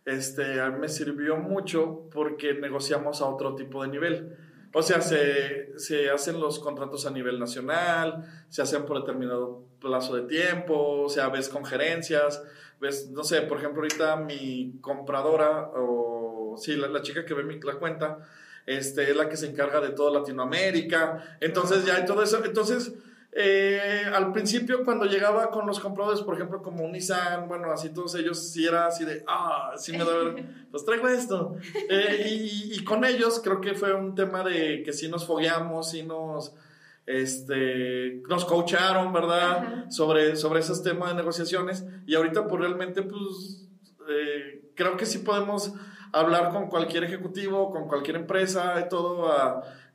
este, 0.05 0.63
me 0.71 0.89
sirvió 0.89 1.37
mucho 1.37 2.09
porque 2.13 2.55
negociamos 2.55 3.21
a 3.21 3.27
otro 3.27 3.55
tipo 3.55 3.83
de 3.83 3.89
nivel. 3.89 4.37
O 4.73 4.83
sea, 4.83 5.01
se, 5.01 5.79
se, 5.79 6.11
hacen 6.11 6.41
los 6.41 6.59
contratos 6.59 7.07
a 7.07 7.11
nivel 7.11 7.39
nacional, 7.39 8.25
se 8.49 8.61
hacen 8.61 8.85
por 8.85 8.99
determinado 8.99 9.63
plazo 9.81 10.17
de 10.17 10.23
tiempo, 10.23 11.03
o 11.03 11.09
sea, 11.09 11.29
ves 11.29 11.49
con 11.49 11.65
gerencias, 11.65 12.43
ves, 12.81 13.09
no 13.11 13.23
sé, 13.23 13.43
por 13.43 13.59
ejemplo, 13.59 13.83
ahorita 13.83 14.17
mi 14.17 14.79
compradora, 14.81 15.71
o 15.77 16.57
sí, 16.59 16.75
la, 16.75 16.89
la 16.89 17.03
chica 17.03 17.25
que 17.25 17.35
ve 17.35 17.45
mi, 17.45 17.61
la 17.61 17.75
cuenta, 17.75 18.19
este, 18.67 19.11
es 19.11 19.17
la 19.17 19.29
que 19.29 19.37
se 19.37 19.47
encarga 19.47 19.81
de 19.81 19.91
toda 19.91 20.19
Latinoamérica, 20.19 21.39
entonces 21.41 21.85
ya 21.85 21.97
hay 21.97 22.05
todo 22.05 22.23
eso, 22.25 22.45
entonces 22.45 22.95
eh, 23.37 24.05
al 24.15 24.31
principio, 24.31 24.85
cuando 24.85 25.07
llegaba 25.07 25.51
con 25.51 25.67
los 25.67 25.81
compradores, 25.81 26.21
por 26.23 26.37
ejemplo, 26.37 26.63
como 26.63 26.87
Nissan, 26.87 27.49
bueno, 27.49 27.73
así 27.73 27.89
todos 27.93 28.15
ellos, 28.15 28.39
sí 28.39 28.65
era 28.65 28.87
así 28.87 29.05
de, 29.05 29.25
ah, 29.27 29.73
sí 29.77 29.91
me 29.91 29.99
da, 29.99 30.37
pues 30.71 30.85
traigo 30.85 31.09
esto. 31.09 31.57
Eh, 31.89 32.71
y, 32.71 32.85
con 32.85 33.05
ellos 33.05 33.41
creo 33.43 33.61
que 33.61 33.75
fue 33.75 33.93
un 33.93 34.15
tema 34.15 34.45
de 34.45 34.85
que 34.85 34.93
sí 34.93 35.09
nos 35.09 35.27
fogueamos, 35.27 35.91
sí 35.91 36.05
nos, 36.05 36.55
este, 37.07 38.23
nos 38.29 38.45
coacharon, 38.45 39.13
¿verdad? 39.13 39.91
Sobre, 39.91 40.37
sobre 40.37 40.61
esos 40.61 40.85
temas 40.85 41.09
de 41.09 41.17
negociaciones. 41.17 41.85
Y 42.07 42.15
ahorita, 42.15 42.47
pues 42.47 42.61
realmente, 42.61 43.03
pues, 43.03 43.69
eh, 44.09 44.71
creo 44.77 44.97
que 44.97 45.07
sí 45.07 45.19
podemos 45.19 45.73
hablar 46.15 46.51
con 46.51 46.69
cualquier 46.69 47.05
ejecutivo, 47.05 47.71
con 47.71 47.89
cualquier 47.89 48.17
empresa, 48.17 48.81
y 48.85 48.89
todo 48.89 49.31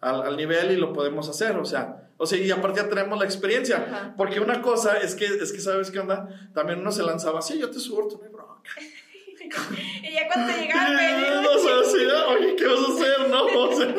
al 0.02 0.38
nivel 0.38 0.72
y 0.72 0.78
lo 0.78 0.94
podemos 0.94 1.28
hacer, 1.30 1.58
o 1.58 1.66
sea 1.66 2.10
o 2.22 2.26
sea, 2.26 2.38
y 2.38 2.52
aparte 2.52 2.82
ya 2.82 2.90
tenemos 2.90 3.18
la 3.18 3.24
experiencia. 3.24 4.14
Porque 4.18 4.42
una 4.42 4.62
cosa 4.62 4.98
es 4.98 5.16
que, 5.16 5.24
es 5.26 5.54
que, 5.54 5.62
¿sabes 5.62 5.90
qué 5.90 6.00
onda? 6.00 6.28
También 6.54 6.80
uno 6.80 6.92
se 6.92 7.02
lanzaba 7.02 7.40
así, 7.40 7.58
yo 7.58 7.72
te 7.72 7.80
surto, 7.80 8.18
no 8.18 8.26
hay 8.26 8.30
bronca. 8.30 8.72
y 10.04 10.14
ya 10.14 10.28
cuando 10.28 10.54
llegaba, 10.54 10.90
me 10.90 11.42
No 11.42 11.58
sé, 11.58 11.70
así, 11.82 11.98
oye, 12.28 12.56
¿qué 12.58 12.68
vas 12.68 12.80
a 12.80 12.94
hacer? 12.94 13.30
No, 13.30 13.46
o 13.58 13.74
sea. 13.74 13.96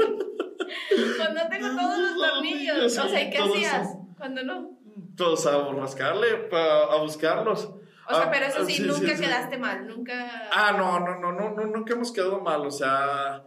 Cuando 1.17 1.41
tengo 1.49 1.69
todos 1.81 1.99
los 1.99 2.29
tornillos. 2.31 2.99
o 2.99 3.09
sea, 3.09 3.23
¿y 3.23 3.31
qué 3.31 3.39
hacías? 3.39 3.89
Cuando 4.19 4.45
no. 4.45 4.79
Todos 5.17 5.47
a 5.47 5.73
rascarle, 5.73 6.49
a 6.53 6.97
buscarlos. 6.97 7.71
O 8.11 8.15
sea, 8.15 8.31
pero 8.31 8.47
eso 8.47 8.65
sí, 8.65 8.83
nunca 8.83 9.15
quedaste 9.15 9.59
mal, 9.59 9.87
nunca. 9.87 10.49
Ah, 10.53 10.73
no, 10.77 11.01
no, 11.01 11.19
no, 11.19 11.33
no, 11.33 11.67
nunca 11.67 11.95
hemos 11.95 12.13
quedado 12.13 12.41
mal, 12.41 12.67
o 12.67 12.71
sea 12.71 13.45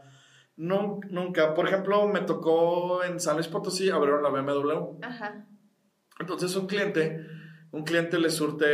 no, 0.55 0.99
nunca. 1.09 1.53
Por 1.53 1.67
ejemplo, 1.67 2.07
me 2.07 2.21
tocó 2.21 3.03
en 3.03 3.19
San 3.19 3.35
Luis 3.35 3.47
Potosí, 3.47 3.89
abrieron 3.89 4.23
la 4.23 4.29
BMW. 4.29 5.03
Ajá. 5.03 5.45
Entonces 6.19 6.55
un 6.55 6.67
cliente, 6.67 7.25
un 7.71 7.83
cliente 7.83 8.19
le 8.19 8.29
surte, 8.29 8.65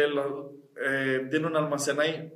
eh, 0.86 1.28
tiene 1.30 1.48
un 1.48 1.56
almacén 1.56 2.00
ahí. 2.00 2.34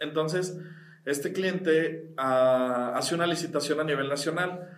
Entonces, 0.00 0.58
este 1.04 1.32
cliente 1.32 2.14
ah, 2.16 2.92
hace 2.94 3.14
una 3.14 3.26
licitación 3.26 3.80
a 3.80 3.84
nivel 3.84 4.08
nacional 4.08 4.70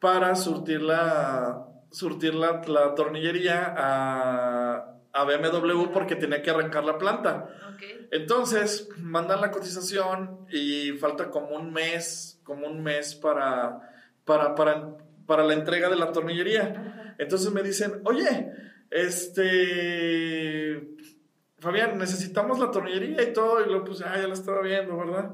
para 0.00 0.34
surtir 0.34 0.80
la, 0.80 1.66
surtir 1.90 2.34
la, 2.34 2.62
la 2.66 2.94
tornillería 2.94 3.74
a, 3.76 4.67
a 5.20 5.24
BMW 5.24 5.90
porque 5.92 6.16
tenía 6.16 6.42
que 6.42 6.50
arrancar 6.50 6.84
la 6.84 6.98
planta. 6.98 7.48
Entonces, 8.10 8.88
mandan 8.98 9.40
la 9.40 9.50
cotización 9.50 10.46
y 10.50 10.92
falta 10.92 11.30
como 11.30 11.56
un 11.56 11.72
mes, 11.72 12.40
como 12.44 12.66
un 12.66 12.82
mes 12.82 13.14
para, 13.14 13.80
para, 14.24 14.54
para, 14.54 14.96
para 15.26 15.44
la 15.44 15.54
entrega 15.54 15.88
de 15.88 15.96
la 15.96 16.12
tornillería. 16.12 17.14
Entonces 17.18 17.52
me 17.52 17.62
dicen, 17.62 18.00
oye, 18.04 18.52
este, 18.90 20.88
Fabián, 21.58 21.98
necesitamos 21.98 22.58
la 22.58 22.70
tornillería 22.70 23.22
y 23.22 23.32
todo. 23.32 23.60
Y 23.64 23.66
luego, 23.66 23.84
pues, 23.84 24.02
ah, 24.02 24.16
ya 24.16 24.26
la 24.26 24.34
estaba 24.34 24.62
viendo, 24.62 24.96
¿verdad? 24.96 25.30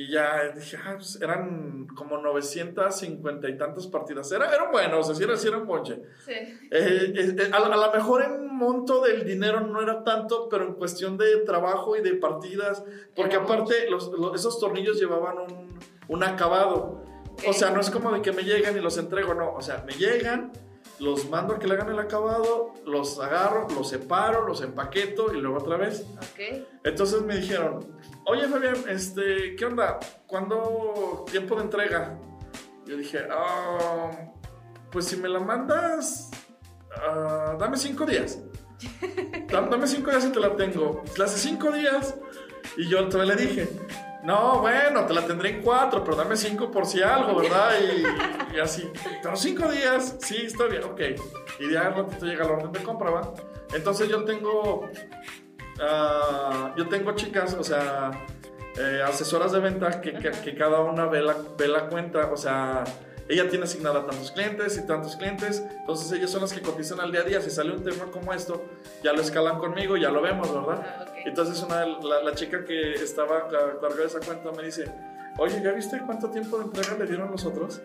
Y 0.00 0.08
ya 0.12 0.52
dije, 0.54 0.76
ah, 0.76 0.92
pues 0.94 1.20
eran 1.20 1.88
como 1.96 2.18
950 2.18 3.48
y 3.48 3.58
tantas 3.58 3.88
partidas. 3.88 4.30
Era, 4.30 4.48
eran 4.54 4.70
buenos, 4.70 5.00
o 5.00 5.02
sea, 5.02 5.14
sí 5.16 5.24
era, 5.24 5.36
sí 5.36 5.48
era 5.48 5.56
un 5.58 5.66
ponche. 5.66 6.00
Sí. 6.24 6.32
Eh, 6.34 6.58
eh, 6.70 7.12
eh, 7.36 7.50
a, 7.52 7.58
lo 7.68 7.92
mejor 7.92 8.22
en 8.22 8.46
monto 8.46 9.02
del 9.02 9.24
dinero 9.24 9.60
no 9.60 9.82
era 9.82 10.04
tanto, 10.04 10.48
pero 10.48 10.66
en 10.66 10.74
cuestión 10.74 11.16
de 11.18 11.38
trabajo 11.38 11.96
y 11.96 12.00
de 12.02 12.14
partidas, 12.14 12.84
porque 13.16 13.34
Era 13.34 13.42
aparte 13.44 13.90
los- 13.90 14.12
los- 14.12 14.36
esos 14.36 14.60
tornillos 14.60 15.00
llevaban 15.00 15.36
un, 15.38 15.78
un 16.06 16.22
acabado. 16.22 17.02
O 17.48 17.52
sea, 17.52 17.70
no 17.70 17.80
es 17.80 17.90
como 17.90 18.12
de 18.12 18.22
que 18.22 18.30
me 18.30 18.44
llegan 18.44 18.76
y 18.76 18.80
los 18.80 18.98
entrego, 18.98 19.34
no. 19.34 19.52
O 19.54 19.62
sea, 19.62 19.82
me 19.84 19.94
llegan, 19.94 20.52
los 21.00 21.28
mando 21.30 21.54
a 21.54 21.58
que 21.58 21.66
le 21.68 21.74
hagan 21.74 21.90
el 21.90 21.98
acabado, 21.98 22.74
los 22.84 23.18
agarro, 23.20 23.66
los 23.74 23.88
separo, 23.88 24.46
los 24.46 24.60
empaqueto 24.62 25.32
y 25.32 25.40
luego 25.40 25.58
otra 25.58 25.76
vez. 25.76 26.04
Ok. 26.16 26.66
Entonces 26.84 27.22
me 27.22 27.36
dijeron, 27.36 27.86
oye 28.26 28.48
Fabián, 28.48 28.74
este, 28.88 29.54
¿qué 29.56 29.64
onda? 29.64 29.98
¿Cuándo 30.26 31.24
tiempo 31.30 31.56
de 31.56 31.62
entrega? 31.62 32.18
Yo 32.86 32.96
dije, 32.96 33.20
"Ah, 33.30 34.10
pues 34.90 35.04
si 35.06 35.16
me 35.16 35.28
la 35.28 35.40
mandas, 35.40 36.30
ah, 36.96 37.56
dame 37.58 37.76
cinco 37.76 38.04
días. 38.06 38.40
Dam- 39.48 39.68
Dame 39.70 39.86
cinco 39.86 40.10
días 40.10 40.24
y 40.24 40.30
te 40.32 40.40
la 40.40 40.54
tengo. 40.56 41.02
Hace 41.22 41.38
cinco 41.38 41.70
días. 41.72 42.14
Y 42.76 42.88
yo 42.88 43.08
todavía 43.08 43.34
le 43.34 43.46
dije, 43.46 43.68
no, 44.22 44.60
bueno, 44.60 45.04
te 45.06 45.14
la 45.14 45.26
tendré 45.26 45.50
en 45.50 45.62
cuatro, 45.62 46.02
pero 46.04 46.16
dame 46.16 46.36
cinco 46.36 46.70
por 46.70 46.86
si 46.86 47.02
algo, 47.02 47.40
¿verdad? 47.40 47.70
Y, 48.54 48.58
así, 48.58 48.90
pero 49.22 49.36
cinco 49.36 49.70
días, 49.70 50.16
sí, 50.20 50.36
está 50.46 50.64
bien, 50.64 50.82
ok. 50.84 51.00
Y 51.60 51.72
ya 51.72 51.82
al 51.86 51.94
ratito 51.94 52.26
llega 52.26 52.44
la 52.44 52.52
orden 52.52 52.72
de 52.72 52.82
compra, 52.82 53.10
¿va? 53.10 53.32
Entonces 53.74 54.08
yo 54.08 54.24
tengo, 54.24 54.88
ah, 55.80 56.72
yo 56.76 56.88
tengo 56.88 57.12
chicas, 57.12 57.54
o 57.54 57.62
sea, 57.64 58.10
eh, 58.76 59.02
asesoras 59.06 59.52
de 59.52 59.60
venta 59.60 60.00
que, 60.00 60.12
que- 60.14 60.54
cada 60.54 60.80
una 60.80 61.06
ve 61.06 61.22
la, 61.22 61.36
ve 61.56 61.68
la 61.68 61.88
cuenta, 61.88 62.30
o 62.32 62.36
sea, 62.36 62.84
ella 63.28 63.48
tiene 63.48 63.64
asignada 63.64 64.06
tantos 64.06 64.30
clientes 64.32 64.78
y 64.78 64.86
tantos 64.86 65.16
clientes, 65.16 65.62
entonces 65.80 66.10
ellas 66.12 66.30
son 66.30 66.40
las 66.40 66.52
que 66.52 66.62
cotizan 66.62 66.98
al 67.00 67.12
día 67.12 67.20
a 67.20 67.24
día. 67.24 67.40
Si 67.42 67.50
sale 67.50 67.72
un 67.72 67.82
tema 67.84 68.06
como 68.10 68.32
esto, 68.32 68.64
ya 69.02 69.12
lo 69.12 69.20
escalan 69.20 69.58
conmigo, 69.58 69.96
ya 69.98 70.08
lo 70.10 70.22
vemos, 70.22 70.52
¿verdad? 70.52 70.82
Ah. 70.86 71.04
Entonces 71.28 71.62
una, 71.62 71.84
la, 71.84 72.22
la 72.22 72.34
chica 72.34 72.64
que 72.64 72.94
estaba 72.94 73.38
a 73.38 73.48
cargo 73.48 73.96
de 73.96 74.06
esa 74.06 74.20
cuenta 74.20 74.50
me 74.52 74.62
dice, 74.64 74.90
oye, 75.38 75.60
¿ya 75.62 75.72
viste 75.72 76.00
cuánto 76.06 76.30
tiempo 76.30 76.58
de 76.58 76.64
entrega 76.64 76.96
le 76.98 77.06
dieron 77.06 77.30
los 77.30 77.44
otros? 77.44 77.80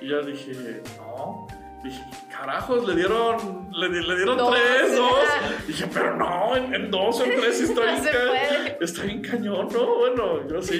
Y 0.00 0.08
yo 0.08 0.22
dije, 0.22 0.82
no. 0.98 1.46
Dije, 1.84 2.02
carajos, 2.30 2.86
le 2.88 2.96
dieron, 2.96 3.68
le, 3.72 3.88
le 3.88 4.16
dieron 4.16 4.36
Dos. 4.38 4.50
tres, 4.54 4.96
dos. 4.96 5.18
Dije, 5.68 5.86
pero 5.92 6.16
no, 6.16 6.56
en, 6.56 6.74
en 6.74 6.90
dos 6.90 7.20
o 7.20 7.24
en 7.24 7.38
tres 7.40 7.60
está 7.60 7.80
No 7.96 8.02
bien, 8.02 8.76
está 8.80 9.02
bien 9.02 9.22
cañón, 9.22 9.68
¿no? 9.72 9.98
Bueno, 9.98 10.48
yo 10.48 10.62
sí. 10.62 10.78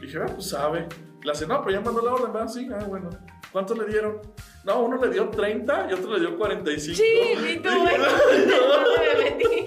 Dije, 0.00 0.18
ah, 0.22 0.26
pues 0.32 0.50
sabe. 0.50 0.86
Le 1.22 1.32
hace, 1.32 1.46
no, 1.46 1.60
pero 1.64 1.76
ya 1.78 1.80
mandó 1.80 2.02
la 2.02 2.12
orden, 2.14 2.32
¿verdad? 2.32 2.48
Sí, 2.48 2.68
ah, 2.72 2.84
bueno. 2.86 3.10
¿Cuánto 3.50 3.74
le 3.74 3.86
dieron? 3.86 4.20
No, 4.64 4.82
uno 4.82 5.02
le 5.04 5.10
dio 5.12 5.28
30 5.30 5.88
y 5.90 5.92
otro 5.94 6.12
le 6.12 6.20
dio 6.20 6.36
45. 6.36 6.96
Sí, 6.96 7.52
y 7.52 7.58
tú, 7.60 7.68
bueno, 7.70 8.04
"No". 8.46 9.02
me 9.02 9.24
metí. 9.24 9.66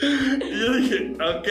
Y 0.00 0.60
yo 0.60 0.72
dije, 0.74 1.12
ok. 1.14 1.48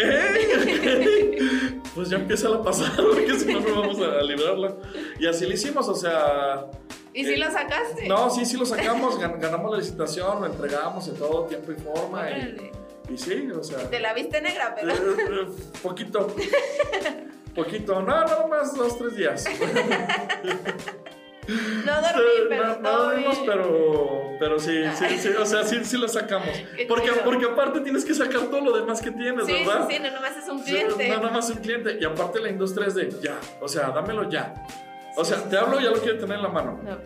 pues 1.96 2.10
ya 2.10 2.18
empieza 2.18 2.50
a 2.50 2.62
pasar, 2.62 2.96
porque 2.98 3.40
si 3.40 3.54
no, 3.54 3.60
no 3.62 3.82
vamos 3.82 4.00
a 4.00 4.22
librarla. 4.22 4.76
Y 5.20 5.26
así 5.28 5.46
lo 5.46 5.54
hicimos, 5.54 5.88
o 5.88 5.96
sea. 5.96 6.66
¿Y 7.14 7.24
si 7.24 7.34
eh, 7.34 7.38
lo 7.38 7.46
sacaste? 7.52 8.08
No, 8.08 8.30
sí, 8.30 8.46
sí 8.46 8.58
lo 8.58 8.66
sacamos, 8.66 9.20
gan- 9.20 9.40
ganamos 9.40 9.72
la 9.72 9.78
licitación, 9.78 10.42
lo 10.42 10.48
entregamos 10.48 11.08
en 11.08 11.16
todo 11.16 11.46
tiempo 11.46 11.72
y 11.72 11.76
forma. 11.76 12.30
Y, 12.30 12.72
y 13.14 13.18
sí, 13.18 13.48
o 13.58 13.64
sea. 13.64 13.90
Te 13.90 14.00
la 14.00 14.14
viste 14.14 14.42
negra, 14.42 14.76
pero. 14.76 14.92
eh, 14.94 14.98
eh, 15.20 15.48
poquito. 15.82 16.28
Poquito, 17.56 18.02
no, 18.02 18.08
nada 18.26 18.48
más 18.48 18.76
dos, 18.76 18.98
tres 18.98 19.16
días. 19.16 19.46
No 21.48 22.02
dormí, 22.02 22.32
pero 22.50 22.80
no, 22.82 22.98
dormimos, 23.04 23.40
pero, 23.46 24.36
pero 24.40 24.60
sí, 24.60 24.84
sí, 24.96 25.18
sí, 25.20 25.30
o 25.30 25.46
sea, 25.46 25.64
sí, 25.64 25.84
sí 25.84 25.98
lo 25.98 26.08
sacamos. 26.08 26.50
Porque, 26.88 27.12
porque 27.24 27.46
aparte 27.46 27.82
tienes 27.82 28.04
que 28.04 28.14
sacar 28.14 28.42
todo 28.44 28.62
lo 28.62 28.78
demás 28.78 29.02
que 29.02 29.12
tienes, 29.12 29.46
Sí, 29.46 29.54
sí, 29.60 29.66
¿verdad? 29.66 29.88
sí, 29.90 30.00
no 30.00 30.12
nomás 30.12 30.38
es 30.38 30.48
un 30.50 30.64
cliente. 30.64 31.08
No, 31.10 31.18
nada 31.18 31.32
más 31.32 31.50
un 31.50 31.58
cliente. 31.58 31.98
Y 32.00 32.06
aparte 32.06 32.40
la 32.40 32.50
industria 32.50 32.88
es 32.88 32.96
de 32.96 33.10
ya. 33.22 33.38
O 33.62 33.68
sea, 33.68 33.90
dámelo 33.90 34.30
ya. 34.30 34.54
O 35.16 35.24
sea, 35.24 35.38
te 35.44 35.58
hablo 35.58 35.80
y 35.80 35.84
ya 35.84 35.92
lo 35.92 36.02
quiero 36.02 36.18
tener 36.20 36.38
en 36.38 36.44
la 36.44 36.50
mano. 36.50 36.80
No, 36.84 36.98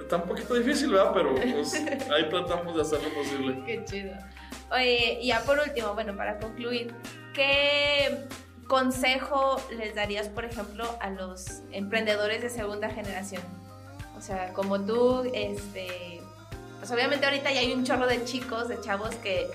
Está 0.00 0.16
un 0.16 0.22
poquito 0.28 0.54
difícil, 0.54 0.90
¿verdad? 0.90 1.12
Pero 1.14 1.34
pues, 1.34 1.74
ahí 2.12 2.28
tratamos 2.28 2.74
de 2.74 2.82
hacer 2.82 3.00
lo 3.02 3.10
posible. 3.14 3.62
qué 3.64 3.84
chido. 3.84 4.12
Oye, 4.72 5.18
y 5.22 5.28
ya 5.28 5.40
por 5.44 5.58
último, 5.58 5.94
bueno, 5.94 6.16
para 6.16 6.38
concluir, 6.38 6.92
¿qué 7.32 8.18
consejo 8.70 9.60
les 9.76 9.96
darías, 9.96 10.28
por 10.28 10.44
ejemplo, 10.44 10.84
a 11.00 11.10
los 11.10 11.60
emprendedores 11.72 12.40
de 12.40 12.48
segunda 12.48 12.88
generación? 12.88 13.42
O 14.16 14.20
sea, 14.20 14.52
como 14.52 14.80
tú, 14.86 15.28
este, 15.34 16.20
pues 16.78 16.88
obviamente 16.92 17.26
ahorita 17.26 17.50
ya 17.52 17.60
hay 17.60 17.72
un 17.72 17.82
chorro 17.84 18.06
de 18.06 18.22
chicos, 18.24 18.68
de 18.68 18.80
chavos 18.80 19.16
que, 19.16 19.48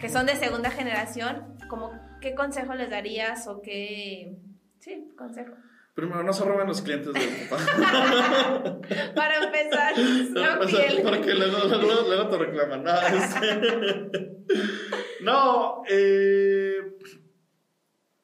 que 0.00 0.08
son 0.08 0.24
de 0.24 0.36
segunda 0.36 0.70
generación, 0.70 1.58
como, 1.68 1.92
¿qué 2.22 2.34
consejo 2.34 2.72
les 2.74 2.88
darías 2.88 3.46
o 3.46 3.60
qué, 3.60 4.36
sí, 4.80 5.06
consejo? 5.18 5.52
Primero, 5.94 6.22
no 6.22 6.32
se 6.32 6.42
roben 6.42 6.66
los 6.66 6.80
clientes 6.80 7.12
del 7.12 7.48
papá. 7.50 7.62
Para 9.14 9.44
empezar, 9.44 9.94
sean 9.96 10.58
O 10.62 10.66
sea, 10.66 11.02
porque 11.04 11.34
luego, 11.34 11.58
luego- 11.68 12.08
luego 12.08 12.28
te 12.28 12.38
reclaman. 12.38 12.82
No, 12.84 12.92
este- 13.06 14.36
No, 15.20 15.82
eh, 15.90 16.78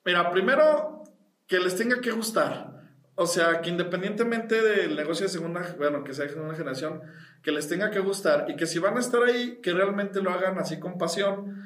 mira, 0.09 0.31
primero 0.31 1.05
que 1.47 1.61
les 1.61 1.77
tenga 1.77 2.01
que 2.01 2.11
gustar. 2.11 2.79
O 3.15 3.27
sea, 3.27 3.61
que 3.61 3.69
independientemente 3.69 4.63
del 4.63 4.97
negocio 4.97 5.27
de 5.27 5.33
segunda, 5.33 5.75
bueno, 5.77 6.03
que 6.03 6.15
sea 6.15 6.25
de 6.25 6.31
segunda 6.33 6.55
generación, 6.55 7.03
que 7.43 7.53
les 7.53 7.69
tenga 7.69 7.91
que 7.91 7.99
gustar 7.99 8.47
y 8.49 8.57
que 8.57 8.67
si 8.67 8.79
van 8.79 8.97
a 8.97 9.01
estar 9.01 9.23
ahí, 9.23 9.61
que 9.63 9.75
realmente 9.75 10.23
lo 10.23 10.31
hagan 10.31 10.59
así 10.59 10.81
con 10.81 10.97
pasión. 10.97 11.63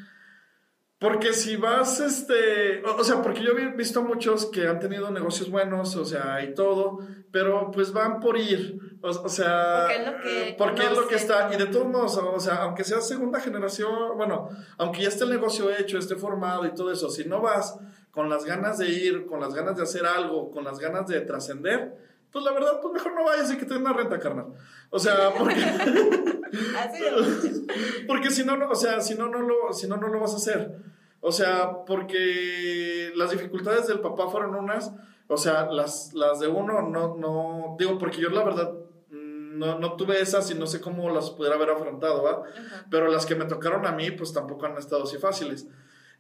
Porque 0.99 1.33
si 1.35 1.55
vas, 1.55 2.01
este, 2.01 2.83
o, 2.85 2.97
o 2.97 3.05
sea, 3.05 3.23
porque 3.23 3.43
yo 3.43 3.53
he 3.53 3.77
visto 3.77 4.03
muchos 4.03 4.47
que 4.47 4.67
han 4.67 4.81
tenido 4.81 5.11
negocios 5.13 5.51
buenos, 5.51 5.95
o 5.95 6.05
sea, 6.05 6.43
y 6.43 6.53
todo, 6.53 6.99
pero 7.31 7.71
pues 7.71 7.93
van 7.93 8.19
por 8.19 8.39
ir, 8.39 8.79
o, 9.03 9.09
o 9.09 9.29
sea, 9.29 9.87
Porque 9.87 9.97
es 9.97 10.07
lo 10.07 10.23
que 10.23 10.55
porque 10.57 10.83
es 10.85 10.97
lo 10.97 11.09
que 11.09 11.15
está, 11.17 11.53
y 11.53 11.59
de 11.59 11.67
todos 11.67 11.87
modos, 11.87 12.17
o 12.17 12.41
sea, 12.41 12.63
aunque 12.63 12.85
sea 12.85 13.01
segunda 13.01 13.41
generación, 13.41 14.17
bueno, 14.17 14.49
aunque 14.79 15.03
ya 15.03 15.09
esté 15.09 15.25
el 15.25 15.31
negocio 15.31 15.71
hecho, 15.71 15.99
esté 15.99 16.17
formado 16.17 16.65
y 16.67 16.75
todo 16.75 16.93
eso, 16.93 17.11
si 17.11 17.25
no 17.25 17.41
vas 17.41 17.79
con 18.13 18.29
las 18.29 18.45
ganas 18.45 18.79
de 18.79 18.91
ir, 18.91 19.27
con 19.27 19.41
las 19.41 19.55
ganas 19.55 19.77
de 19.77 19.83
hacer 19.83 20.07
algo, 20.07 20.51
con 20.51 20.63
las 20.63 20.79
ganas 20.79 21.09
de 21.09 21.21
trascender, 21.23 21.97
pues 22.31 22.45
la 22.45 22.53
verdad, 22.53 22.79
pues 22.81 22.95
mejor 22.95 23.15
no 23.15 23.25
vayas 23.25 23.53
y 23.53 23.57
que 23.57 23.67
te 23.67 23.75
den 23.75 23.83
una 23.83 23.93
renta, 23.93 24.19
carnal. 24.19 24.47
O 24.91 24.99
sea, 24.99 25.33
porque... 25.39 25.61
Porque 28.07 28.31
si 28.31 28.45
no, 28.45 28.59
no, 28.59 28.69
o 28.69 28.75
sea, 28.75 29.01
si 29.01 29.15
no, 29.15 29.29
no 29.29 29.41
lo, 29.41 29.73
si 29.73 29.89
no, 29.89 29.97
no 29.97 30.09
lo 30.09 30.21
vas 30.21 30.35
a 30.35 30.37
hacer. 30.37 30.77
O 31.21 31.33
sea, 31.33 31.85
porque 31.87 33.11
las 33.15 33.31
dificultades 33.31 33.87
del 33.87 34.01
papá 34.01 34.29
fueron 34.29 34.55
unas, 34.55 34.93
o 35.29 35.39
sea, 35.39 35.71
las, 35.71 36.13
las 36.13 36.41
de 36.41 36.49
uno 36.49 36.83
no, 36.83 37.17
no, 37.17 37.77
digo, 37.79 37.97
porque 37.97 38.21
yo 38.21 38.29
la 38.29 38.45
verdad 38.45 38.75
mm, 39.11 39.59
no, 39.59 39.79
no 39.79 39.97
tuve 39.97 40.21
esas 40.21 40.51
y 40.51 40.55
no 40.55 40.67
sé 40.67 40.81
cómo 40.81 41.09
las 41.11 41.31
pudiera 41.31 41.55
haber 41.55 41.71
afrontado, 41.71 42.23
¿va? 42.23 42.43
Ajá. 42.43 42.87
Pero 42.91 43.07
las 43.07 43.25
que 43.25 43.37
me 43.37 43.47
tocaron 43.47 43.87
a 43.87 43.93
mí, 43.93 44.11
pues 44.11 44.33
tampoco 44.33 44.67
han 44.67 44.77
estado 44.77 45.05
así 45.05 45.17
fáciles. 45.17 45.69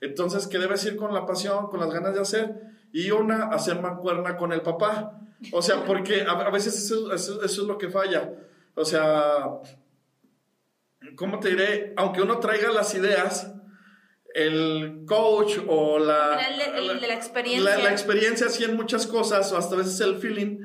Entonces, 0.03 0.47
que 0.49 0.59
debes 0.59 0.85
ir 0.85 0.97
con 0.97 1.15
la 1.15 1.25
pasión, 1.25 1.69
con 1.69 1.81
las 1.81 1.91
ganas 1.91 2.15
de 2.15 2.21
hacer, 2.21 2.55
y 2.93 3.11
una, 3.11 3.45
hacer 3.47 3.81
mancuerna 3.81 4.37
con 4.37 4.53
el 4.53 4.61
papá. 4.61 5.19
O 5.53 5.63
sea, 5.63 5.85
porque 5.87 6.23
a, 6.23 6.33
a 6.33 6.51
veces 6.51 6.77
eso, 6.77 7.11
eso- 7.15 7.43
eso 7.43 7.63
es 7.63 7.67
lo 7.69 7.79
que 7.79 7.89
falla. 7.89 8.31
O 8.75 8.85
sea, 8.85 9.45
¿cómo 11.17 11.41
te 11.41 11.51
diré? 11.51 11.93
Aunque 11.97 12.23
uno 12.23 12.39
traiga 12.39 12.71
las 12.71 12.95
ideas, 12.95 13.53
el 14.35 15.05
coach 15.07 15.59
o 15.69 15.99
la... 15.99 16.41
El- 16.49 16.91
el 16.91 17.01
la 17.03 17.15
experiencia. 17.15 17.77
La, 17.79 17.83
la 17.85 17.91
experiencia 17.93 18.49
sí 18.49 18.65
en 18.65 18.77
muchas 18.77 19.07
cosas, 19.07 19.53
o 19.53 19.57
hasta 19.57 19.75
a 19.75 19.79
veces 19.79 20.01
el 20.01 20.17
feeling, 20.17 20.59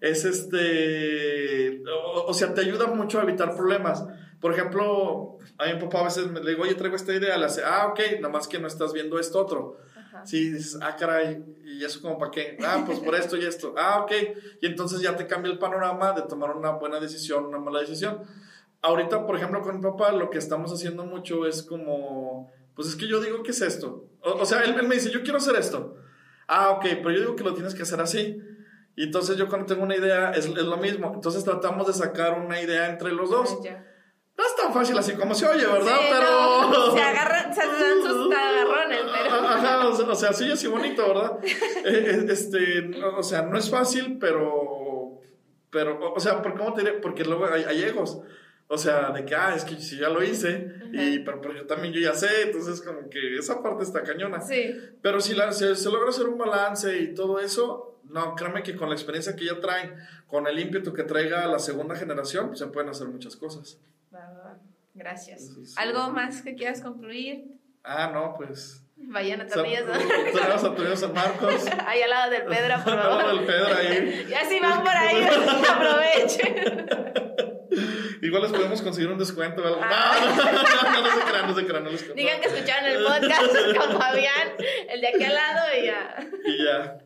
es 0.00 0.24
este... 0.24 1.82
O, 1.90 2.26
o 2.28 2.34
sea, 2.34 2.54
te 2.54 2.60
ayuda 2.60 2.86
mucho 2.86 3.18
a 3.20 3.22
evitar 3.24 3.54
problemas. 3.56 4.04
Por 4.40 4.52
ejemplo, 4.52 5.38
a 5.58 5.66
mi 5.66 5.80
papá 5.80 6.00
a 6.00 6.04
veces 6.04 6.28
me 6.28 6.40
le 6.40 6.50
digo, 6.50 6.62
oye, 6.62 6.74
traigo 6.74 6.94
esta 6.94 7.12
idea, 7.12 7.36
le 7.36 7.46
hace, 7.46 7.62
ah, 7.64 7.88
ok, 7.88 8.00
nada 8.20 8.28
más 8.28 8.46
que 8.46 8.58
no 8.58 8.68
estás 8.68 8.92
viendo 8.92 9.18
esto 9.18 9.40
otro. 9.40 9.78
Ajá. 9.96 10.24
Sí, 10.24 10.50
dices, 10.50 10.78
ah, 10.80 10.94
caray, 10.96 11.44
¿y 11.64 11.84
eso 11.84 12.00
como 12.00 12.18
para 12.18 12.30
qué? 12.30 12.56
Ah, 12.64 12.84
pues 12.86 13.00
por 13.00 13.14
esto 13.14 13.36
y 13.36 13.44
esto. 13.44 13.74
Ah, 13.76 14.00
ok. 14.02 14.12
Y 14.60 14.66
entonces 14.66 15.00
ya 15.00 15.16
te 15.16 15.26
cambia 15.26 15.50
el 15.50 15.58
panorama 15.58 16.12
de 16.12 16.22
tomar 16.22 16.56
una 16.56 16.70
buena 16.70 17.00
decisión, 17.00 17.46
una 17.46 17.58
mala 17.58 17.80
decisión. 17.80 18.22
ahorita, 18.80 19.26
por 19.26 19.36
ejemplo, 19.36 19.60
con 19.62 19.76
mi 19.76 19.82
papá, 19.82 20.12
lo 20.12 20.30
que 20.30 20.38
estamos 20.38 20.72
haciendo 20.72 21.04
mucho 21.04 21.46
es 21.46 21.64
como, 21.64 22.50
pues 22.76 22.88
es 22.88 22.94
que 22.96 23.08
yo 23.08 23.20
digo, 23.20 23.42
¿qué 23.42 23.50
es 23.50 23.60
esto? 23.60 24.06
O, 24.20 24.42
o 24.42 24.46
sea, 24.46 24.60
él, 24.62 24.76
él 24.78 24.86
me 24.86 24.94
dice, 24.94 25.10
yo 25.10 25.22
quiero 25.22 25.38
hacer 25.38 25.56
esto. 25.56 25.96
Ah, 26.46 26.70
ok, 26.70 26.84
pero 27.02 27.10
yo 27.10 27.20
digo 27.20 27.36
que 27.36 27.44
lo 27.44 27.54
tienes 27.54 27.74
que 27.74 27.82
hacer 27.82 28.00
así. 28.00 28.40
Y 28.96 29.04
entonces 29.04 29.36
yo 29.36 29.48
cuando 29.48 29.66
tengo 29.66 29.82
una 29.82 29.96
idea 29.96 30.30
es, 30.30 30.46
es 30.46 30.54
lo 30.54 30.76
mismo. 30.76 31.12
Entonces 31.14 31.44
tratamos 31.44 31.86
de 31.86 31.92
sacar 31.92 32.38
una 32.40 32.60
idea 32.60 32.88
entre 32.88 33.12
los 33.12 33.30
dos. 33.30 33.62
Ya. 33.62 33.84
No 34.38 34.44
es 34.46 34.54
tan 34.56 34.72
fácil 34.72 34.96
así 34.96 35.14
como 35.14 35.34
se 35.34 35.46
oye, 35.46 35.66
¿verdad? 35.66 35.96
Sí, 35.98 36.06
pero... 36.10 36.70
no, 36.70 36.92
se 36.94 37.00
agarran, 37.00 37.52
se 37.52 37.60
dan 37.60 38.02
sus 38.02 38.32
agarrones, 38.32 39.00
pero. 39.12 39.34
Ajá, 39.34 39.88
o 39.88 39.92
sea, 39.96 40.08
o 40.10 40.14
sea, 40.14 40.32
sí, 40.32 40.50
así 40.50 40.66
bonito, 40.68 41.06
¿verdad? 41.08 41.38
Eh, 41.84 41.84
eh, 41.84 42.26
este, 42.28 42.90
o 43.04 43.22
sea, 43.22 43.42
no 43.42 43.58
es 43.58 43.68
fácil, 43.68 44.16
pero, 44.20 45.20
pero, 45.70 45.98
o- 45.98 46.14
o 46.14 46.20
sea, 46.20 46.40
¿por 46.40 46.56
cómo 46.56 46.72
te 46.72 46.82
diré? 46.82 46.94
Porque 46.94 47.24
luego 47.24 47.46
hay, 47.46 47.64
hay 47.64 47.82
egos. 47.82 48.20
O 48.70 48.76
sea, 48.76 49.10
de 49.10 49.24
que, 49.24 49.34
ah, 49.34 49.54
es 49.56 49.64
que 49.64 49.76
si 49.80 49.96
ya 49.98 50.08
lo 50.10 50.22
hice, 50.22 50.70
y, 50.92 51.20
pero, 51.20 51.40
pero 51.40 51.54
yo 51.54 51.66
también 51.66 51.92
yo 51.94 52.00
ya 52.00 52.14
sé, 52.14 52.42
entonces 52.42 52.82
como 52.82 53.08
que 53.08 53.38
esa 53.38 53.62
parte 53.62 53.82
está 53.82 54.02
cañona. 54.02 54.40
Sí. 54.42 54.72
Pero 55.02 55.20
si 55.20 55.34
la- 55.34 55.50
se, 55.52 55.74
se 55.74 55.90
logra 55.90 56.10
hacer 56.10 56.28
un 56.28 56.36
balance 56.38 56.98
y 57.00 57.14
todo 57.14 57.40
eso, 57.40 57.98
no, 58.04 58.34
créeme 58.36 58.62
que 58.62 58.76
con 58.76 58.88
la 58.90 58.94
experiencia 58.94 59.34
que 59.34 59.46
ya 59.46 59.58
traen, 59.58 59.94
con 60.26 60.46
el 60.46 60.58
ímpetu 60.58 60.92
que 60.92 61.02
traiga 61.04 61.46
la 61.46 61.58
segunda 61.58 61.96
generación, 61.96 62.54
se 62.56 62.66
pueden 62.66 62.90
hacer 62.90 63.08
muchas 63.08 63.34
cosas. 63.36 63.78
Gracias. 64.94 65.46
Sí. 65.46 65.74
¿Algo 65.76 66.10
más 66.10 66.42
que 66.42 66.54
quieras 66.54 66.80
concluir? 66.80 67.44
Ah, 67.84 68.10
no, 68.12 68.34
pues... 68.36 68.84
Vayan 69.00 69.40
a 69.40 69.46
Tornillos. 69.46 69.84
Tenemos 69.86 70.64
a 70.64 70.74
Tornillos 70.74 70.98
San 71.00 71.12
Marcos. 71.12 71.66
Ahí 71.86 72.02
al 72.02 72.10
lado 72.10 72.30
del 72.32 72.42
Pedro, 72.46 72.82
por 72.82 72.92
Al 72.94 72.98
lado 72.98 73.20
favor. 73.20 73.36
del 73.36 73.46
Pedro 73.46 73.76
ahí. 73.76 74.26
Ya 74.28 74.44
si 74.44 74.58
van 74.58 74.80
por 74.82 74.90
ahí, 74.90 75.24
aprovechen. 75.70 76.86
Igual 78.22 78.42
les 78.42 78.50
podemos 78.50 78.82
conseguir 78.82 79.08
un 79.10 79.18
descuento. 79.18 79.62
¿verdad? 79.62 79.78
Ah. 79.80 80.16
No, 80.20 80.44
no, 80.44 80.92
no, 80.92 81.02
no 81.02 81.14
se 81.14 81.30
crean, 81.30 81.46
no 81.46 81.54
se 81.54 81.66
crean, 81.66 81.84
no 81.84 81.90
les 81.90 82.02
cuento. 82.02 82.16
Digan 82.16 82.40
que 82.40 82.48
escucharon 82.48 82.86
el 82.90 83.04
podcast 83.04 83.76
con 83.78 84.00
Fabián, 84.00 84.48
el 84.88 85.00
de 85.00 85.08
aquí 85.08 85.22
al 85.24 85.34
lado, 85.34 85.60
y 85.80 85.86
ya. 85.86 86.16
Y 86.44 86.64
ya. 86.64 86.98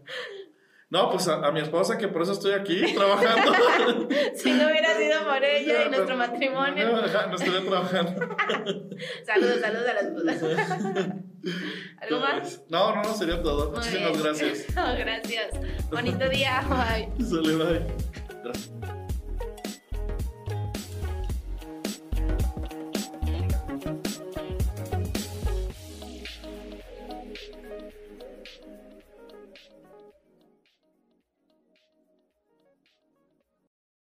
No, 0.92 1.08
pues 1.10 1.26
a, 1.26 1.36
a 1.36 1.50
mi 1.52 1.60
esposa, 1.60 1.96
que 1.96 2.06
por 2.06 2.20
eso 2.20 2.32
estoy 2.32 2.52
aquí 2.52 2.92
trabajando. 2.94 3.52
Si 4.36 4.52
no 4.52 4.66
hubiera 4.66 4.94
sido 4.94 5.24
por 5.26 5.42
ella 5.42 5.84
y 5.86 5.88
nuestro 5.88 6.10
No, 6.10 6.16
matrimonio. 6.16 6.96
ajá, 7.02 7.28
no 7.28 7.36
estuve 7.36 7.60
trabajando. 7.60 8.12
Saludos, 9.26 9.60
saludos 9.62 9.88
a 9.88 9.94
las 9.94 10.06
putas. 10.12 10.42
¿Algo 12.02 12.20
más? 12.20 12.60
No, 12.68 12.94
no, 12.94 13.02
no, 13.04 13.14
sería 13.14 13.42
todo. 13.42 13.70
Muy 13.70 13.76
Muchísimas 13.78 14.10
bien. 14.12 14.22
gracias. 14.22 14.66
No, 14.76 14.94
gracias. 14.98 15.46
Bonito 15.90 16.28
día. 16.28 16.62
Bye. 16.68 17.24
Sale, 17.26 17.56
bye. 17.56 17.86
Gracias. 18.44 18.70